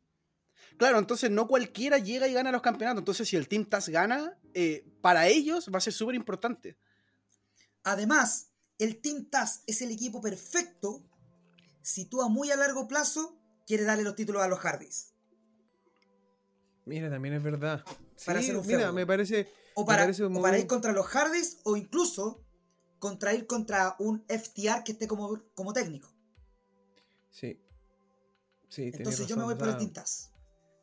[0.76, 3.00] Claro, entonces no cualquiera llega y gana los campeonatos.
[3.00, 6.76] Entonces, si el Team Taz gana, eh, para ellos va a ser súper importante.
[7.84, 11.04] Además, el Team Taz es el equipo perfecto
[11.82, 15.12] si tú a muy a largo plazo quieres darle los títulos a los Hardys.
[16.86, 17.82] Mira, también es verdad.
[18.26, 19.48] Para Sí, hacer un mira, me parece.
[19.74, 22.43] O Me para, o para ir contra los Hardys o incluso
[23.04, 26.10] contra ir contra un FTR que esté como, como técnico.
[27.30, 27.60] Sí.
[28.70, 30.32] Sí, Entonces yo me voy o por Team Taz.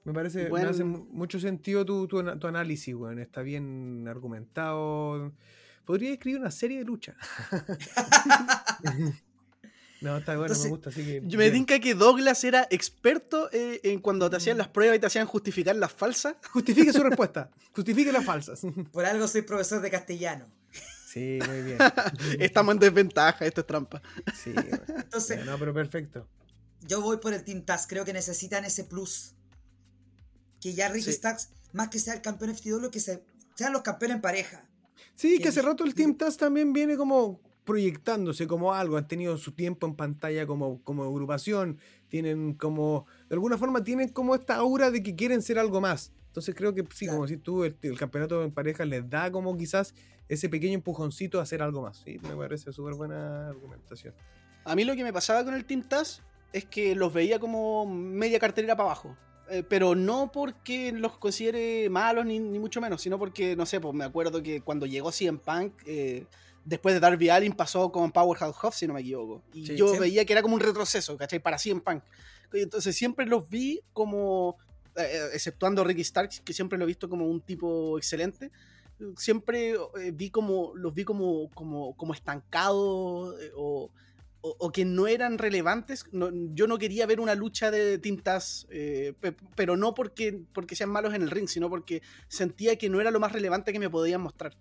[0.03, 3.17] Me parece, Buen- me hace mu- mucho sentido tu, tu, tu análisis, weón.
[3.17, 5.33] Está bien argumentado.
[5.83, 7.15] Podría escribir una serie de lucha.
[10.01, 11.23] no, está bueno, Entonces, me gusta, así que.
[11.25, 14.99] Yo me tinca que Douglas era experto eh, en cuando te hacían las pruebas y
[14.99, 16.35] te hacían justificar las falsas.
[16.51, 17.49] Justifique su respuesta.
[17.75, 18.61] Justifique las falsas.
[18.91, 20.45] Por algo soy profesor de castellano.
[21.11, 21.77] Sí, muy bien.
[22.39, 24.01] Estamos en desventaja, esto es trampa.
[24.33, 24.53] Sí.
[24.87, 26.27] Entonces, no, pero perfecto.
[26.87, 27.85] yo voy por el Team Taz.
[27.87, 29.33] Creo que necesitan ese plus.
[30.61, 31.13] Que ya Ricky Sí.
[31.13, 33.23] Starks, más que sea el campeón FTW, que se,
[33.55, 34.65] sean los campeones en pareja.
[35.15, 38.97] Sí, que que hace el- rato el Team Taz también viene como proyectándose como algo,
[38.97, 41.77] han tenido su tiempo en pantalla como, como agrupación,
[42.09, 46.11] tienen como, de alguna forma tienen como esta aura de que quieren ser algo más.
[46.27, 49.93] Entonces creo que sí, como decís tú, el, campeonato en pareja les da como quizás
[50.29, 52.01] ese pequeño empujoncito a hacer algo más.
[52.05, 54.13] Sí, me parece súper buena argumentación.
[54.63, 56.21] A mí lo que me pasaba con el Team Taz
[56.53, 59.17] es que los veía como media cartelera para abajo.
[59.49, 63.93] Eh, pero no porque los considere malos ni, mucho menos, sino porque, no sé, pues
[63.93, 66.25] me acuerdo que cuando llegó CM Punk, eh,
[66.65, 69.43] después de Darby Allin pasó con Powerhouse Hobbs, si no me equivoco.
[69.53, 71.39] Y yo veía que era como un retroceso, ¿cachai?
[71.39, 72.03] Para CM Punk.
[72.53, 74.57] Entonces siempre los vi como,
[74.95, 78.51] eh, exceptuando Ricky Starks, que siempre lo he visto como un tipo excelente,
[79.17, 79.75] siempre
[80.13, 83.89] vi como, los vi como, como, como estancados o
[84.41, 86.05] o, que no eran relevantes.
[86.11, 89.13] yo no quería ver una lucha de tintas, eh,
[89.55, 93.11] pero no porque, porque sean malos en el ring, sino porque sentía que no era
[93.11, 94.57] lo más relevante que me podían mostrar.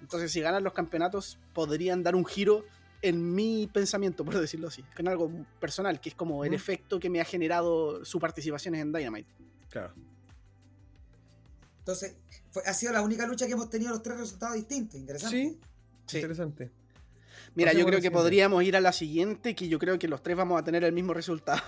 [0.00, 2.64] Entonces, si ganan los campeonatos, podrían dar un giro
[3.02, 4.84] en mi pensamiento, por decirlo así.
[4.96, 5.30] En algo
[5.60, 9.30] personal, que es como el efecto que me ha generado su participación en Dynamite.
[9.70, 9.94] Claro.
[11.80, 12.16] Entonces,
[12.66, 15.00] ha sido la única lucha que hemos tenido los tres resultados distintos.
[15.00, 15.58] Interesante.
[16.06, 16.70] Sí, interesante.
[17.54, 20.36] Mira, yo creo que podríamos ir a la siguiente, que yo creo que los tres
[20.36, 21.62] vamos a tener el mismo resultado.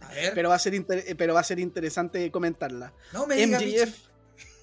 [0.00, 0.34] A ver.
[0.34, 0.82] Pero va a ser,
[1.16, 2.92] pero va a ser interesante comentarla.
[3.12, 4.08] No me MGF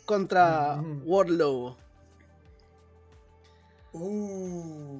[0.06, 1.03] contra mm.
[3.93, 4.99] Uh.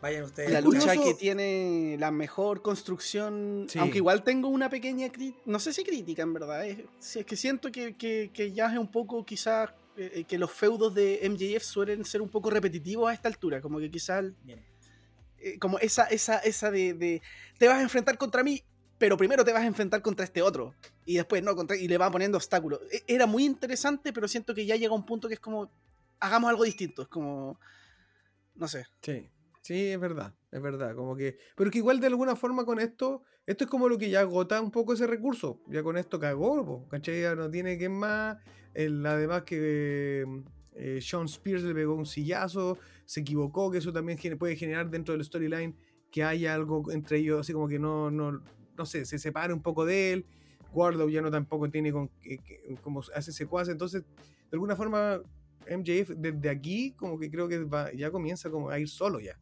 [0.00, 0.50] Vayan ustedes.
[0.50, 3.66] La lucha que tiene la mejor construcción.
[3.78, 5.42] Aunque igual tengo una pequeña crítica.
[5.46, 6.64] No sé si crítica, en verdad.
[6.66, 10.52] Es, es que siento que, que, que, ya es un poco quizás eh, que los
[10.52, 14.24] feudos de MJF suelen ser un poco repetitivos a esta altura, como que quizás...
[15.40, 17.22] Eh, como esa, esa, esa de,
[17.58, 18.62] te vas a enfrentar contra mí,
[18.98, 20.74] pero primero te vas a enfrentar contra este otro.
[21.04, 22.80] Y después, no, contra, y le va poniendo obstáculos.
[22.90, 25.70] E, era muy interesante, pero siento que ya llega un punto que es como,
[26.20, 27.02] hagamos algo distinto.
[27.02, 27.58] Es como,
[28.58, 28.84] no sé.
[29.00, 29.30] Sí,
[29.62, 30.94] sí, es verdad, es verdad.
[30.94, 34.10] Como que, pero que igual de alguna forma con esto, esto es como lo que
[34.10, 35.62] ya agota un poco ese recurso.
[35.68, 37.22] Ya con esto cagó, ¿cachai?
[37.22, 38.38] Ya no tiene que más
[38.74, 40.24] además que
[40.74, 45.14] eh, Sean Spears le pegó un sillazo, se equivocó, que eso también puede generar dentro
[45.14, 45.74] del storyline
[46.10, 48.42] que haya algo entre ellos, así como que no, no,
[48.76, 50.26] no sé, se separe un poco de él.
[50.72, 52.10] Wardlow ya no tampoco tiene con,
[52.82, 55.20] como hace secuaz, entonces de alguna forma
[55.66, 57.66] MJF desde aquí como que creo que
[57.96, 59.38] ya comienza como a ir solo ya.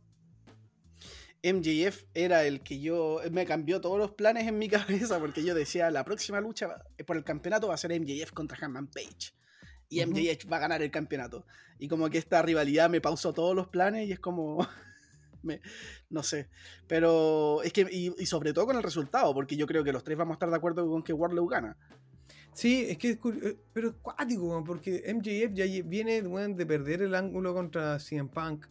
[1.42, 5.54] MJF era el que yo me cambió todos los planes en mi cabeza porque yo
[5.54, 9.34] decía la próxima lucha por el campeonato va a ser MJF contra Hanman Page.
[9.88, 11.46] Y MJF va a ganar el campeonato.
[11.78, 14.66] Y como que esta rivalidad me pausó todos los planes y es como
[16.10, 16.48] no sé.
[16.88, 20.18] Pero es que y, sobre todo con el resultado porque yo creo que los tres
[20.18, 21.76] vamos a estar de acuerdo con que Warlow gana
[22.56, 27.14] Sí, es que es eh, pero es cuático, porque MJF ya viene de perder el
[27.14, 28.64] ángulo contra CM Punk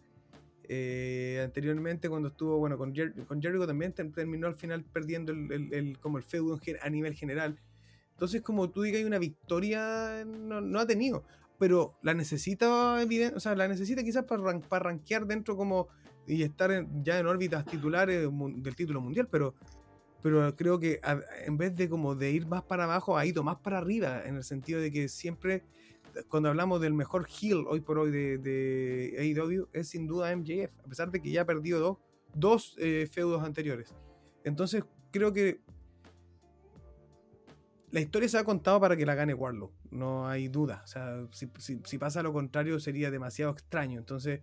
[0.68, 2.96] eh, anteriormente cuando estuvo bueno con,
[3.28, 7.60] con Jericho también terminó al final perdiendo el, como el feudo a nivel general.
[8.14, 11.24] Entonces como tú digas hay una victoria no, ha tenido
[11.60, 12.98] pero la necesita
[13.36, 15.90] o sea la necesita quizás para, para rankear dentro como
[16.26, 19.54] y estar ya en órbitas titulares del título mundial pero
[20.26, 21.00] pero creo que
[21.46, 24.38] en vez de como de ir más para abajo ha ido más para arriba en
[24.38, 25.62] el sentido de que siempre
[26.30, 30.72] cuando hablamos del mejor heel hoy por hoy de, de AEW, es sin duda MJF,
[30.84, 31.98] a pesar de que ya ha perdido dos,
[32.34, 33.94] dos eh, feudos anteriores.
[34.44, 35.62] Entonces, creo que
[37.92, 40.82] la historia se ha contado para que la gane Warlock, no hay duda.
[40.86, 44.00] O sea, si, pasa lo contrario sería demasiado extraño.
[44.00, 44.42] Entonces,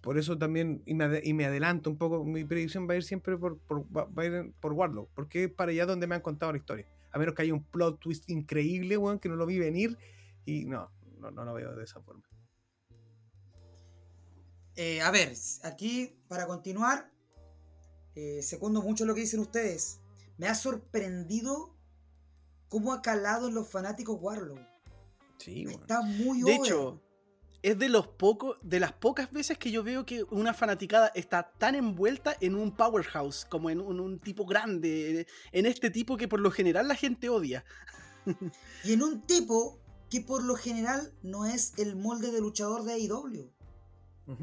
[0.00, 3.58] por eso también, y me, adelanto un poco, mi predicción va a ir siempre por,
[3.58, 6.58] por, va a ir por Warlock, porque es para allá donde me han contado la
[6.58, 6.86] historia.
[7.10, 9.98] A menos que haya un plot twist increíble, weón, que no lo vi venir
[10.44, 12.22] y no, no, no lo veo de esa forma.
[14.76, 15.32] Eh, a ver,
[15.64, 17.10] aquí para continuar,
[18.14, 20.00] eh, segundo mucho lo que dicen ustedes.
[20.36, 21.74] Me ha sorprendido
[22.68, 24.58] cómo ha calado en los fanáticos Warlow.
[25.38, 27.02] Sí, Está muy De hecho,
[27.62, 31.52] es de los pocos, de las pocas veces que yo veo que una fanaticada está
[31.58, 36.40] tan envuelta en un powerhouse, como en un tipo grande, en este tipo que por
[36.40, 37.64] lo general la gente odia.
[38.84, 39.80] y en un tipo
[40.10, 43.52] que por lo general no es el molde de luchador de AEW.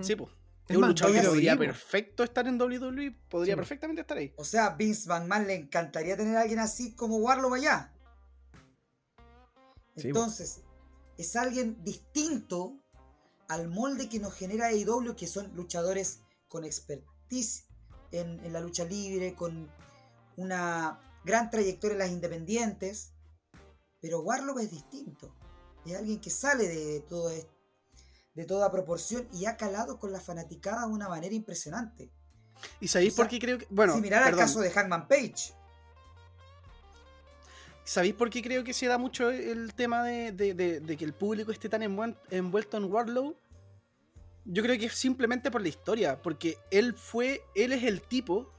[0.02, 0.32] Sí, pues.
[0.68, 4.34] Es, un luchador que podría perfecto estar en WWE, podría perfectamente estar ahí.
[4.36, 7.94] O sea, Vince McMahon le encantaría tener a alguien así como Warlow allá.
[9.96, 10.64] Entonces,
[11.18, 12.80] es alguien distinto
[13.48, 17.66] al molde que nos genera AEW, que son luchadores con expertise
[18.12, 19.70] en, en la lucha libre, con
[20.38, 23.14] una gran trayectoria en las independientes.
[24.02, 25.34] Pero Warlow es distinto
[25.92, 27.52] es alguien que sale de todo esto,
[28.34, 32.12] de toda proporción y ha calado con la fanaticada de una manera impresionante.
[32.80, 33.68] ¿Y sabéis O sea, por qué creo que.?
[33.70, 34.40] Bueno, Similar al perdón.
[34.46, 35.54] caso de Hangman Page.
[37.86, 40.36] ¿Sabéis por qué creo que se da mucho el tema de,
[40.98, 43.36] que el público esté tan envuel- envuelto en Warlow?
[44.44, 48.52] Yo creo que es simplemente por la historia, porque él fue, él es el tipo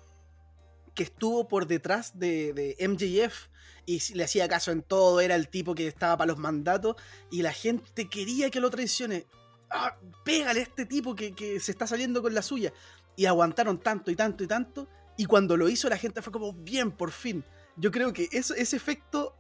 [0.95, 3.49] que estuvo por detrás de, de MJF
[3.85, 6.95] y le hacía caso en todo, era el tipo que estaba para los mandatos
[7.31, 9.27] y la gente quería que lo traicione.
[9.71, 12.73] ¡Ah, pégale a este tipo que, que se está saliendo con la suya.
[13.17, 16.53] Y aguantaron tanto y tanto y tanto, y cuando lo hizo la gente fue como,
[16.53, 17.45] bien, por fin.
[17.77, 19.35] Yo creo que eso, ese efecto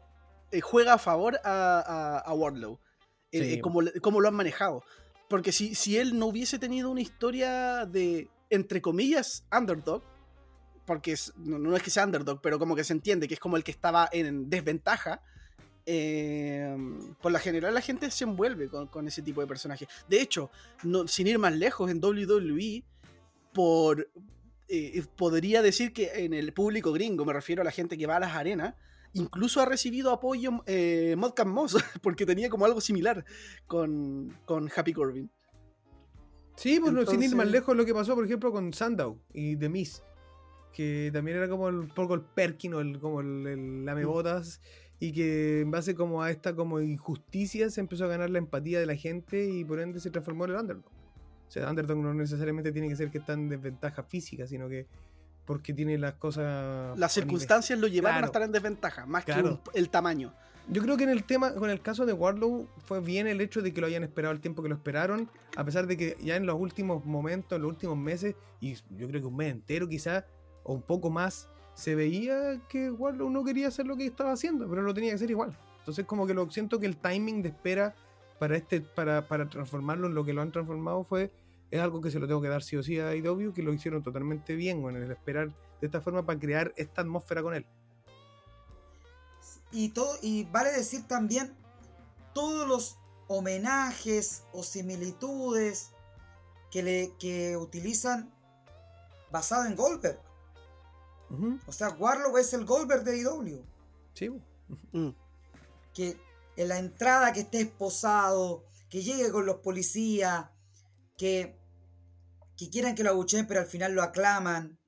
[0.52, 2.78] eh, juega a favor a, a, a Wardlow.
[3.32, 3.52] Eh, Sí.
[3.54, 4.82] eh, como, como lo han manejado.
[5.28, 10.02] Porque si, si él no hubiese tenido una historia de, entre comillas, underdog,
[10.86, 13.40] porque es- no, no es que sea underdog, pero como que se entiende que es
[13.40, 15.20] como el que estaba en desventaja,
[15.84, 16.76] eh,
[17.22, 19.88] por la general la gente se envuelve con, con ese tipo de personajes.
[20.08, 20.50] De hecho,
[20.84, 22.84] no, sin ir más lejos, en WWE,
[23.52, 24.08] por,
[24.68, 28.16] eh, podría decir que en el público gringo, me refiero a la gente que va
[28.16, 28.74] a las arenas,
[29.12, 33.24] incluso ha recibido apoyo eh, Modcam Moss, porque tenía como algo similar
[33.66, 35.30] con, con Happy Corbin.
[36.56, 39.18] Sí, pues no, sin ir más Entonces- lejos lo que pasó, por ejemplo, con Sandow
[39.32, 40.02] y The Miz.
[40.72, 44.60] Que también era como el, un poco el Perkin o el, como el, el lamebotas.
[44.98, 48.80] Y que en base como a esta como injusticia se empezó a ganar la empatía
[48.80, 50.90] de la gente y por ende se transformó en el underdog.
[51.48, 54.86] O sea, underdog no necesariamente tiene que ser que está en desventaja física, sino que
[55.44, 56.98] porque tiene las cosas...
[56.98, 58.24] Las circunstancias lo llevaron Claro.
[58.24, 59.42] a estar en desventaja, más Claro.
[59.42, 60.32] que un- el tamaño.
[60.68, 63.62] Yo creo que en el tema, con el caso de Warlow, fue bien el hecho
[63.62, 66.34] de que lo hayan esperado el tiempo que lo esperaron, a pesar de que ya
[66.34, 69.88] en los últimos momentos, en los últimos meses, y yo creo que un mes entero
[69.88, 70.24] quizás,
[70.64, 74.68] o un poco más, se veía que Warlow no quería hacer lo que estaba haciendo,
[74.68, 75.56] pero lo tenía que hacer igual.
[75.78, 77.94] Entonces como que lo siento que el timing de espera
[78.38, 81.32] para este, para, para transformarlo en lo que lo han transformado fue,
[81.70, 83.72] es algo que se lo tengo que dar sí o sí a IW, que lo
[83.72, 85.48] hicieron totalmente bien, bueno, el esperar
[85.80, 87.66] de esta forma para crear esta atmósfera con él.
[89.72, 91.54] Y, todo, y vale decir también
[92.32, 92.98] todos los
[93.28, 95.90] homenajes o similitudes
[96.70, 98.30] que, le, que utilizan
[99.30, 100.20] basado en Goldberg.
[101.66, 103.64] O sea, Warlock es el Goldberg de IW.
[104.14, 104.40] Sí, po.
[104.92, 105.10] Mm.
[105.92, 106.16] Que
[106.56, 110.46] en la entrada que esté esposado, que llegue con los policías,
[111.18, 111.58] que,
[112.56, 114.78] que quieran que lo abucheen pero al final lo aclaman.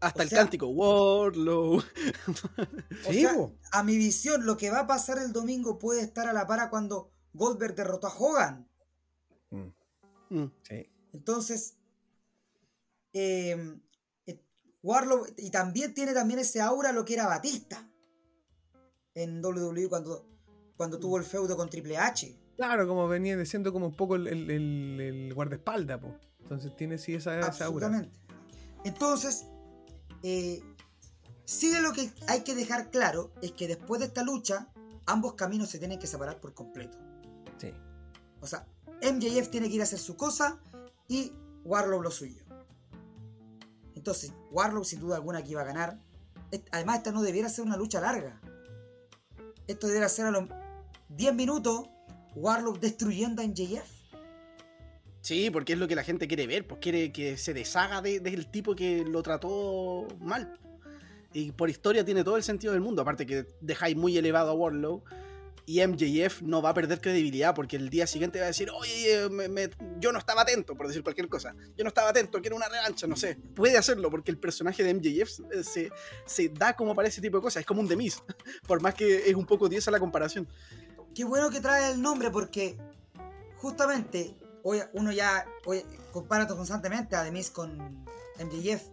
[0.00, 1.82] Hasta O el sea- cántico Warlow.
[3.10, 3.34] Sí, sea,
[3.72, 6.60] a mi visión, lo que va a pasar el domingo puede estar a la par
[6.60, 8.68] a cuando Goldberg derrotó a Hogan.
[9.50, 9.68] Mm,
[10.30, 10.52] Mm.
[10.62, 10.88] sí.
[11.12, 11.74] Entonces,
[13.12, 13.76] eh,
[14.26, 14.40] eh,
[14.82, 17.90] Warlock, y también tiene también ese aura lo que era Batista
[19.14, 20.24] en WWE cuando,
[20.80, 22.34] cuando tuvo el feudo con Triple H.
[22.56, 24.98] Claro, como venía siendo como un poco el, el, el-
[25.28, 26.14] el guardaespaldas, po.
[26.40, 28.08] Entonces tiene sí esa, esa aura.
[28.86, 29.44] Entonces,
[30.22, 30.62] eh,
[31.44, 34.68] sí lo que hay que dejar claro es que después de esta lucha,
[35.04, 36.96] ambos caminos se tienen que separar por completo.
[37.58, 37.74] Sí.
[38.40, 38.66] O sea,
[39.02, 40.58] MJF tiene que ir a hacer su cosa
[41.08, 41.34] y
[41.66, 42.42] Warlow lo suyo.
[43.94, 45.98] Entonces, Warlow sin duda alguna que iba a ganar.
[46.72, 48.40] Además, esta no debiera ser una lucha larga.
[49.66, 50.48] Esto debiera ser a los
[51.10, 51.88] 10 minutos
[52.34, 53.84] Warlow destruyendo a MJF.
[55.22, 58.20] Sí, porque es lo que la gente quiere ver, pues quiere que se deshaga de-
[58.20, 60.58] del tipo que lo trató mal.
[61.32, 64.54] Y por historia tiene todo el sentido del mundo, aparte que dejáis muy elevado a
[64.54, 65.02] Warlow.
[65.66, 69.28] Y MJF no va a perder credibilidad porque el día siguiente va a decir, oye,
[69.30, 69.70] me- me-
[70.00, 71.54] yo no estaba atento, por decir cualquier cosa.
[71.76, 73.36] Yo no estaba atento, quiero una revancha, no sé.
[73.54, 75.90] Puede hacerlo porque el personaje de MJF eh, se,
[76.26, 77.60] se da como para ese tipo de cosas.
[77.60, 78.20] Es como un Demis,
[78.66, 80.48] por más que es un poco tiesa la comparación.
[81.20, 82.78] Qué bueno que trae el nombre porque
[83.58, 85.44] justamente hoy uno ya
[86.14, 87.76] compara constantemente a Demis con
[88.42, 88.88] MJF,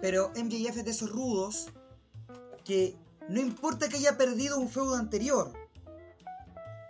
[0.00, 1.68] pero MJF es de esos rudos
[2.64, 2.96] que
[3.28, 5.52] no importa que haya perdido un feudo anterior,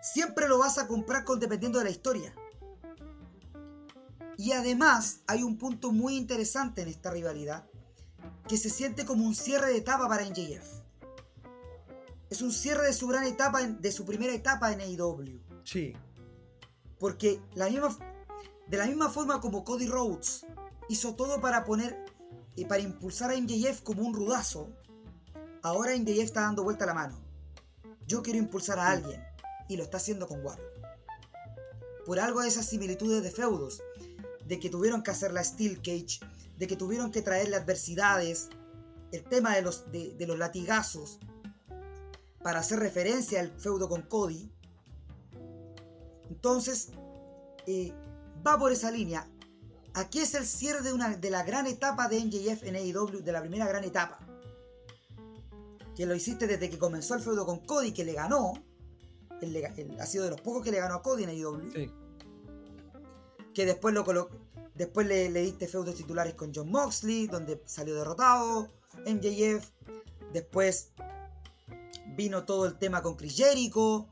[0.01, 2.35] siempre lo vas a comprar con dependiendo de la historia.
[4.39, 7.67] Y además hay un punto muy interesante en esta rivalidad
[8.49, 10.78] que se siente como un cierre de etapa para MJF.
[12.31, 15.41] Es un cierre de su gran etapa, en- de su primera etapa en AEW.
[15.65, 15.95] Sí.
[16.99, 17.97] Porque la misma,
[18.67, 20.45] de la misma forma como Cody Rhodes
[20.89, 21.97] hizo todo para poner
[22.55, 24.69] y para impulsar a MJF como un rudazo,
[25.63, 27.19] ahora MJF está dando vuelta la mano.
[28.07, 29.23] Yo quiero impulsar a alguien
[29.69, 30.59] y lo está haciendo con War.
[32.05, 33.83] Por algo de esas similitudes de feudos,
[34.47, 36.21] de que tuvieron que hacer la Steel Cage,
[36.57, 38.49] de que tuvieron que traerle adversidades,
[39.13, 41.19] el tema de los, de, de los latigazos,
[42.49, 44.51] para hacer referencia al feudo con Cody.
[46.31, 46.89] Entonces,
[47.67, 47.93] eh,
[48.47, 49.29] va por esa línea.
[49.93, 53.33] Aquí es el cierre de, una, de la gran etapa de MJF en AEW, de
[53.33, 54.19] la primera gran etapa.
[55.95, 58.55] Que lo hiciste desde que comenzó el feudo con Cody, que le ganó.
[60.01, 61.71] Ha sido de los pocos que le ganó a Cody en AEW.
[61.71, 61.93] Sí.
[63.53, 64.31] Que después lo colo-
[64.75, 68.71] Después le, le diste feudos titulares con John Moxley, donde salió derrotado
[69.07, 69.69] MJF.
[70.33, 70.93] Después
[72.17, 74.09] vino todo el tema con Chris Jericho.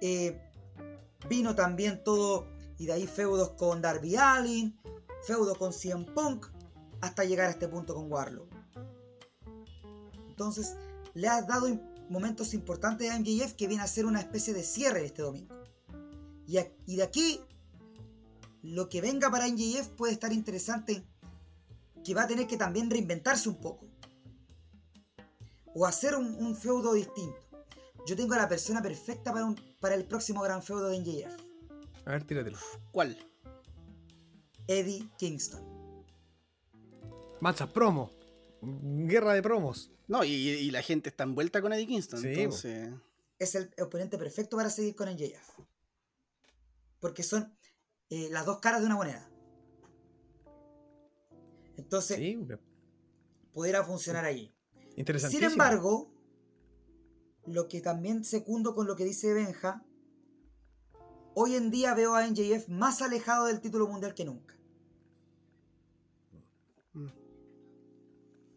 [0.00, 0.40] Eh,
[1.28, 2.46] vino también todo,
[2.78, 4.78] y de ahí feudos con Darby Allin,
[5.26, 6.46] feudos con CM Punk,
[7.00, 8.52] hasta llegar a este punto con Warlock.
[10.28, 10.76] Entonces,
[11.14, 11.68] le has dado
[12.08, 15.54] momentos importantes a MJF que viene a ser una especie de cierre este domingo.
[16.46, 17.40] Y, y de aquí,
[18.62, 21.04] lo que venga para MJF puede estar interesante,
[22.04, 23.86] que va a tener que también reinventarse un poco.
[25.74, 27.40] O hacer un, un feudo distinto.
[28.06, 31.36] Yo tengo a la persona perfecta para, un, para el próximo gran feudo de MJF.
[32.06, 32.58] A ver, tíratelo.
[32.92, 33.16] ¿Cuál?
[34.66, 35.62] Eddie Kingston.
[37.40, 38.10] Macha, promo.
[38.62, 39.90] Guerra de promos.
[40.06, 42.20] No, y, y la gente está envuelta con Eddie Kingston.
[42.20, 42.90] Sí, entonces.
[43.38, 45.58] Es el oponente perfecto para seguir con MJF.
[47.00, 47.56] Porque son
[48.10, 49.28] eh, las dos caras de una moneda.
[51.76, 52.38] Entonces, Sí,
[53.52, 54.54] pudiera funcionar allí.
[54.96, 56.10] Sin embargo,
[57.46, 59.84] lo que también secundo con lo que dice Benja,
[61.34, 64.54] hoy en día veo a NJF más alejado del título mundial que nunca.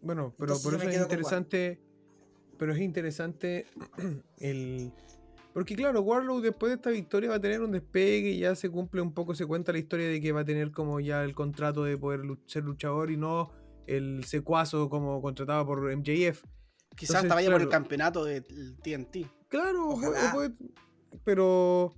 [0.02, 1.82] Bueno, pero Entonces por eso es interesante.
[2.58, 3.66] Pero es interesante
[4.40, 4.92] el.
[5.54, 8.70] Porque claro, Warlock después de esta victoria va a tener un despegue y ya se
[8.70, 11.34] cumple un poco, se cuenta la historia de que va a tener como ya el
[11.34, 13.52] contrato de poder ser luchador y no
[13.88, 16.44] el secuazo como contratado por MJF.
[16.96, 17.84] Quizás hasta vaya por el claro.
[17.84, 18.44] campeonato del
[18.84, 19.28] TNT.
[19.50, 20.52] Claro, Ojalá.
[21.24, 21.94] pero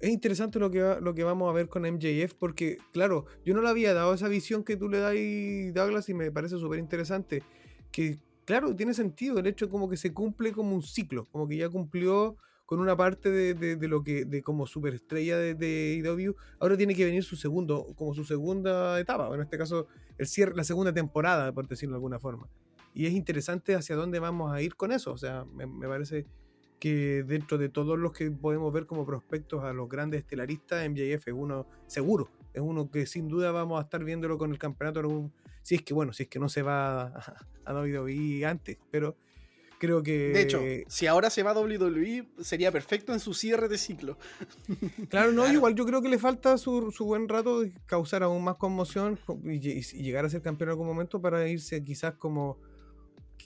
[0.00, 3.54] es interesante lo que, va- lo que vamos a ver con MJF porque, claro, yo
[3.54, 5.14] no le había dado esa visión que tú le das,
[5.74, 7.42] Douglas, y me parece súper interesante.
[7.90, 11.56] Que, claro, tiene sentido, el hecho como que se cumple como un ciclo, como que
[11.56, 12.36] ya cumplió
[12.68, 16.94] con una parte de, de- lo que, de como superestrella de, de IW, ahora tiene
[16.94, 19.86] que venir su segundo, como su segunda etapa, en este caso,
[20.18, 22.46] el cierre, la segunda temporada, por decirlo de alguna forma.
[22.92, 26.26] Y es interesante hacia dónde vamos a ir con eso, o sea, me, parece
[26.78, 31.26] que dentro de todos los que podemos ver como prospectos a los grandes estelaristas, MJF
[31.28, 35.30] es uno seguro, es uno que sin duda vamos a estar viéndolo con el campeonato,
[35.62, 39.16] si es que bueno, si es que no se va a, a WWE antes, pero
[39.78, 40.30] creo que...
[40.30, 44.18] De hecho, si ahora se va a WWE, sería perfecto en su cierre de ciclo.
[45.08, 45.52] Claro, no, Claro.
[45.56, 49.18] igual yo creo que le falta su, su buen rato de causar aún más conmoción
[49.44, 52.58] y llegar a ser campeón en algún momento para irse quizás como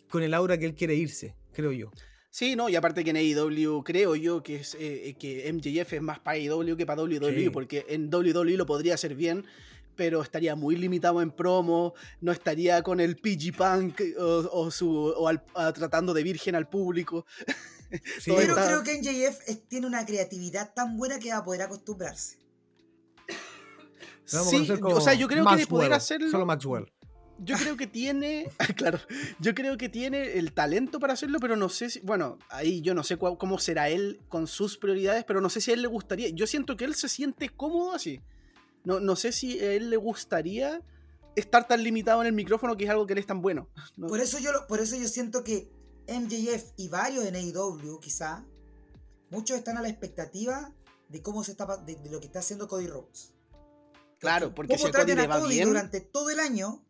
[0.09, 1.91] con el aura que él quiere irse, creo yo.
[2.31, 5.93] Sí, no, y aparte que en AEW creo yo que, es, eh, eh, que MJF
[5.93, 7.51] es más para AEW que para WWE, Sí.
[7.51, 9.45] porque en WWE lo podría hacer bien,
[10.03, 14.69] pero estaría muy limitado en promo, no estaría con el PG Punk eh, o, o
[14.73, 17.25] su, o al- a- tratando de virgen al público.
[18.21, 21.45] Sí, Pero está- creo que NJF es- tiene una creatividad tan buena que va a
[21.45, 22.39] poder acostumbrarse.
[24.25, 26.91] Sí, o sea, yo creo que de Maxwell, poder hacerlo, Solo Maxwell.
[27.39, 28.99] yo creo que tiene, claro,
[29.41, 32.95] yo creo que tiene el talento para hacerlo, pero no sé si, bueno, ahí yo
[32.95, 35.89] no sé cómo será él con sus prioridades, pero no sé si a él le
[35.89, 36.31] gustaría.
[36.31, 38.21] Yo siento que él se siente cómodo así.
[38.85, 40.83] No, no sé si a él le gustaría
[41.37, 43.69] estar tan limitado en el micrófono, que es algo que él es tan bueno.
[43.97, 44.07] ¿no?
[44.09, 45.71] Por eso yo, lo- por eso yo siento que
[46.09, 48.45] MJF y varios en AEW, quizá,
[49.31, 50.73] muchos están a la expectativa
[51.09, 53.33] de cómo se está de, de lo que está haciendo Cody Rhodes.
[54.19, 56.85] Claro, porque si Cody le a va Cody bien, durante todo el año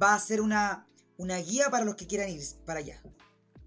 [0.00, 0.86] va a ser una,
[1.16, 3.02] una guía para los que quieran ir para allá.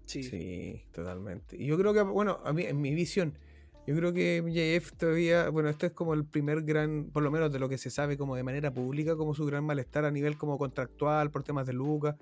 [0.06, 0.22] sí.
[0.22, 1.56] Sí, totalmente.
[1.56, 3.38] Y yo creo que, bueno, a mí, en mi visión,
[3.86, 7.52] yo creo que MJF todavía, bueno, esto es como el primer gran, por lo menos
[7.52, 10.36] de lo que se sabe como de manera pública, como su gran malestar a nivel
[10.36, 12.14] como contractual, por temas de Lucas.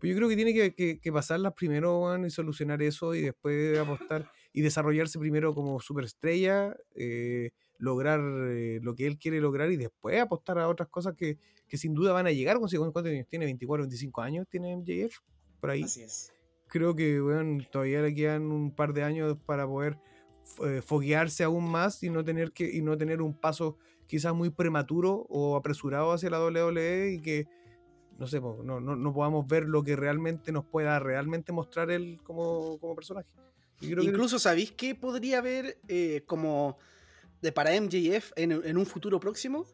[0.00, 3.22] Pues yo creo que tiene que, que, que pasarlas primero, weón, y solucionar eso y
[3.22, 9.70] después apostar y desarrollarse primero como superestrella, eh, lograr eh, lo que él quiere lograr
[9.70, 11.38] y después apostar a otras cosas que,
[11.68, 12.58] que sin duda van a llegar.
[12.58, 13.46] ¿Cuántos años tiene?
[13.46, 15.18] ¿24, 25 años tiene MJF?
[15.60, 16.32] Por ahí Así es.
[16.66, 19.98] creo que weón, todavía le quedan un par de años para poder
[20.64, 24.50] eh, foguearse aún más y no tener que y no tener un paso quizás muy
[24.50, 27.46] prematuro o apresurado hacia la WWE y que
[28.18, 32.20] no sé no, no, no podamos ver lo que realmente nos pueda realmente mostrar él
[32.22, 33.28] como, como personaje
[33.80, 36.78] Incluso, ¿sabéis qué podría haber eh, como
[37.42, 39.66] de para MJF en, en un futuro próximo?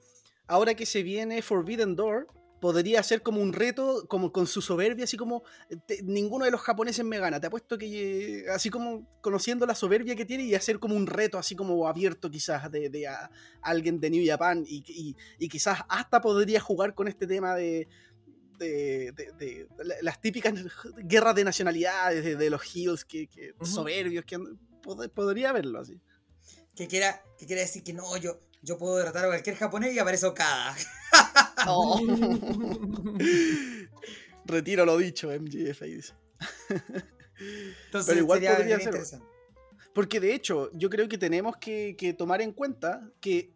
[0.49, 2.27] Ahora que se viene Forbidden Door,
[2.63, 5.43] podría ser como un reto, como con su soberbia, así como
[5.85, 7.41] te- ninguno de los japoneses me gana.
[7.41, 11.09] Te apuesto que, eh, así como conociendo la soberbia que tiene, y hacer como un
[11.09, 13.29] reto, así como abierto quizás de, de a-
[13.63, 17.89] alguien de New Japan, y, y- y quizás hasta podría jugar con este tema de.
[18.59, 20.55] De, de- de la- las típicas
[20.99, 23.29] guerras de nacionalidades de, de los heels que,
[23.65, 24.39] soberbios que
[25.15, 25.99] podría verlo así
[26.77, 29.99] Que quiera, que quiera decir que no, yo, yo puedo derrotar a cualquier japonés y
[29.99, 30.75] aparece Okada.
[34.45, 36.15] Retiro lo dicho, MGF ahí dice.
[37.87, 38.89] Entonces Pero igual sería podría bien ser.
[38.89, 39.27] interesante.
[39.95, 43.53] Porque de hecho, yo creo que tenemos que, que tomar en cuenta que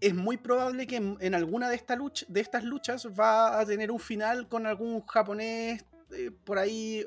[0.00, 3.64] es muy probable que en, en alguna de, esta lucha, de estas luchas va a
[3.66, 7.04] tener un final con algún japonés eh, por ahí.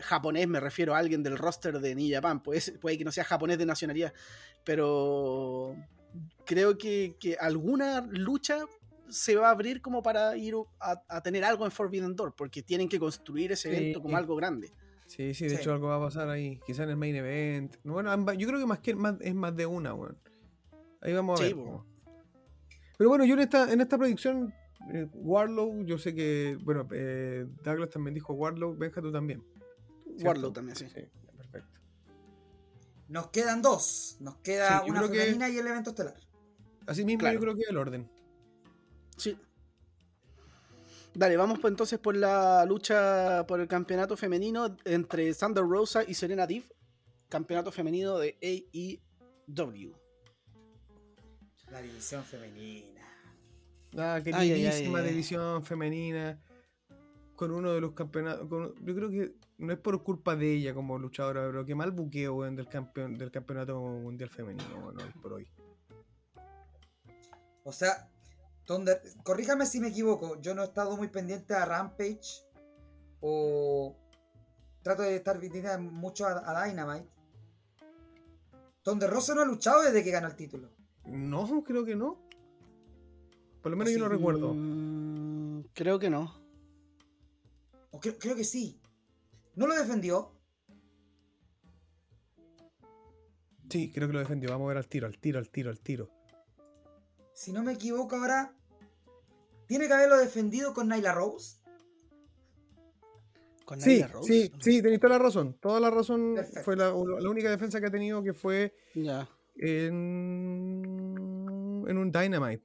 [0.00, 2.42] Japonés, me refiero a alguien del roster de New Japan.
[2.42, 4.12] Puede, ser- puede que no sea japonés de nacionalidad.
[4.64, 5.76] Pero
[6.44, 8.60] creo que, que alguna lucha
[9.08, 12.34] se va a abrir como para ir a, a tener algo en Forbidden Door.
[12.36, 13.76] Porque tienen que construir ese Sí.
[13.76, 14.72] evento como algo grande.
[15.06, 15.56] Sí, sí, de Sí.
[15.56, 16.58] hecho algo va a pasar ahí.
[16.66, 17.76] Quizás en el main event.
[17.84, 20.16] Bueno, ambas- yo creo que más que más, es más de una, weón.
[21.02, 21.64] Ahí vamos a Sí, ver.
[22.96, 24.54] Pero bueno, yo en esta, en esta predicción,
[24.92, 26.56] eh, Warlow, yo sé que.
[26.62, 29.42] Bueno, eh, Douglas también dijo Warlow, Benja tú también.
[30.04, 30.24] ¿cierto?
[30.26, 30.86] Warlow también, sí.
[33.08, 34.16] Nos quedan dos.
[34.20, 36.16] Nos queda Sí, una que- femenina y el evento estelar.
[36.86, 37.34] Así mismo Claro.
[37.34, 38.10] yo creo que el orden.
[39.16, 39.38] Sí.
[41.14, 46.14] Dale, vamos pues entonces por la lucha por el campeonato femenino entre Thunder Rosa y
[46.14, 46.64] Serena Deeb.
[47.28, 49.94] Campeonato femenino de AEW.
[51.70, 53.00] La división femenina.
[53.96, 55.10] Ah, Ay, ay, queridísima ay, ay.
[55.10, 56.40] división femenina.
[57.36, 58.48] Con uno de los campeonatos.
[58.48, 61.90] con- yo creo que no es por culpa de ella como luchadora, pero que mal
[61.90, 65.48] buqueo weón, del campeón del campeonato mundial femenino, bueno, hoy por hoy.
[67.64, 68.08] O sea,
[68.66, 70.40] Thunder, corríjame si me equivoco.
[70.40, 72.44] Yo no he estado muy pendiente a Rampage.
[73.20, 73.96] O
[74.82, 77.08] trato de estar pendiente mucho a, a Dynamite.
[78.82, 80.68] Thunder Rosa no ha luchado desde que ganó el título.
[81.06, 82.18] No, creo que no.
[83.62, 84.52] Por lo menos ¿O yo no recuerdo.
[84.54, 86.43] Mm, creo que no.
[87.94, 88.80] O creo, creo que sí.
[89.54, 90.32] ¿No lo defendió?
[93.70, 94.50] Sí, creo que lo defendió.
[94.50, 96.10] Vamos a ver al tiro, al tiro, al tiro, al tiro.
[97.32, 98.52] Si no me equivoco ahora.
[99.66, 101.56] Tiene que haberlo defendido con Nyla Rose.
[103.64, 104.32] Con Sí, Nyla Rose.
[104.32, 105.56] sí, sí, tenéis toda la razón.
[105.60, 106.62] Toda la razón Perfecto.
[106.64, 109.14] fue la, la única defensa que ha tenido que fue en,
[111.88, 112.64] en un Dynamite.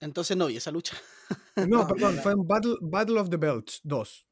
[0.00, 0.96] Entonces no vi esa lucha.
[1.56, 2.22] No, No, perdón, no.
[2.22, 4.28] fue en Battle, Battle of the Belts 2.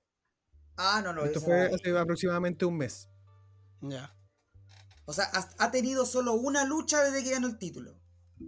[0.76, 1.24] Ah, no, no.
[1.24, 3.09] Esto esa- fue hace aproximadamente un mes.
[3.80, 4.14] Ya.
[5.06, 7.98] O sea, ha, ha tenido solo una lucha desde que ganó el título.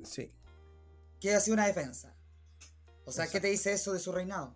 [0.05, 0.33] Sí.
[1.21, 2.17] Que ha sido una defensa.
[3.05, 4.55] O sea, ¿qué te dice eso de su reinado?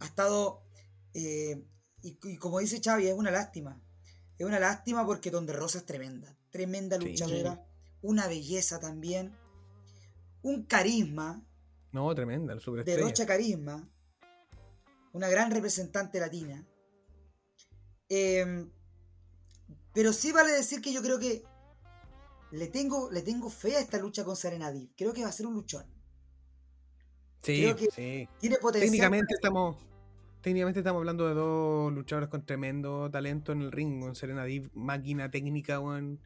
[0.00, 0.62] Ha estado.
[1.14, 1.64] eh,
[2.02, 3.82] y, y como dice Xavi, es una lástima.
[4.38, 6.36] Es una lástima porque Donde Rosa es tremenda.
[6.50, 7.06] Tremenda Sí.
[7.08, 7.64] luchadora.
[8.02, 9.34] Una belleza también.
[10.42, 11.42] Un carisma.
[11.92, 12.98] No, tremenda, la superestrella.
[12.98, 13.88] derrocha carisma,
[15.12, 16.66] una gran representante latina.
[18.08, 18.70] Em,
[19.94, 21.42] pero sí vale decir que yo creo que
[22.52, 24.88] le tengo, le tengo fe a esta lucha con Serena Deeb.
[24.96, 25.84] Creo que va a ser un luchón.
[27.42, 28.28] Sí, creo que- sí.
[28.38, 28.90] Tiene potencial.
[28.90, 29.76] Técnicamente estamos,
[30.42, 34.00] técnicamente estamos hablando de dos luchadores con tremendo talento en el ring.
[34.02, 36.20] Con Serena Deeb, máquina técnica, weón.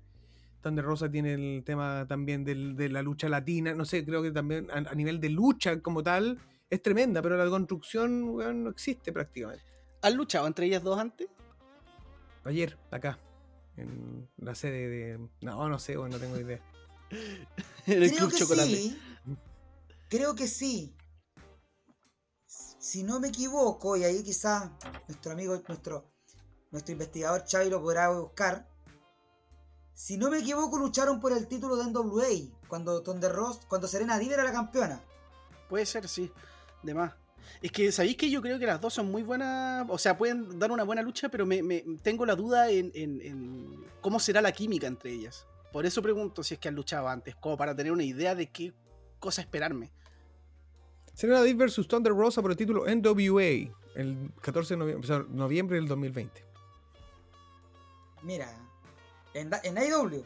[0.62, 3.74] Thunder Rosa tiene el tema también del- de la lucha latina.
[3.74, 6.38] No sé, creo que también a, a nivel de lucha como tal
[6.70, 9.64] es tremenda, pero la construcción no existe prácticamente.
[10.02, 11.28] ¿Han luchado entre ellas dos antes?
[12.44, 13.18] Ayer, acá,
[13.76, 15.28] en la sede de.
[15.42, 16.60] No, no sé, no tengo idea.
[17.86, 18.68] En el Creo Club que Chocolate.
[18.76, 18.98] sí.
[20.08, 20.94] Creo que sí.
[22.46, 24.70] Si no me equivoco, y ahí quizás
[25.08, 26.10] nuestro amigo, nuestro,
[26.70, 28.68] nuestro investigador Xavi lo podrá buscar.
[29.94, 32.26] Si no me equivoco, lucharon por el título de NWA
[32.68, 35.00] cuando Thunder Ross, cuando Serena Deeb era la campeona.
[35.68, 36.30] Puede ser, sí.
[36.82, 37.12] De más.
[37.60, 39.86] Es que, ¿sabéis que yo creo que las dos son muy buenas?
[39.88, 43.20] O sea, pueden dar una buena lucha, pero me, me- tengo la duda en, en-
[43.20, 45.46] en cómo será la química entre ellas.
[45.72, 48.50] Por eso pregunto si es que han luchado antes, como para tener una idea de
[48.50, 48.72] qué
[49.20, 49.92] cosa esperarme.
[51.14, 55.24] Serena Deeb versus Thunder Rosa por el título NWA el 14 de noviembre, o sea,
[55.28, 56.44] noviembre del 2020.
[58.22, 58.48] Mira,
[59.34, 60.24] en, en AEW.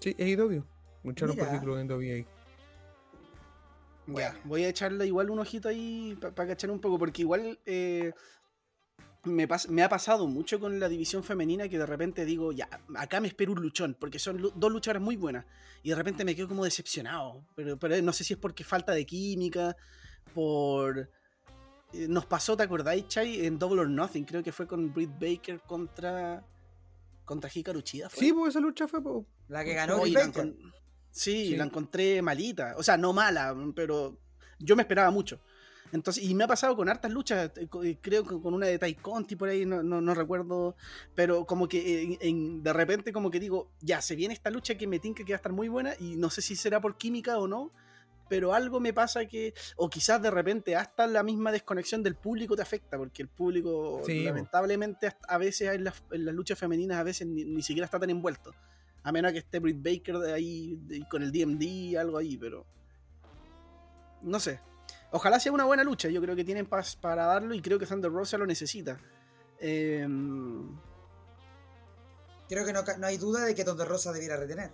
[0.00, 0.64] Sí, AEW.
[1.04, 1.60] Lucharon por el Mira.
[1.60, 2.16] título de NWA.
[2.18, 2.26] Ya,
[4.06, 4.38] Bueno.
[4.44, 8.12] voy a echarle igual un ojito ahí para cachar un poco, porque igual eh,
[9.24, 12.68] me, pas- me ha pasado mucho con la división femenina que de repente digo, ya,
[12.96, 15.44] acá me espero un luchón, porque son dos luchadoras muy buenas.
[15.82, 17.44] Y de repente me quedo como decepcionado.
[17.54, 19.76] Pero, pero no sé si es porque falta de química,
[20.34, 21.10] por...
[21.92, 23.44] eh, Nos pasó, ¿te acordáis, Chai?
[23.46, 26.44] En Double or Nothing, creo que fue con Britt Baker contra...
[27.28, 28.20] Contra Hikaru Chida, ¿fue?
[28.24, 29.00] Sí, pues esa lucha fue.
[29.48, 30.72] La que ganó Oye, Britt la encon-
[31.10, 31.56] sí, Sí.
[31.56, 32.74] la encontré malita.
[32.78, 34.18] O sea, no mala, pero
[34.58, 35.38] yo me esperaba mucho.
[35.92, 38.78] Entonces, y me ha pasado con hartas luchas, eh, eh, creo que con una de
[38.78, 40.74] Tai Conti por ahí, no, no, no recuerdo,
[41.14, 44.74] pero como que en- en- de repente como que digo, ya, se viene esta lucha
[44.76, 46.96] que me tinca que va a estar muy buena y no sé si será por
[46.98, 47.72] química o no,
[48.28, 52.54] pero algo me pasa que, o quizás de repente hasta la misma desconexión del público
[52.56, 56.98] te afecta, porque el público Sí, lamentablemente a veces en las, en las luchas femeninas
[56.98, 58.52] a veces ni, ni siquiera está tan envuelto.
[59.04, 62.66] A menos que esté Britt Baker de ahí de- con el DMD, algo ahí, pero.
[64.22, 64.60] No sé.
[65.12, 66.08] Ojalá sea una buena lucha.
[66.08, 68.98] Yo creo que tienen pas para darlo y creo que Thunder Rosa lo necesita.
[69.60, 70.76] Em,
[72.48, 74.70] Creo que no, no hay duda de que Donde Rosa debiera retener.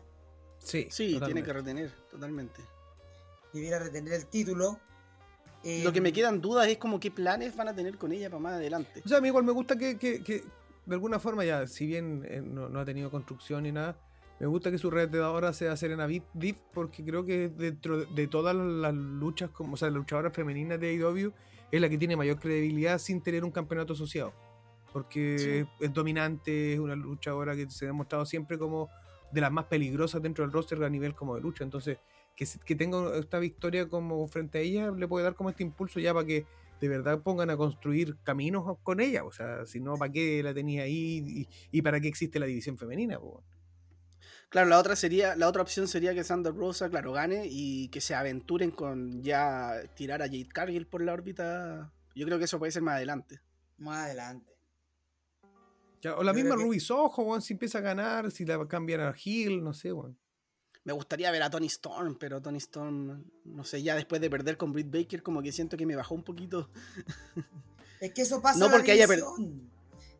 [0.58, 2.62] Sí, sí, tiene que retener, totalmente.
[3.54, 4.78] Debiera retener el título.
[5.62, 8.28] Eh, Lo que me quedan dudas es como qué planes van a tener con ella
[8.28, 9.00] para más adelante.
[9.04, 10.42] O sea, a mí igual me gusta que, que- que,
[10.84, 13.96] de alguna forma, ya, si bien eh, no, no ha tenido construcción ni nada,
[14.40, 18.54] me gusta que su retadora sea Serena Deep, porque creo que dentro de, de todas
[18.54, 21.32] las luchas, como, o sea, las luchadoras femeninas de AEW,
[21.70, 24.34] es la que tiene mayor credibilidad sin tener un campeonato asociado.
[24.92, 25.50] Porque Sí.
[25.50, 28.90] es, es dominante, es una luchadora que se ha demostrado siempre como
[29.32, 31.64] de las más peligrosas dentro del roster a nivel como de lucha.
[31.64, 31.98] Entonces,
[32.36, 36.00] que, que tenga esta victoria como frente a ella le puede dar como este impulso
[36.00, 36.46] ya para que
[36.80, 39.24] de verdad pongan a construir caminos con ella.
[39.24, 41.24] O sea, si no, ¿para qué la tenía ahí?
[41.26, 41.48] Y,
[41.78, 43.18] y para qué existe la división femenina?
[43.18, 43.42] po?
[44.50, 48.00] Claro, la otra sería, la otra opción sería que Thunder Rosa, claro, gane y que
[48.00, 51.92] se aventuren con ya tirar a Jade Cargill por la órbita.
[52.14, 53.40] Yo creo que eso puede ser más adelante.
[53.78, 54.52] Más adelante.
[56.02, 58.64] Ya, o la Yo misma creo que- Ruby Soho, si empieza a ganar, si la
[58.68, 60.16] cambian a Hill, no sé, weón.
[60.84, 64.56] Me gustaría ver a Tony Storm, pero Tony Storm, no sé, ya después de perder
[64.58, 66.68] con Britt Baker, como que siento que me bajó un poquito.
[68.00, 69.70] Es que eso pasa No en la porque haya per- división.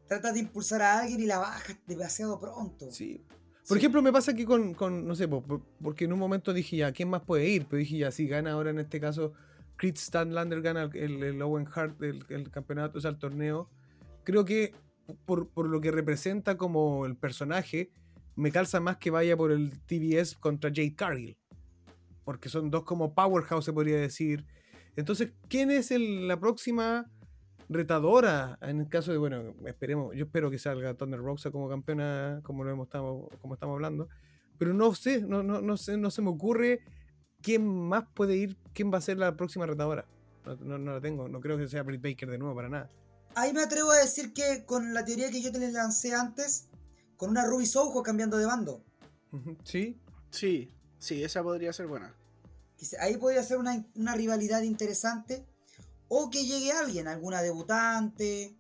[0.09, 2.91] Tratas de impulsar a alguien y la bajas demasiado pronto.
[2.91, 3.23] Sí.
[3.69, 6.55] Por ejemplo, me pasa que con, con, no sé, po, por- porque en un momento
[6.55, 7.67] dije ya, ¿quién más puede ir?
[7.67, 9.33] Pero dije ya, si gana ahora en este caso,
[9.77, 13.69] Chris Stanlander gana el, el Owen Hart, el, el campeonato, o sea, el torneo.
[14.23, 14.73] Creo que
[15.27, 17.91] por, por lo que representa como el personaje,
[18.37, 21.37] me calza más que vaya por el TBS contra Jade Cargill.
[22.25, 24.45] Porque son dos como powerhouse, se podría decir.
[24.97, 27.11] Entonces, ¿quién es el- la próxima
[27.69, 32.41] retadora en el caso de, bueno, esperemos, yo espero que salga Thunder Rosa como campeona,
[32.43, 34.09] como lo hemos estado, como estamos hablando,
[34.59, 36.81] pero no sé, no, no, no sé, no se me ocurre
[37.43, 40.07] quién más puede ir, quién va a ser la próxima retadora.
[40.45, 42.91] No, no, no la tengo, no creo que sea Britt Baker de nuevo para nada.
[43.35, 46.69] Ahí me atrevo a decir que con la teoría que yo te lancé antes,
[47.17, 48.83] con una Ruby Soho cambiando de bando.
[49.65, 50.01] Sí,
[50.31, 52.13] Sí, sí, esa podría ser buena.
[53.01, 55.47] Ahí podría ser una, una rivalidad interesante.
[56.09, 58.57] O que llegue alguien, alguna debutante,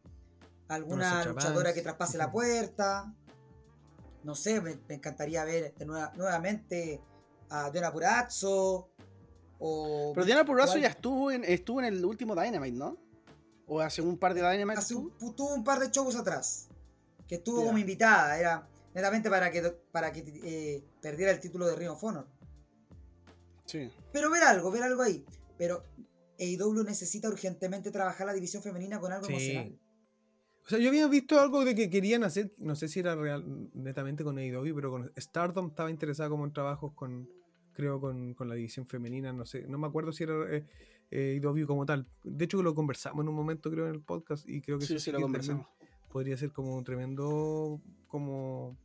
[0.68, 3.12] alguna luchadora que traspase la puerta.
[4.22, 7.00] No sé, me, me encantaría ver de nueva- nuevamente
[7.50, 8.88] a Diana Purazzo.
[9.58, 12.96] O Pero Diana Purrazzo o ya estuvo en, estuvo en el último Dynamite, ¿no?
[13.66, 14.78] O hace un par de Dynamite.
[14.78, 15.12] hace estuvo?
[15.20, 16.68] un, tuvo un par de shows atrás.
[17.28, 18.38] Que estuvo como invitada.
[18.38, 22.26] Era netamente para que, para que eh, perdiera el título de Ring of Honor.
[23.64, 23.90] Sí.
[24.12, 25.24] Pero ver algo, ver algo ahí.
[25.58, 25.84] Pero
[26.38, 29.32] AEW necesita urgentemente trabajar la división femenina con algo Sí.
[29.32, 29.78] emocional.
[30.64, 33.68] O sea, yo había visto algo de que querían hacer, no sé si era real,
[33.74, 37.28] netamente con AEW, pero con Stardom estaba interesada como en trabajos con,
[37.74, 40.64] creo, con, con la división femenina, no sé, no me acuerdo si era eh,
[41.10, 42.06] eh, AEW como tal.
[42.22, 44.94] De hecho, lo conversamos en un momento, creo, en el podcast, y creo que Sí,
[44.94, 45.66] eso sí, lo conversamos.
[45.66, 45.83] también
[46.14, 48.76] podría ser como un tremendo como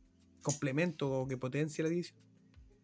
[0.42, 2.18] complemento o que potencie la división.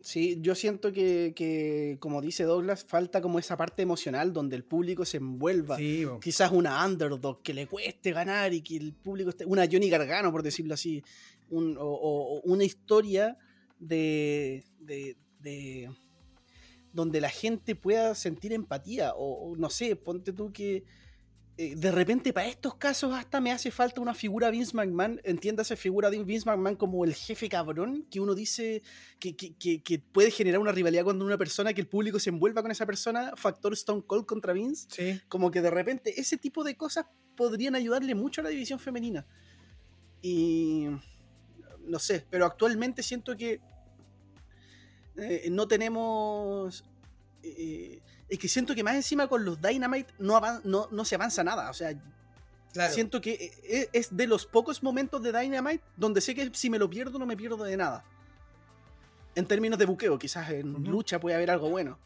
[0.01, 4.63] Sí, yo siento que, que, como dice Douglas, falta como esa parte emocional donde el
[4.63, 5.77] público se envuelva.
[5.79, 6.05] Sí.
[6.23, 9.45] Quizás una underdog que le cueste ganar y que el público esté.
[9.47, 11.03] Una Johnny Gargano, por decirlo así.
[11.51, 13.37] un- o, o- una historia
[13.81, 15.91] de, de, de-
[16.93, 19.13] donde la gente pueda sentir empatía.
[19.17, 20.85] O no sé, ponte tú que.
[21.59, 25.21] Eh, de repente, para estos casos, hasta me hace falta una figura Vince McMahon.
[25.25, 28.83] Entiéndase, figura de Vince McMahon como el jefe cabrón, que uno dice
[29.19, 32.29] que, que- que- que puede generar una rivalidad cuando una persona, que el público se
[32.31, 33.33] envuelva con esa persona.
[33.37, 37.07] Factor Stone Cold contra Vince Sí, como que de repente ese tipo de cosas
[37.37, 39.27] podrían ayudarle mucho a la división femenina.
[40.23, 40.87] Y
[41.87, 43.61] no sé, pero actualmente siento que
[45.17, 46.85] eh, no tenemos...
[47.43, 51.43] eh, es que siento que más encima con los Dynamite no, no, no se avanza
[51.45, 51.71] nada.
[51.71, 51.93] O sea,
[52.73, 52.93] Claro.
[52.93, 56.69] Siento que e- e- es de los pocos momentos de Dynamite donde sé que si
[56.69, 58.05] me lo pierdo no me pierdo de nada.
[59.35, 61.99] En términos de buqueo, quizás en lucha puede haber algo bueno.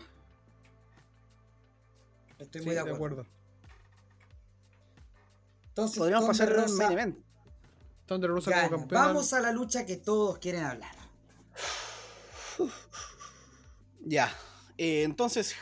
[2.38, 3.26] Estoy Sí, muy de acuerdo.
[5.70, 7.18] Entonces, Podríamos pasar Thunder al Rosa main event.
[8.06, 8.68] Thunder Rosa gana.
[8.68, 9.06] como campeona.
[9.06, 10.94] Vamos a la lucha que todos quieren hablar.
[14.04, 14.32] Ya.
[14.78, 15.54] Eh, entonces,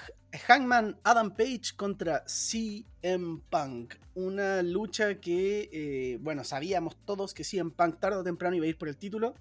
[0.46, 3.94] Hangman Adam Page contra CM Punk.
[4.14, 8.68] Una lucha que, eh, bueno, sabíamos todos que CM Punk tarde o temprano iba a
[8.68, 9.34] ir por el título.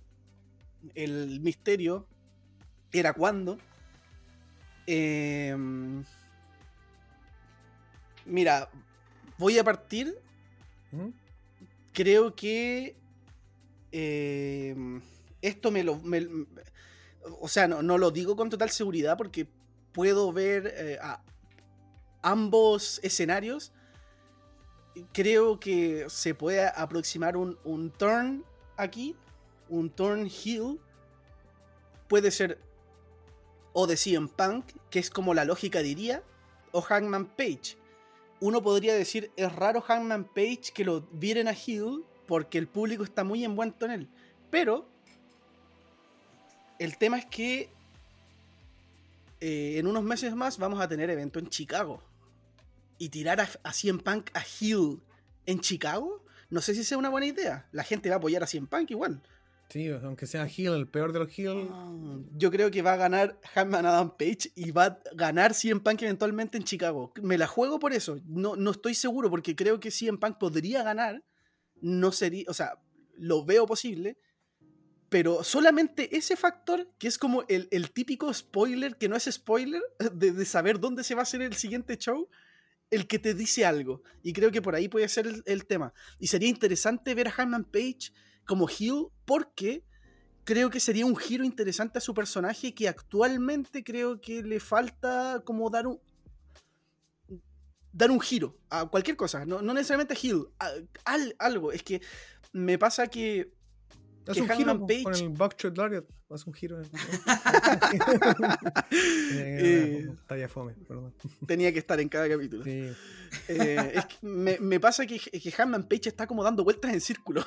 [0.96, 2.08] El misterio
[2.92, 3.58] era cuándo.
[4.86, 6.04] Em,
[8.26, 8.70] mira,
[9.38, 10.16] voy a partir
[10.92, 11.10] ¿Mm?
[11.94, 12.96] creo que
[13.92, 14.76] eh,
[15.42, 15.98] esto me lo.
[16.00, 16.28] me-
[17.42, 19.48] o sea, no, no lo digo con total seguridad porque
[19.92, 21.22] puedo ver eh, a
[22.22, 23.72] ambos escenarios.
[25.14, 28.44] Creo que se puede aproximar un, turn
[28.78, 29.16] aquí,
[29.70, 30.80] un turn heel.
[32.08, 32.60] Puede ser
[33.74, 36.24] o de CM Punk, que es como la lógica diría,
[36.72, 37.78] o Hangman Page
[38.40, 43.04] uno podría decir, es raro Hangman Page que lo vieren a Hill porque el público
[43.04, 44.10] está muy envuelto en él.
[44.50, 44.88] Pero
[46.78, 47.70] el tema es que
[49.40, 52.04] eh, en unos meses más vamos a tener evento en Chicago.
[52.98, 55.02] Y tirar a, a CM Punk a Hill
[55.46, 57.68] en Chicago, no sé si sea una buena idea.
[57.72, 59.22] La gente va a apoyar a CM Punk igual.
[59.70, 61.68] Sí, aunque sea heel, el peor de los heel.
[61.70, 65.82] Ah, Yo creo que va a ganar Hangman Adam Page y va a ganar CM
[65.82, 67.12] Punk eventualmente en Chicago.
[67.22, 68.20] Me la juego por eso.
[68.26, 71.22] No, no estoy seguro porque creo que CM Punk podría ganar.
[71.82, 72.80] No sería, o sea,
[73.18, 74.18] lo veo posible.
[75.10, 79.82] Pero solamente ese factor, que es como el, el típico spoiler, que no es spoiler,
[80.14, 82.28] de, de saber dónde se va a hacer el siguiente show,
[82.90, 84.02] el que te dice algo.
[84.24, 85.94] Y creo que por ahí puede ser el, tema.
[86.20, 88.12] Y sería interesante ver a Hangman Page
[88.46, 89.84] como heel porque
[90.44, 95.42] creo que sería un giro interesante a su personaje que actualmente creo que le falta
[95.44, 96.00] como dar un
[97.92, 100.72] dar un giro a cualquier cosa, no, no necesariamente a heel, a-
[101.04, 102.00] al- algo, es que
[102.54, 103.52] me pasa que
[104.28, 106.06] Haz un giro Page- con el Buckshot Lariat.
[106.30, 106.82] Haz un giro.
[108.92, 111.14] Eh, eh, fome, perdón.
[111.46, 112.64] tenía que estar en cada capítulo.
[112.64, 112.92] Sí.
[113.48, 117.02] Eh, es que me, me pasa que, que Hangman Page está como dando vueltas en
[117.02, 117.44] círculo.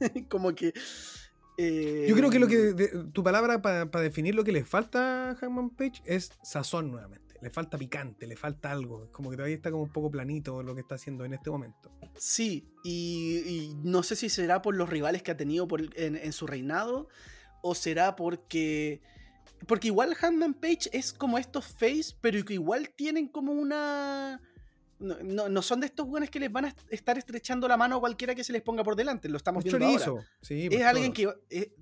[0.28, 0.72] como que.
[1.56, 5.30] eh, Yo creo que lo que de- tu palabra para definir lo que le falta
[5.30, 7.27] a Hangman Page es sazón nuevamente.
[7.40, 9.04] Le falta picante, le falta algo.
[9.04, 11.50] Es como que todavía está como un poco planito lo que está haciendo en este
[11.50, 11.90] momento.
[12.16, 16.16] Sí, y, y no sé si será por los rivales que ha tenido por, en,
[16.16, 17.08] en su reinado
[17.62, 19.00] o será porque.
[19.66, 24.40] Porque igual Hangman Page es como estos face, pero que igual tienen como una.
[25.00, 27.76] No, no- no son de estos buenos que les van a est- estar estrechando la
[27.76, 29.28] mano a cualquiera que se les ponga por delante.
[29.28, 30.26] Lo estamos viendo ahora.
[30.42, 31.40] Sí, Es alguien todo.
[31.48, 31.56] que.
[31.56, 31.72] eh,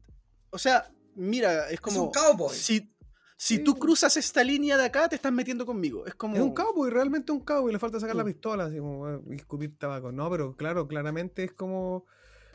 [0.51, 2.05] o sea, mira, es Es como.
[2.05, 2.55] un cowboy.
[2.55, 2.91] Si,
[3.37, 3.65] si Sí.
[3.65, 6.07] tú cruzas esta línea de acá, te estás metiendo conmigo.
[6.07, 6.35] Es como.
[6.37, 7.73] Es un cowboy, realmente un cowboy.
[7.73, 8.27] Le falta sacar la Mm.
[8.27, 10.11] pistola así como, y escupir tabaco.
[10.13, 12.05] No, pero claro, claramente es como.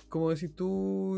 [0.10, 1.14] Como decís tú,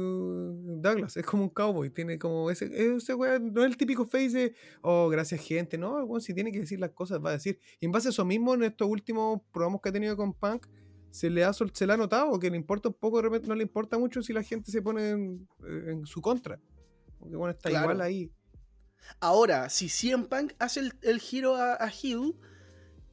[0.82, 1.90] Douglas, es como un cowboy.
[1.90, 2.66] Tiene como ese.
[2.96, 4.56] ese no es el típico face de.
[4.82, 5.78] Oh, gracias, gente.
[5.80, 7.60] No, weón, si tiene que decir las cosas, va a decir.
[7.80, 10.68] Y en base a eso mismo, en estos últimos programas que ha tenido con Punk,
[11.10, 13.56] se le ha, se le ha notado que le importa un poco, de repente no
[13.56, 15.48] le importa mucho si la gente se pone en,
[15.88, 16.60] en su contra.
[17.18, 17.86] Porque bueno, está Claro.
[17.86, 18.32] igual ahí.
[19.20, 22.36] Ahora, si CM Punk hace el, giro a, Hill,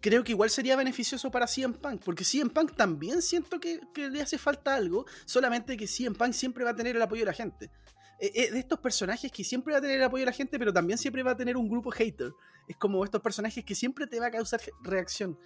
[0.01, 4.23] creo que igual sería beneficioso para CM Punk, porque CM Punk también siento que, le
[4.23, 7.33] hace falta algo, solamente que CM Punk siempre va a tener el apoyo de la
[7.33, 7.71] gente.
[8.19, 10.59] Eh, eh, de estos personajes que siempre va a tener el apoyo de la gente,
[10.59, 12.33] pero también siempre va a tener un grupo hater.
[12.69, 15.39] Es como estos personajes que siempre te va a causar reacción.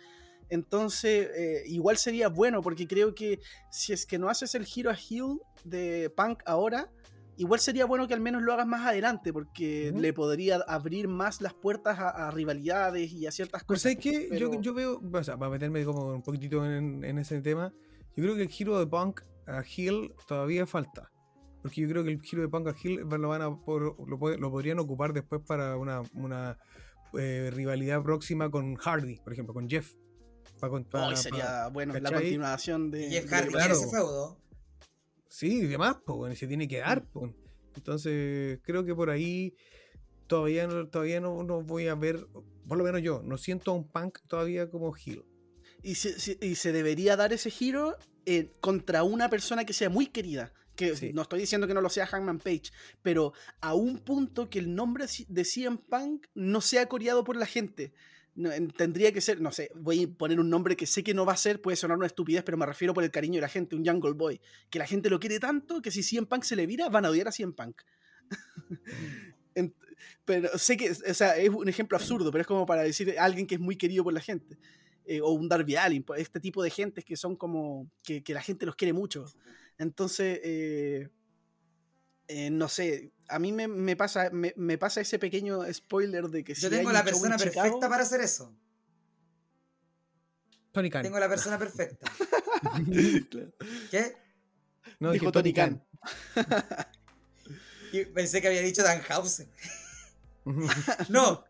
[0.49, 3.41] Entonces, eh, igual sería bueno, porque creo que
[3.71, 6.91] si es que no haces el giro a Hill de Punk ahora,
[7.37, 11.41] igual sería bueno que al menos lo hagas más adelante, porque le podría abrir más
[11.41, 13.83] las puertas a, a rivalidades y a ciertas Pero cosas.
[13.83, 14.29] ¿sabes qué?
[14.39, 17.73] Yo, pero- yo veo, o sea, para meterme como un poquitito en, en ese tema,
[18.17, 21.11] yo creo que el giro de Punk a Hill todavía falta.
[21.63, 24.19] Porque yo creo que el giro de Punk a Hill lo, van a por- lo,
[24.19, 26.59] puede- lo podrían ocupar después para una, una
[27.19, 29.93] eh, rivalidad próxima con Hardy, por ejemplo, con Jeff.
[30.61, 33.07] Pa- con- pa- Hoy sería, bueno, la continuación de...
[33.07, 33.67] Y Jeff de- Hardy claro.
[33.75, 34.39] quiere ese feudo.
[35.29, 37.05] Sí, y demás, pues, bueno, se tiene que dar.
[37.11, 37.33] Po.
[37.77, 39.55] Entonces, creo que por ahí
[40.27, 42.27] todavía no, todavía no, no voy a ver,
[42.69, 45.25] por lo menos yo, no siento a un Punk todavía como Hill.
[45.83, 47.97] Y se, se- y se debería dar ese giro
[48.27, 50.53] eh, contra una persona que sea muy querida.
[50.77, 51.13] Que Sí.
[51.13, 52.73] no estoy diciendo que no lo sea Hangman Page,
[53.03, 57.47] pero a un punto que el nombre de CM Punk no sea coreado por la
[57.47, 57.93] gente.
[58.35, 61.15] No, en- tendría que ser, no sé, voy a poner un nombre que sé que
[61.15, 63.43] no va a ser, puede sonar una estupidez, pero me refiero por el cariño de
[63.43, 64.41] la gente, un Jungle Boy,
[64.71, 67.11] que la gente lo quiere tanto que si CM Punk se le vira, van a
[67.11, 67.83] odiar a CM Punk.
[69.55, 69.75] En-
[70.25, 73.25] pero sé que, o sea, es un ejemplo absurdo, pero es como para decir a
[73.25, 74.59] alguien que es muy querido por la gente.
[75.07, 78.35] Eh, o un Darby Allin, pues, este tipo de gentes que son como, que, que
[78.35, 79.27] la gente los quiere mucho.
[79.79, 81.09] Entonces, eh,
[82.29, 86.45] eh, no sé, a mí me, me pasa, me, me pasa ese pequeño spoiler de
[86.45, 88.53] que si Yo tengo la persona Chicago- perfecta para hacer eso.
[90.73, 91.03] Tony Khan.
[91.03, 92.11] Tengo la persona perfecta.
[93.31, 93.53] Claro.
[93.91, 94.17] ¿Qué?
[95.01, 95.85] No, Dijo Tony Khan.
[97.93, 99.49] Y pensé que había dicho Danhausen.
[101.09, 101.45] No.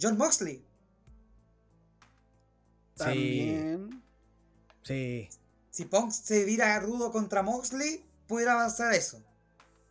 [0.00, 0.56] John Moxley.
[2.96, 4.02] Sí, También.
[4.82, 5.28] sí,
[5.70, 9.22] Si Punk se vira rudo contra Moxley, pudiera pasar eso.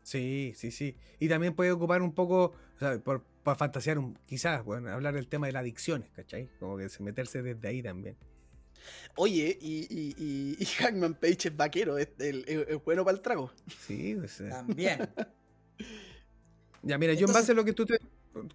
[0.10, 0.95] Sí, sí, sí.
[1.19, 5.14] Y también puede ocupar un poco, o sea, por, para fantasear, un, quizás, bueno, hablar
[5.14, 6.49] del tema de las adicciones, ¿cachai?
[6.60, 8.15] Como que se- meterse desde ahí también.
[9.15, 13.15] Oye, y, y, y, y Hangman Page es vaquero, es, el- es- es bueno para
[13.18, 13.52] el trago.
[13.86, 14.18] Sí.
[14.49, 15.10] También.
[16.81, 17.99] Ya, mira, yo en base a lo que tú te...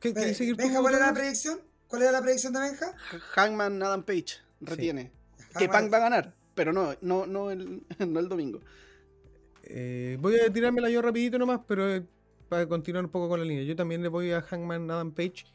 [0.00, 1.60] ¿Qué Ve- quieres seguir tú, Benja, ¿cuál era la predicción?
[1.88, 2.94] ¿Cuál era la predicción de Benja?
[3.34, 5.12] Hangman Adam Page retiene.
[5.58, 8.60] Que Punk va a ganar, pero no, no, no, el, no el domingo.
[9.66, 12.04] Eh, voy a tirármela yo rapidito nomás, pero eh,
[12.48, 13.64] para continuar un poco con la línea.
[13.64, 15.46] Yo también le voy a Hangman Adam Page,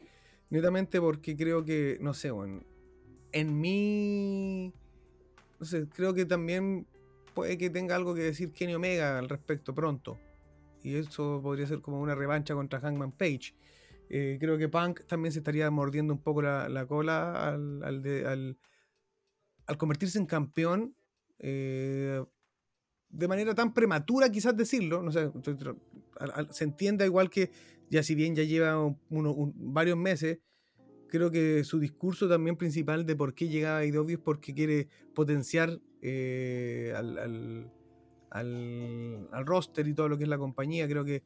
[0.49, 2.63] netamente porque creo que, no sé, bueno,
[3.31, 4.73] en mi...
[5.59, 6.87] No sé, creo que también
[7.33, 10.19] puede que tenga algo que decir Kenny Omega al respecto pronto.
[10.81, 13.53] Y eso podría ser como una revancha contra Hangman Page.
[14.09, 18.25] Eh, creo que Punk también se estaría mordiendo un poco la, la cola al, de-
[18.25, 18.57] al
[19.77, 20.95] convertirse en campeón.
[21.37, 22.23] eh,
[23.09, 25.31] de manera tan prematura, quizás decirlo, no sé,
[26.51, 27.51] se entienda igual que
[27.89, 30.39] ya si bien ya lleva un- uno- un- varios meses,
[31.07, 34.87] creo que su discurso también principal de por qué llegaba a IW es porque quiere
[35.15, 37.71] potenciar eh, al, al,
[38.29, 41.23] al- al roster y todo lo que es la compañía, creo que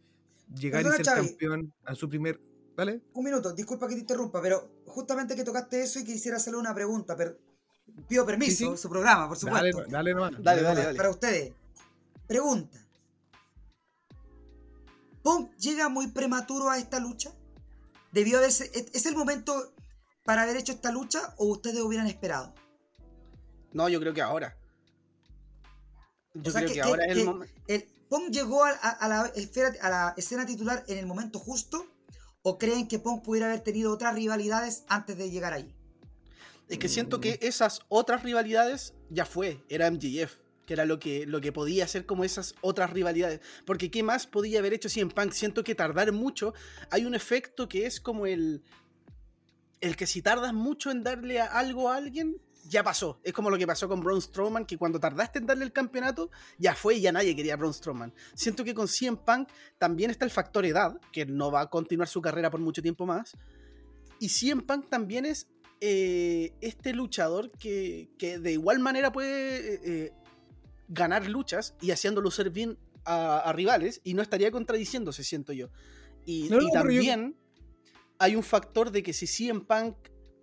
[0.58, 2.40] llegar Perdona, y ser campeón a su primer...
[2.76, 3.02] ¿Vale?
[3.14, 6.74] Un minuto, disculpa que te interrumpa, pero justamente que tocaste eso y quisiera hacerle una
[6.74, 7.38] pregunta, pero
[8.08, 8.78] pido permiso, Sí, sí.
[8.82, 9.92] su programa, por Dale, supuesto.
[9.92, 10.14] dale.
[10.14, 10.98] Dale, para, dale, dale.
[10.98, 11.54] para ustedes.
[12.28, 12.80] Pregunta.
[15.24, 17.32] ¿Punk llega muy prematuro a esta lucha?
[18.12, 19.74] ¿Debió haberse, ¿es, es el momento
[20.24, 22.54] para haber hecho esta lucha o ustedes hubieran esperado?
[23.72, 24.58] No, yo creo que ahora.
[26.34, 27.62] Yo O sea, creo que- que, que- ahora es el que- momento.
[27.68, 31.40] ¿El Punk llegó a, a- a la esfera, a la escena titular en el momento
[31.40, 31.88] justo?
[32.42, 35.74] ¿O creen que Punk pudiera haber tenido otras rivalidades antes de llegar ahí?
[36.68, 41.26] Es que siento que esas otras rivalidades ya fue, era MJF, que era lo que,
[41.26, 43.42] lo que podía hacer como esas otras rivalidades.
[43.66, 45.32] Porque ¿qué más podía haber hecho en Punk?
[45.32, 46.54] Siento que tardar mucho,
[46.90, 48.64] hay un efecto que es como el,
[49.82, 52.38] el que si tardas mucho en darle a algo a alguien,
[52.68, 53.20] ya pasó.
[53.24, 56.32] Es como lo que pasó con Braun Strowman, que cuando tardaste en darle el campeonato,
[56.58, 58.14] ya fue y ya nadie quería a Braun Strowman.
[58.34, 62.08] Siento que con CM Punk también está el factor edad, que no va a continuar
[62.08, 63.36] su carrera por mucho tiempo más.
[64.20, 65.48] Y CM Punk también es
[65.82, 70.12] eh, este luchador que, que de igual manera puede eh, eh,
[70.88, 75.70] ganar luchas y haciendo lucir bien a, a rivales y no estaría contradiciéndose, siento yo.
[76.26, 77.36] Y, No, y no, pero yo- también
[78.20, 79.96] hay un factor de que si CM Punk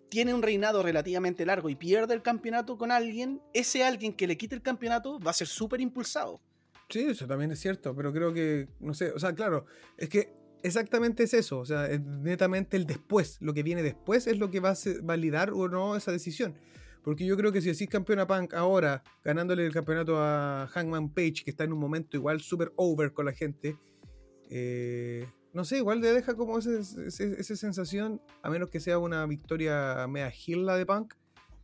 [0.09, 4.37] tiene un reinado relativamente largo y pierde el campeonato con alguien, ese alguien que le
[4.37, 6.41] quite el campeonato va a ser súper impulsado.
[6.89, 10.33] Sí, eso también es cierto, pero creo que, no sé, o sea, claro, es que
[10.65, 14.51] exactamente es eso, o sea, es netamente el después, lo que viene después es lo
[14.51, 16.57] que va a validar o no esa decisión.
[17.03, 21.09] Porque yo creo que si decís campeón a Punk ahora, ganándole el campeonato a Hangman
[21.11, 23.77] Page, que está en un momento igual súper over con la gente,
[24.51, 28.99] eh, no sé, igual le deja como ese- ese- esa sensación, a menos que sea
[28.99, 31.15] una victoria mea heel la de Punk,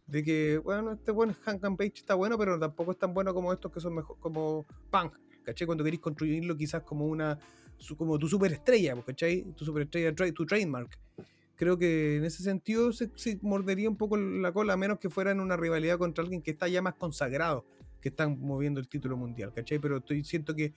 [0.07, 3.53] de que, bueno, este bueno, Hangman Page está bueno, pero tampoco es tan bueno como
[3.53, 5.15] estos que son mejor, como Punk,
[5.45, 5.67] ¿cachai?
[5.67, 7.39] Cuando queréis construirlo quizás como una,
[7.97, 9.45] como tu superestrella, ¿cachai?
[9.57, 10.99] Tu superestrella, tu trademark.
[11.57, 15.09] Creo que en ese sentido se, se mordería un poco la cola, a menos que
[15.11, 17.65] fuera en una rivalidad contra alguien que está ya más consagrado,
[18.01, 19.79] que están moviendo el título mundial, ¿cachai?
[19.79, 20.75] Pero estoy, siento que,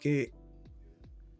[0.00, 0.32] que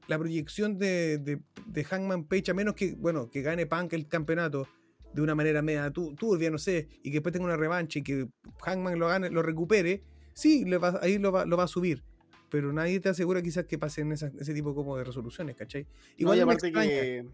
[0.06, 4.06] la proyección de, de, de Hangman Page, a menos que, bueno, que gane Punk el
[4.06, 4.66] campeonato
[5.12, 8.02] de una manera media tu- turbia, no sé, y que después tenga una revancha y
[8.02, 8.28] que
[8.62, 10.02] Hangman lo gane, lo recupere,
[10.34, 12.04] sí, le va- ahí lo va, lo va a subir.
[12.50, 15.82] Pero nadie te asegura quizás que pasen esas- ese tipo como de resoluciones, ¿cachai?
[16.16, 16.88] Igual Igual y me aparte extraña.
[16.90, 17.24] que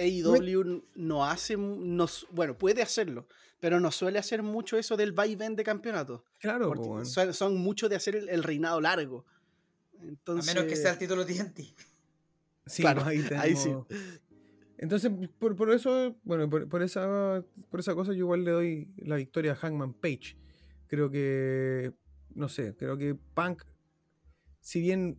[0.00, 3.26] AEW no hace, no, bueno, puede hacerlo,
[3.60, 6.24] pero no suele hacer mucho eso del vaivén de campeonato.
[6.38, 9.24] Claro, porque son, son mucho de hacer el, el reinado largo.
[10.00, 11.60] Entonces, A menos que sea el título TNT.
[12.66, 13.86] Sí, claro, ahí, ahí tenemos-
[14.78, 18.88] Entonces, por, por eso, bueno, por, por esa, por esa cosa yo igual le doy
[18.96, 20.36] la victoria a Hangman Page.
[20.86, 21.92] Creo que,
[22.34, 23.62] no sé, creo que Punk,
[24.60, 25.18] si bien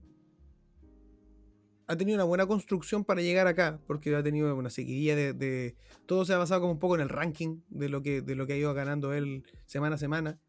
[1.92, 5.76] ha tenido una buena construcción para llegar acá, porque ha tenido una seguidilla de, de-
[6.06, 8.48] todo se ha basado como un poco en el ranking de lo que, de lo
[8.48, 10.40] que ha ido ganando él semana a semana.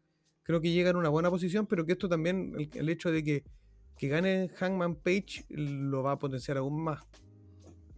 [0.43, 3.23] Creo que llega en una buena posición, pero que esto también, el, el hecho de
[3.23, 3.43] que,
[3.97, 7.03] que gane Hangman Page lo va a potenciar aún más.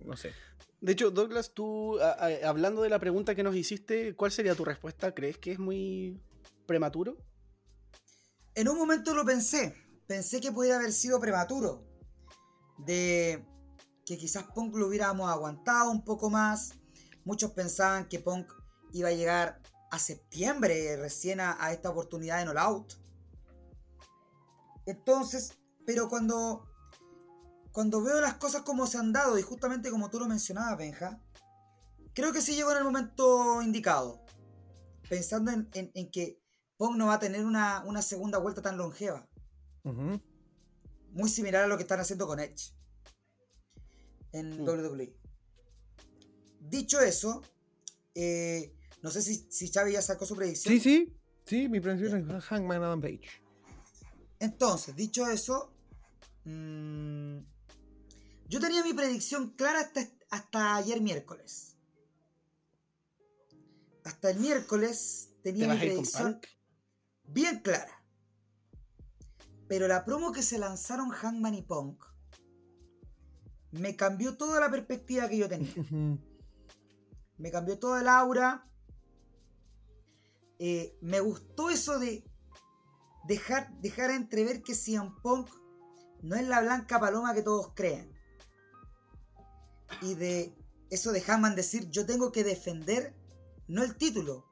[0.03, 0.31] No sé.
[0.81, 4.55] De hecho, Douglas, tú, a- a- hablando de la pregunta que nos hiciste, ¿cuál sería
[4.55, 5.13] tu respuesta?
[5.13, 6.19] ¿Crees que es muy
[6.65, 7.17] prematuro?
[8.55, 9.75] En un momento lo pensé.
[10.07, 11.83] Pensé que podría haber sido prematuro.
[12.77, 13.45] De
[14.05, 16.73] que quizás Punk lo hubiéramos aguantado un poco más.
[17.23, 18.51] Muchos pensaban que Punk
[18.93, 19.61] iba a llegar
[19.91, 22.93] a septiembre recién a, esta oportunidad en All Out.
[24.85, 25.53] Entonces,
[25.85, 26.69] pero cuando,
[27.71, 31.19] cuando veo las cosas como se han dado y justamente como tú lo mencionabas, Benja,
[32.13, 34.23] creo que sí llegó en el momento indicado.
[35.09, 36.39] Pensando en, que
[36.77, 39.27] Punk no va a tener una, una segunda vuelta tan longeva.
[41.15, 42.73] Muy similar a lo que están haciendo con Edge
[44.33, 44.65] en Mm.
[44.67, 45.15] WWE.
[46.59, 47.41] Dicho eso,
[48.13, 50.73] eh, no sé si, si Xavi ya sacó su predicción.
[50.73, 51.15] Sí, sí,
[51.45, 53.29] sí, mi predicción es Hangman Adam Page.
[54.39, 55.71] Entonces, dicho eso,
[56.43, 57.37] mm,
[58.49, 61.77] yo tenía mi predicción clara hasta, hasta ayer miércoles.
[64.03, 66.39] Hasta el miércoles ¿Te tenía mi predicción
[67.23, 67.94] bien clara.
[69.67, 72.03] Pero la promo que se lanzaron Hangman y Punk
[73.71, 75.73] me cambió toda la perspectiva que yo tenía.
[77.37, 78.65] Me cambió toda el aura.
[80.59, 82.23] Eh, me gustó eso de
[83.27, 85.49] dejar, dejar entrever que CM Punk
[86.21, 88.09] no es la blanca paloma que todos creen.
[90.01, 90.55] Y de
[90.89, 93.13] eso de Hammond decir, yo tengo que defender,
[93.67, 94.45] no el título,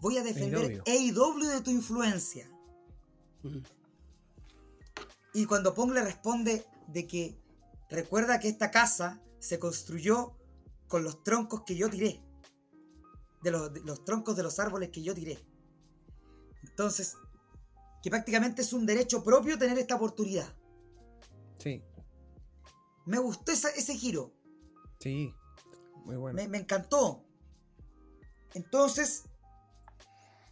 [0.00, 2.50] voy a defender AEW de tu influencia.
[3.42, 3.62] Ujú.
[5.34, 7.36] Y cuando Pong le responde de que
[7.90, 10.36] recuerda que esta casa se construyó
[10.88, 12.22] con los troncos que yo tiré.
[13.42, 15.38] De los, de los troncos de los árboles que yo tiré.
[16.62, 17.16] Entonces,
[18.02, 20.54] que prácticamente es un derecho propio tener esta oportunidad.
[21.58, 21.82] Sí,
[23.06, 24.32] Me gustó esa- ese giro.
[25.00, 25.34] sí.
[26.04, 26.36] Muy bueno.
[26.36, 27.24] Me, me encantó.
[28.52, 29.24] Entonces,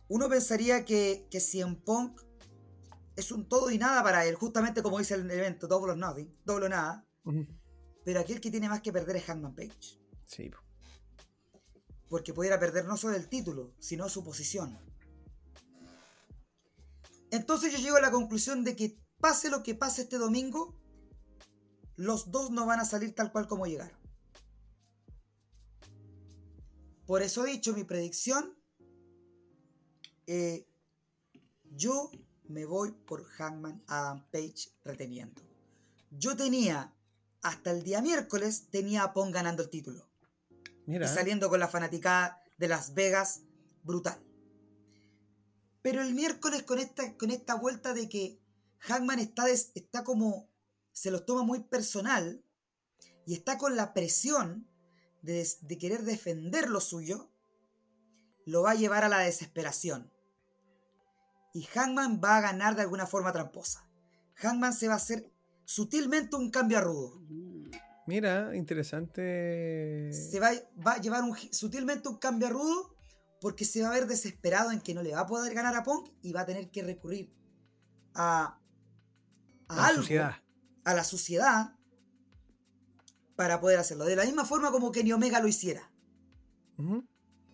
[0.09, 2.21] uno pensaría que, que CM Punk
[3.23, 6.37] es un todo y nada para él, justamente como dice el evento, double or nothing,
[6.45, 7.07] doble o nada.
[8.05, 9.99] Pero aquí el que tiene más que perder es Hangman Page.
[10.27, 10.59] Sí, po.
[12.09, 14.79] Porque pudiera perder no solo el título, sino su posición.
[17.31, 20.79] Entonces yo llego a la conclusión de que pase lo que pase este domingo,
[21.97, 23.97] los dos no van a salir tal cual como llegaron.
[27.07, 28.59] Por eso dicho, mi predicción,
[30.27, 30.67] eh,
[31.71, 32.11] yo
[32.53, 35.43] me voy por Hangman Adam Page reteniendo.
[36.11, 36.95] Yo tenía,
[37.41, 40.07] hasta el día miércoles, tenía a Pong ganando el título
[40.87, 41.07] Mira.
[41.07, 43.41] y saliendo con la fanaticada de Las Vegas
[43.83, 44.23] brutal.
[45.81, 48.39] Pero el miércoles con esta, con esta vuelta de que
[48.81, 50.49] Hangman está, des- está como,
[50.93, 52.45] se los toma muy personal
[53.27, 54.69] y está con la presión
[55.23, 57.31] de querer defender lo suyo,
[58.45, 60.12] lo va a llevar a la desesperación.
[61.53, 63.87] Y Hangman va a ganar de alguna forma tramposa.
[64.37, 65.31] Hangman se va a hacer
[65.65, 67.21] sutilmente un cambio a rudo.
[68.07, 70.11] Mira, interesante.
[70.13, 70.51] se va,
[70.85, 72.97] va a llevar un sutilmente un cambio a rudo
[73.41, 75.83] porque se va a ver desesperado en que no le va a poder ganar a
[75.83, 77.33] Punk y va a tener que recurrir
[78.15, 78.59] a,
[79.69, 80.37] a La algo, sociedad.
[80.85, 81.77] a la suciedad
[83.37, 84.05] para poder hacerlo.
[84.05, 85.91] De la misma forma como Kenny Omega lo hiciera.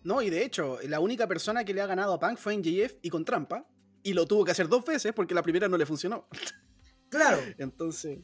[0.03, 2.63] No, y de hecho, la única persona que le ha ganado a Punk fue en
[2.63, 3.67] JF y con trampa.
[4.03, 6.27] Y lo tuvo que hacer dos veces porque la primera no le funcionó.
[7.09, 8.19] Claro, Entonces,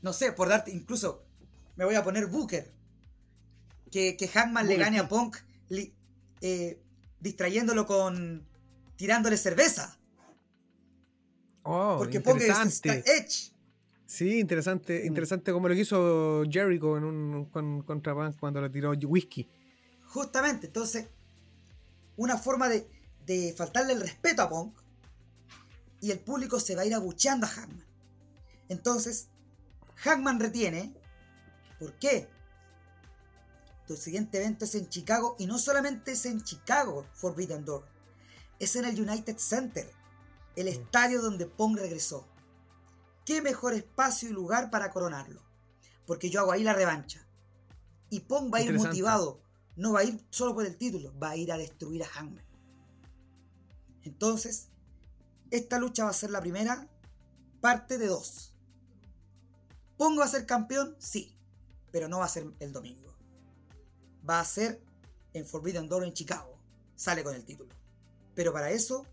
[0.00, 1.22] no sé, por darte, incluso
[1.76, 2.72] me voy a poner Booker.
[3.90, 5.06] Que, que Hangman le gane a.
[5.06, 5.36] Punk
[5.68, 5.92] li-
[6.40, 6.80] eh,
[7.20, 8.46] distrayéndolo con
[8.96, 9.98] tirándole cerveza.
[11.62, 13.04] Oh, Porque Punk es- interesante.
[13.06, 13.52] Edge.
[14.06, 14.38] Sí, Mm.
[14.40, 18.92] interesante, interesante como lo que hizo Jericho en un, con, contra Punk cuando le tiró
[18.92, 19.46] whisky.
[20.06, 21.06] Justamente, entonces,
[22.16, 22.88] una forma de,
[23.26, 24.79] de faltarle el respeto a Punk
[26.00, 27.86] y el público se va a ir abucheando a Hangman.
[28.68, 29.28] Entonces,
[29.96, 30.94] Hangman retiene.
[31.78, 32.28] ¿Por qué?
[33.86, 37.84] Tu siguiente evento es en Chicago y no solamente es en Chicago, Forbidden Door,
[38.58, 39.90] es en el United Center,
[40.56, 42.28] el estadio donde Punk regresó.
[43.24, 45.42] ¿Qué mejor espacio y lugar para coronarlo?
[46.06, 47.26] Porque yo hago ahí la revancha.
[48.10, 49.40] Y Pong va a ir motivado.
[49.76, 52.44] No va a ir solo por el título, va a ir a destruir a Hangman.
[54.02, 54.69] Entonces,
[55.50, 56.86] esta lucha va a ser la primera
[57.60, 58.54] parte de dos.
[59.96, 60.96] ¿Pong va a ser campeón?
[60.98, 61.36] Sí,
[61.92, 63.14] pero no va a ser el domingo.
[64.28, 64.80] Va a ser
[65.34, 66.58] en Forbidden Door en Chicago.
[66.96, 67.74] Sale con el título.
[68.34, 69.06] Pero para eso,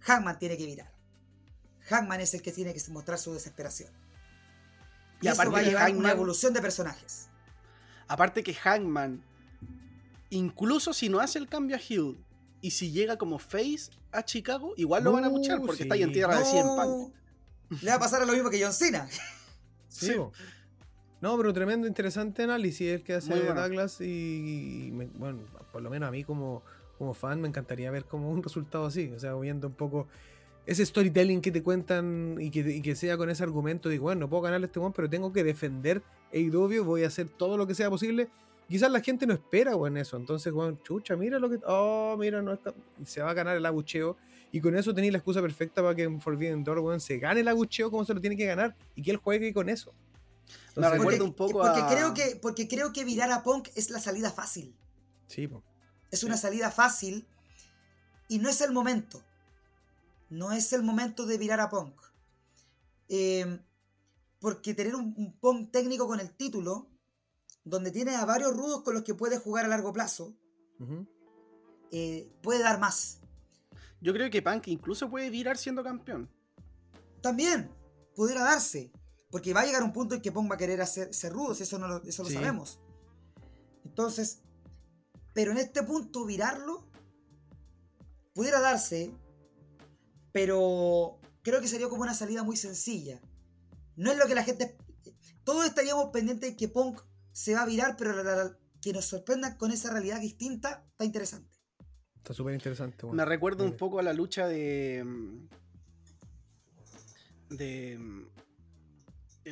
[0.00, 0.92] Hangman tiene que virar.
[1.88, 3.90] Hangman es el que tiene que mostrar su desesperación.
[5.20, 7.28] Y, Y eso va a llevar una evolución de personajes.
[8.08, 9.24] Aparte que Hangman,
[10.30, 12.23] incluso si no hace el cambio a Hill
[12.66, 15.82] y si llega como face a Chicago, igual lo van a Uh, buchar porque sí.
[15.82, 16.78] está ahí en tierra de 100 Punk.
[16.78, 17.12] No,
[17.82, 19.08] le va a pasar lo mismo que John Cena.
[19.88, 20.12] Sí.
[21.20, 23.54] No, pero tremendo, interesante análisis el que hace bueno.
[23.60, 25.40] Douglas y, y me- bueno,
[25.72, 26.62] por lo menos a mí como,
[26.98, 30.06] como fan me encantaría ver como un resultado así, o sea, viendo un poco
[30.66, 34.20] ese storytelling que te cuentan y que, y que sea con ese argumento de, bueno,
[34.22, 37.56] no puedo ganarle a este one, pero tengo que defender AEW, voy a hacer todo
[37.56, 38.28] lo que sea posible.
[38.68, 40.16] Quizás la gente no espera, weón, eso.
[40.16, 41.58] Entonces, weón, chucha, mira lo que.
[41.66, 42.72] Oh, mira, no está.
[43.00, 44.16] y Se va a ganar el abucheo.
[44.52, 47.40] Y con eso tenéis la excusa perfecta para que en Forbidden Door, weón, se gane
[47.40, 49.92] el abucheo como se lo tiene que ganar y que él juegue con eso.
[49.92, 50.54] Me
[50.86, 53.68] Entonces, recuerda Porque, un poco porque a- creo que porque creo que virar a Punk
[53.74, 54.74] es la salida fácil.
[55.26, 55.62] Sí, po.
[56.10, 57.26] Es una salida fácil
[58.28, 59.20] y no es el momento.
[60.30, 61.94] No es el momento de virar a Punk.
[63.08, 63.58] Eh,
[64.40, 66.86] porque tener un, un Punk técnico con el título,
[67.64, 70.34] donde tiene a varios rudos con los que puede jugar a largo plazo,
[71.90, 73.20] eh, puede dar más.
[74.00, 76.30] Yo creo que Punk incluso puede virar siendo campeón.
[77.22, 77.70] También
[78.14, 78.92] pudiera darse.
[79.30, 81.54] Porque va a llegar un punto en que Punk va a querer hacer, ser rudo,
[81.54, 82.78] si eso, no lo, eso lo sabemos.
[83.84, 84.42] Entonces,
[85.32, 86.86] pero en este punto virarlo
[88.32, 89.12] pudiera darse,
[90.32, 93.20] pero creo que sería como una salida muy sencilla.
[93.96, 94.76] No es lo que la gente...
[95.42, 97.00] Todos estaríamos pendientes de que Punk
[97.34, 101.04] se va a virar, pero la- la- que nos sorprendan con esa realidad distinta está
[101.04, 101.50] interesante.
[102.16, 103.16] Está súper interesante, weón.
[103.16, 105.04] Me recuerda un Muy poco a la lucha de.
[107.50, 107.98] De.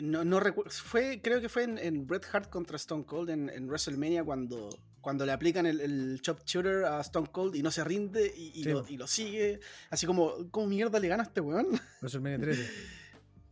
[0.00, 0.70] No, no recuerdo.
[0.70, 4.70] Fue, creo que fue en, en Bret Hart contra Stone Cold en, en WrestleMania cuando,
[5.02, 8.58] cuando le aplican el, el chop shooter a Stone Cold y no se rinde y,
[8.60, 8.70] y Sí.
[8.70, 9.60] lo, y lo sigue.
[9.90, 11.68] Así como, ¿cómo mierda le gana a este weón?
[12.00, 12.70] WrestleMania 13.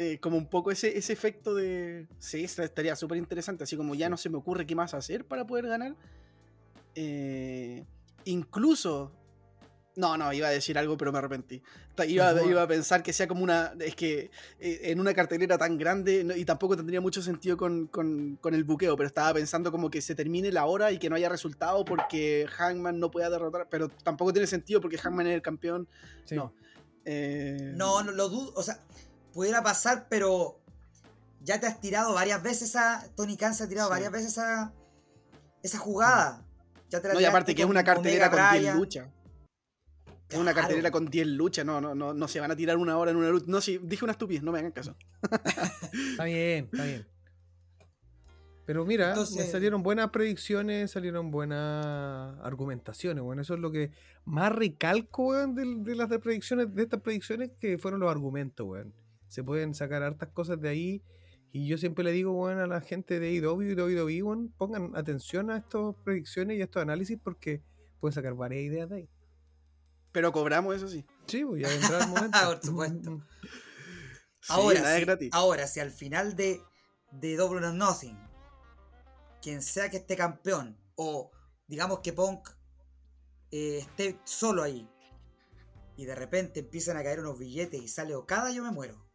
[0.02, 2.06] Eh, como un poco ese, ese efecto de.
[2.18, 3.64] Sí, estaría súper interesante.
[3.64, 5.94] Así como ya no se me ocurre qué más hacer para poder ganar.
[6.94, 7.84] Eh,
[8.24, 9.12] incluso.
[9.96, 11.62] No, no, iba a decir algo, pero me arrepentí.
[12.08, 13.74] Iba, iba a pensar que sea como una.
[13.80, 17.86] Es que eh, en una cartelera tan grande no- y tampoco tendría mucho sentido con,
[17.88, 21.10] con- con el buqueo, pero estaba pensando como que se termine la hora y que
[21.10, 23.68] no haya resultado porque Hangman no pueda derrotar.
[23.70, 25.86] Pero tampoco tiene sentido porque Hangman es el campeón.
[26.24, 26.36] Sí.
[26.36, 26.54] No.
[27.04, 28.52] Eh, No, no lo dudo.
[28.56, 28.80] O sea,
[29.32, 30.60] pudiera pasar, pero
[31.42, 33.04] ya te has tirado varias veces a.
[33.16, 33.92] Tony Khan se ha tirado Sí.
[33.92, 34.72] varias veces a.
[35.62, 36.44] Esa jugada.
[36.88, 38.76] Ya te la No, y aparte que es una cartelera con 10 Bryan.
[38.76, 39.08] luchas.
[40.28, 42.96] Es una cartelera con 10 luchas, no, no, no, no se van a tirar una
[42.96, 43.46] hora en una lucha.
[43.48, 44.94] No, sí, dije una estupidez, no me hagan caso.
[46.12, 47.06] Está bien, está bien.
[48.64, 53.24] Pero mira, Entonces- salieron buenas predicciones, salieron buenas argumentaciones.
[53.24, 53.90] Bueno, eso es lo que
[54.24, 58.64] más recalco, weón, de, de las de predicciones, de estas predicciones, que fueron los argumentos,
[58.66, 58.94] weón.
[59.30, 61.02] Se pueden sacar hartas cosas de ahí.
[61.52, 64.94] Y yo siempre le digo, weón, a la gente de AEW y WWE, weón, pongan
[64.94, 67.62] atención a estas predicciones y a estos análisis porque
[67.98, 69.08] pueden sacar varias ideas de ahí.
[70.12, 71.04] Pero cobramos, eso sí.
[71.26, 72.38] Sí, pues ya vendrá el momento.
[72.44, 73.20] Por supuesto.
[74.40, 75.30] Sí, Ahora, nada si, es gratis.
[75.32, 76.60] ahora, si al final de,
[77.12, 78.18] de Double or Nothing,
[79.42, 81.30] quien sea que esté campeón, o
[81.68, 82.48] digamos que Punk
[83.50, 84.88] eh, esté solo ahí,
[85.96, 89.09] y de repente empiezan a caer unos billetes y sale Okada, yo me muero.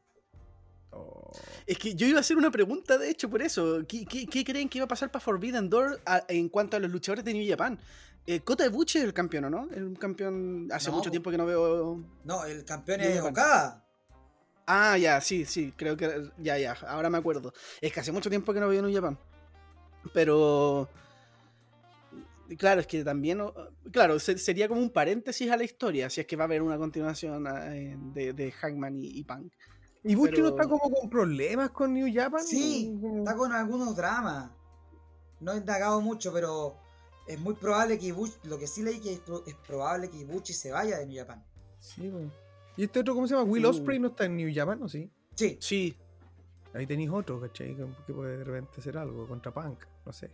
[0.97, 1.31] Oh.
[1.67, 3.80] Es que yo iba a hacer una pregunta, de hecho, por eso.
[3.88, 6.80] ¿Qué, qué- qué creen que iba a pasar para Forbidden Door a- en cuanto a
[6.80, 7.77] los luchadores de New Japan?
[8.27, 9.61] Eh, Kota Ibushi es el campeón, ¿o no?
[9.76, 11.11] Un campeón hace No, mucho po.
[11.11, 12.01] tiempo que no veo.
[12.23, 13.22] No, el campeón es.
[13.22, 13.84] Okada.
[14.65, 16.31] Ah, ya, sí, sí, creo que.
[16.39, 17.53] Ya, ya, ahora me acuerdo.
[17.81, 19.19] Es que hace mucho tiempo que no veo New Japan.
[20.13, 20.89] Pero.
[22.57, 23.41] Claro, es que también.
[23.91, 26.61] Claro, se- sería como un paréntesis a la historia, si es que va a haber
[26.61, 29.51] una continuación eh, de, de Hangman y, y Punk.
[30.07, 32.44] ¿Y Bushi Pero- no está como con problemas con New Japan?
[32.44, 34.52] Sí, está con algunos dramas.
[35.40, 36.76] No he indagado mucho, pero
[37.27, 40.18] es muy probable que Ibushi, lo que sí leí que es, pro- es probable que
[40.18, 41.44] Ibushi se vaya de New Japan.
[41.80, 42.27] Sí, pues.
[42.77, 43.49] ¿Y este otro cómo se llama?
[43.49, 43.69] Will Uh.
[43.69, 45.11] Osprey no está en New Japan, ¿o sí?
[45.36, 45.98] Sí, Sí,
[46.73, 47.73] Ahí tenéis otro, ¿cachai?
[47.76, 50.30] Que, que puede de repente hacer algo contra Punk, no sé.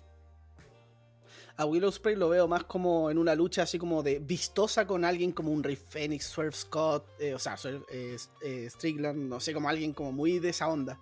[1.62, 5.06] A Willow Spray lo veo más como en una lucha así como de vistosa con
[5.06, 9.40] alguien como un Rey Phoenix, Swerve Scott, eh, o sea, Swerve, eh, eh, Strickland, no
[9.40, 11.00] sé, como alguien como muy de esa onda.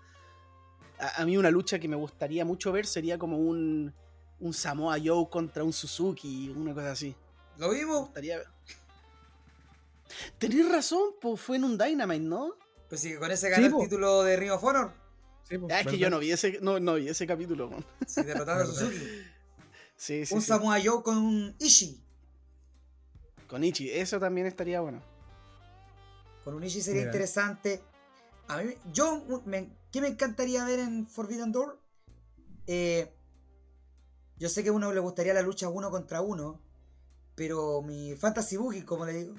[0.99, 3.93] A, a mí una lucha que me gustaría mucho ver sería como un
[4.41, 7.13] un Samoa Joe contra un Suzuki, una cosa así.
[7.57, 8.07] ¿Lo vimos?
[8.07, 8.39] Estaría...
[10.37, 12.55] Tenés razón, pues fue en un Dynamite, ¿no?
[12.87, 13.79] Pues sí, con ese ganó el po.
[13.83, 14.91] título de Ring of Honor.
[15.43, 17.69] Sí, Ah, es que yo no vi ese, no, no vi ese capítulo.
[17.69, 17.85] man.
[18.07, 18.65] Sí, derrotando a.
[18.73, 18.97] Suzuki.
[19.99, 20.47] Sí, sí, un sí.
[20.47, 22.01] Samoa Joe con un Ishii.
[23.49, 25.01] Con Ichi, eso también estaría bueno.
[26.45, 27.11] Con un Ishii sería Mira.
[27.11, 27.83] interesante.
[28.47, 31.81] A mí, yo, me, ¿qué me encantaría ver en Forbidden Door?
[32.65, 33.13] Eh,
[34.37, 36.61] yo sé que a uno le gustaría la lucha uno contra uno,
[37.35, 39.35] pero mi fantasy booking, como le digo,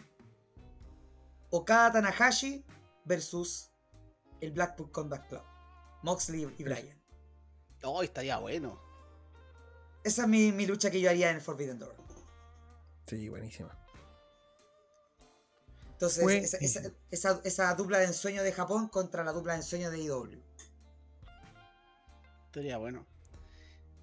[1.49, 2.67] Okada Tanahashi
[3.07, 3.71] versus
[4.43, 5.43] el Blackpool Combat Club,
[6.03, 7.03] Moxley y Bryan.
[7.83, 8.90] Oh, estaría bueno.
[10.05, 11.95] Esa es mi, mi lucha que yo haría en Forbidden Door.
[13.07, 13.77] Sí, buenísima.
[15.93, 19.91] Entonces, esa, esa- esa- esa dupla de ensueño de Japón contra la dupla de ensueño
[19.91, 20.39] de IW.
[22.47, 23.05] Estaría bueno.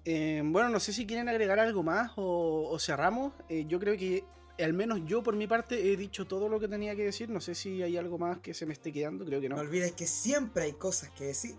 [0.04, 3.32] Eh, bueno, no sé si quieren agregar algo más o, o cerramos.
[3.48, 4.24] Eh, yo creo que
[4.62, 7.28] al menos yo por mi parte he dicho todo lo que tenía que decir.
[7.28, 9.56] No sé si hay algo más que se me esté quedando, creo que no.
[9.56, 11.56] No olvides que siempre hay cosas que decir.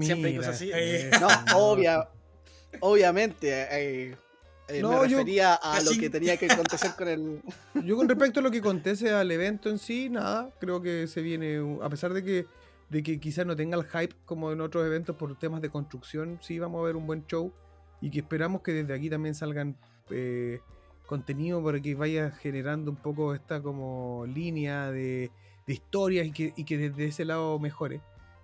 [0.00, 0.70] Siempre hay cosas así.
[1.20, 1.28] No,
[1.58, 2.08] obvia,
[2.80, 3.50] obviamente.
[3.70, 4.16] eh,
[4.68, 7.42] eh, No, me yo- refería a lo que tenía que acontecer con el.
[7.84, 11.22] Yo con respecto a lo que acontece al evento en sí, nada, creo que se
[11.22, 12.46] viene, a pesar de que,
[12.88, 16.38] de que quizás no tenga el hype como en otros eventos por temas de construcción,
[16.40, 17.52] sí vamos a ver un buen show
[18.00, 19.76] y que esperamos que desde aquí también salgan
[20.10, 20.60] eh,
[21.06, 25.30] contenido para que vaya generando un poco esta como línea de,
[25.66, 28.00] de historias y que, y que desde ese lado mejore.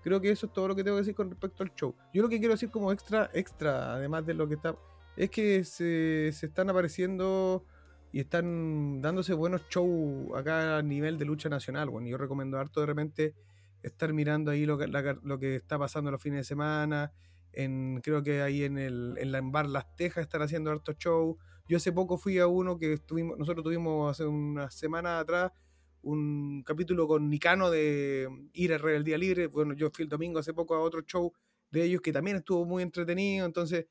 [0.06, 1.92] Creo que eso es todo lo que tengo que decir con respecto al show.
[2.14, 4.76] Yo lo que quiero decir como extra, extra, además de lo que está,
[5.16, 7.64] es que se, se están apareciendo
[8.12, 11.90] y están dándose buenos shows acá a nivel de lucha nacional.
[11.90, 13.34] Bueno, yo recomiendo harto de repente
[13.82, 17.12] estar mirando ahí lo que, lo que está pasando los fines de semana.
[17.52, 20.92] En, creo que ahí en, el, en la en Bar Las Tejas están haciendo harto
[20.92, 21.36] show.
[21.68, 25.50] Yo hace poco fui a uno que estuvimos, nosotros tuvimos hace una semana atrás
[26.06, 29.48] un capítulo con Nicano de Ir a el Día Libre.
[29.48, 31.32] Bueno, yo fui el domingo hace poco a otro show
[31.70, 33.44] de ellos que también estuvo muy entretenido.
[33.44, 33.86] Entonces,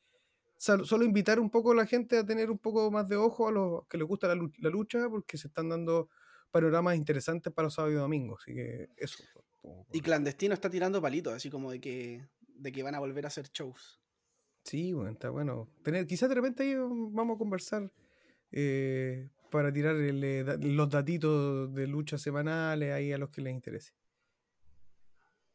[0.58, 3.52] solo invitar un poco a la gente a tener un poco más de ojo a
[3.52, 6.10] los que les gusta la, lu- la lucha, porque se están dando
[6.52, 8.42] panoramas interesantes para los sábados y domingos.
[8.44, 9.24] Así que eso.
[9.92, 13.28] Y clandestino está tirando palitos, así como de que, de que van a volver a
[13.28, 14.00] hacer shows.
[14.64, 15.68] Sí, bueno, está bueno.
[15.84, 17.92] Tener, quizás de repente ahí vamos a conversar
[18.52, 23.94] eh, para tirar el, los datitos de luchas semanales ahí a los que les interese.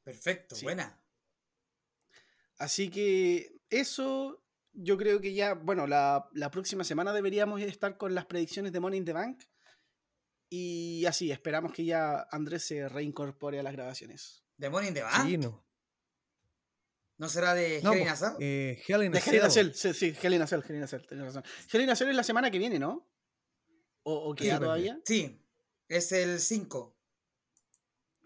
[0.03, 0.65] Perfecto, Sí.
[0.65, 0.99] buena.
[2.59, 8.15] Así que eso, yo creo que ya, bueno, la, la próxima semana deberíamos estar con
[8.15, 9.43] las predicciones de Money in the Bank.
[10.51, 14.45] Y así, esperamos que ya Andrés se reincorpore a las grabaciones.
[14.57, 15.27] ¿De Money in the Bank?
[15.27, 15.65] Sí, no.
[17.19, 19.51] ¿No será de No, Hell in pues, eh, a De Hell in a Cell.
[19.51, 21.45] Cell, sí, sí, Hell in a Cell, Hell in a Cell, tenés razón.
[21.71, 23.10] Hell in a Cell es la semana que viene, ¿no?
[24.03, 25.01] ¿O, o queda Sí, todavía?
[25.05, 25.41] Sí,
[25.89, 26.95] es el 5.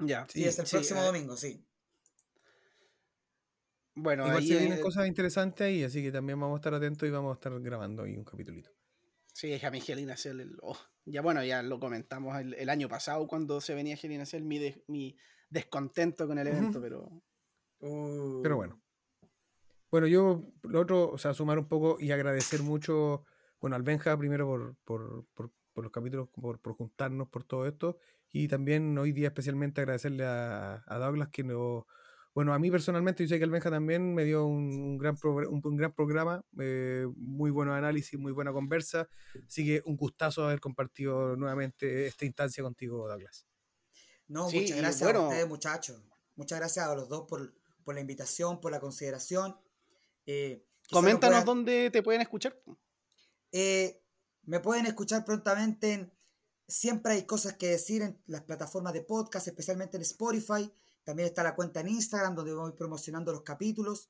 [0.01, 0.27] Ya.
[0.29, 1.65] Sí, es el sí, próximo eh, domingo, sí.
[3.97, 6.75] Bueno, Igual ahí se vienen eh, cosas interesantes ahí, así que también vamos a estar
[6.75, 8.71] atentos y vamos a estar grabando ahí un capitulito.
[9.33, 12.39] Sí, es a mí Hell in a Cell, el- oh, ya bueno, ya lo comentamos
[12.41, 15.17] el, el año pasado cuando se venía Hell in a Cell, mi, mi
[15.51, 17.23] descontento con el evento, pero
[17.81, 18.43] Uh.
[18.43, 18.81] Pero bueno.
[19.91, 23.25] Bueno, yo lo otro, o sea, sumar un poco y agradecer mucho,
[23.61, 27.67] bueno, al Benja primero por, por, por- por los capítulos, por, por juntarnos por todo
[27.67, 27.99] esto.
[28.31, 31.87] Y también hoy día especialmente agradecerle a, a Douglas que no,
[32.35, 35.17] bueno, a mí personalmente, yo sé que el Benja también me dio un, un gran,
[35.17, 39.09] progr- un, un gran programa, eh, muy buenos análisis, muy buena conversa.
[39.47, 43.47] Así que un gustazo haber compartido nuevamente esta instancia contigo, Douglas.
[44.27, 46.03] No, Sí, muchas gracias bueno- a ustedes, muchachos.
[46.35, 49.57] Muchas gracias a los dos por, por la invitación, por la consideración.
[50.27, 52.61] Eh, coméntanos pueda- dónde te pueden escuchar.
[53.53, 54.03] Eh,
[54.47, 56.13] me pueden escuchar prontamente en
[56.67, 60.73] Siempre hay cosas que decir en las plataformas de podcast, especialmente en Spotify.
[61.05, 64.09] También está la cuenta en Instagram donde voy promocionando los capítulos.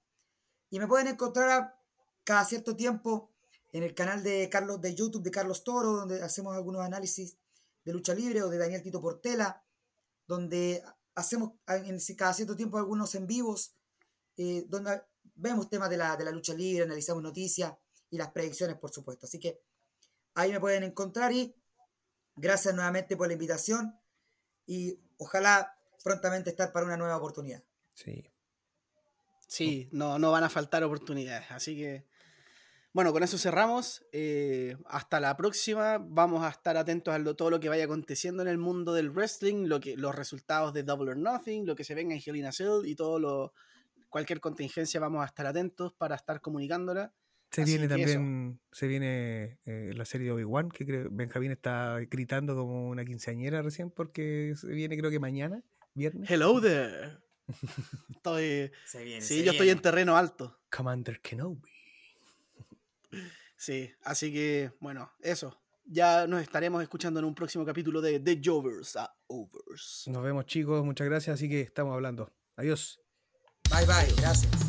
[0.71, 1.81] Y me pueden encontrar a-
[2.23, 3.33] cada cierto tiempo
[3.73, 7.37] en el canal de Carlos de YouTube de Carlos Toro, donde hacemos algunos análisis
[7.85, 9.65] de lucha libre o de Daniel Tito Portela,
[10.29, 10.81] donde
[11.17, 13.75] hacemos en cada cierto tiempo algunos en vivos,
[14.37, 15.03] eh, donde
[15.35, 17.75] vemos temas de la, de la lucha libre, analizamos noticias
[18.11, 19.27] y las predicciones, por supuesto.
[19.27, 19.61] Así que
[20.35, 21.55] ahí me pueden encontrar y
[22.37, 23.99] gracias nuevamente por la invitación
[24.67, 27.63] y ojalá prontamente estar para una nueva oportunidad.
[27.95, 28.31] Sí.
[29.47, 31.51] Sí, no, no van a faltar oportunidades.
[31.51, 32.07] Así que,
[32.93, 34.05] bueno, con eso cerramos.
[34.13, 35.99] Eh, hasta la próxima.
[36.01, 39.11] Vamos a estar atentos a lo- todo lo que vaya aconteciendo en el mundo del
[39.11, 42.37] wrestling, lo que, los resultados de Double or Nothing, lo que se venga en Hell
[42.37, 43.53] in a Cell y todo lo,
[44.09, 47.13] cualquier contingencia vamos a estar atentos para estar comunicándola.
[47.55, 47.95] Se Así viene eso.
[47.97, 53.05] también, se viene eh, la serie de Obi-Wan, que creo, Benjamín está gritando como una
[53.05, 55.63] quinceañera recién porque se viene creo que mañana,
[55.95, 56.29] viernes.
[56.29, 57.19] Hello there.
[58.15, 59.21] Estoy, Se viene.
[59.21, 60.59] sí, se yo estoy en terreno alto.
[60.71, 61.71] Commander Kenobi.
[63.57, 65.59] Sí, así que, bueno, eso.
[65.87, 70.05] Ya nos estaremos escuchando en un próximo capítulo de The Jovers a Overs.
[70.09, 72.31] Nos vemos chicos, muchas gracias, así que estamos hablando.
[72.57, 73.01] Adiós.
[73.71, 74.64] Bye bye, gracias.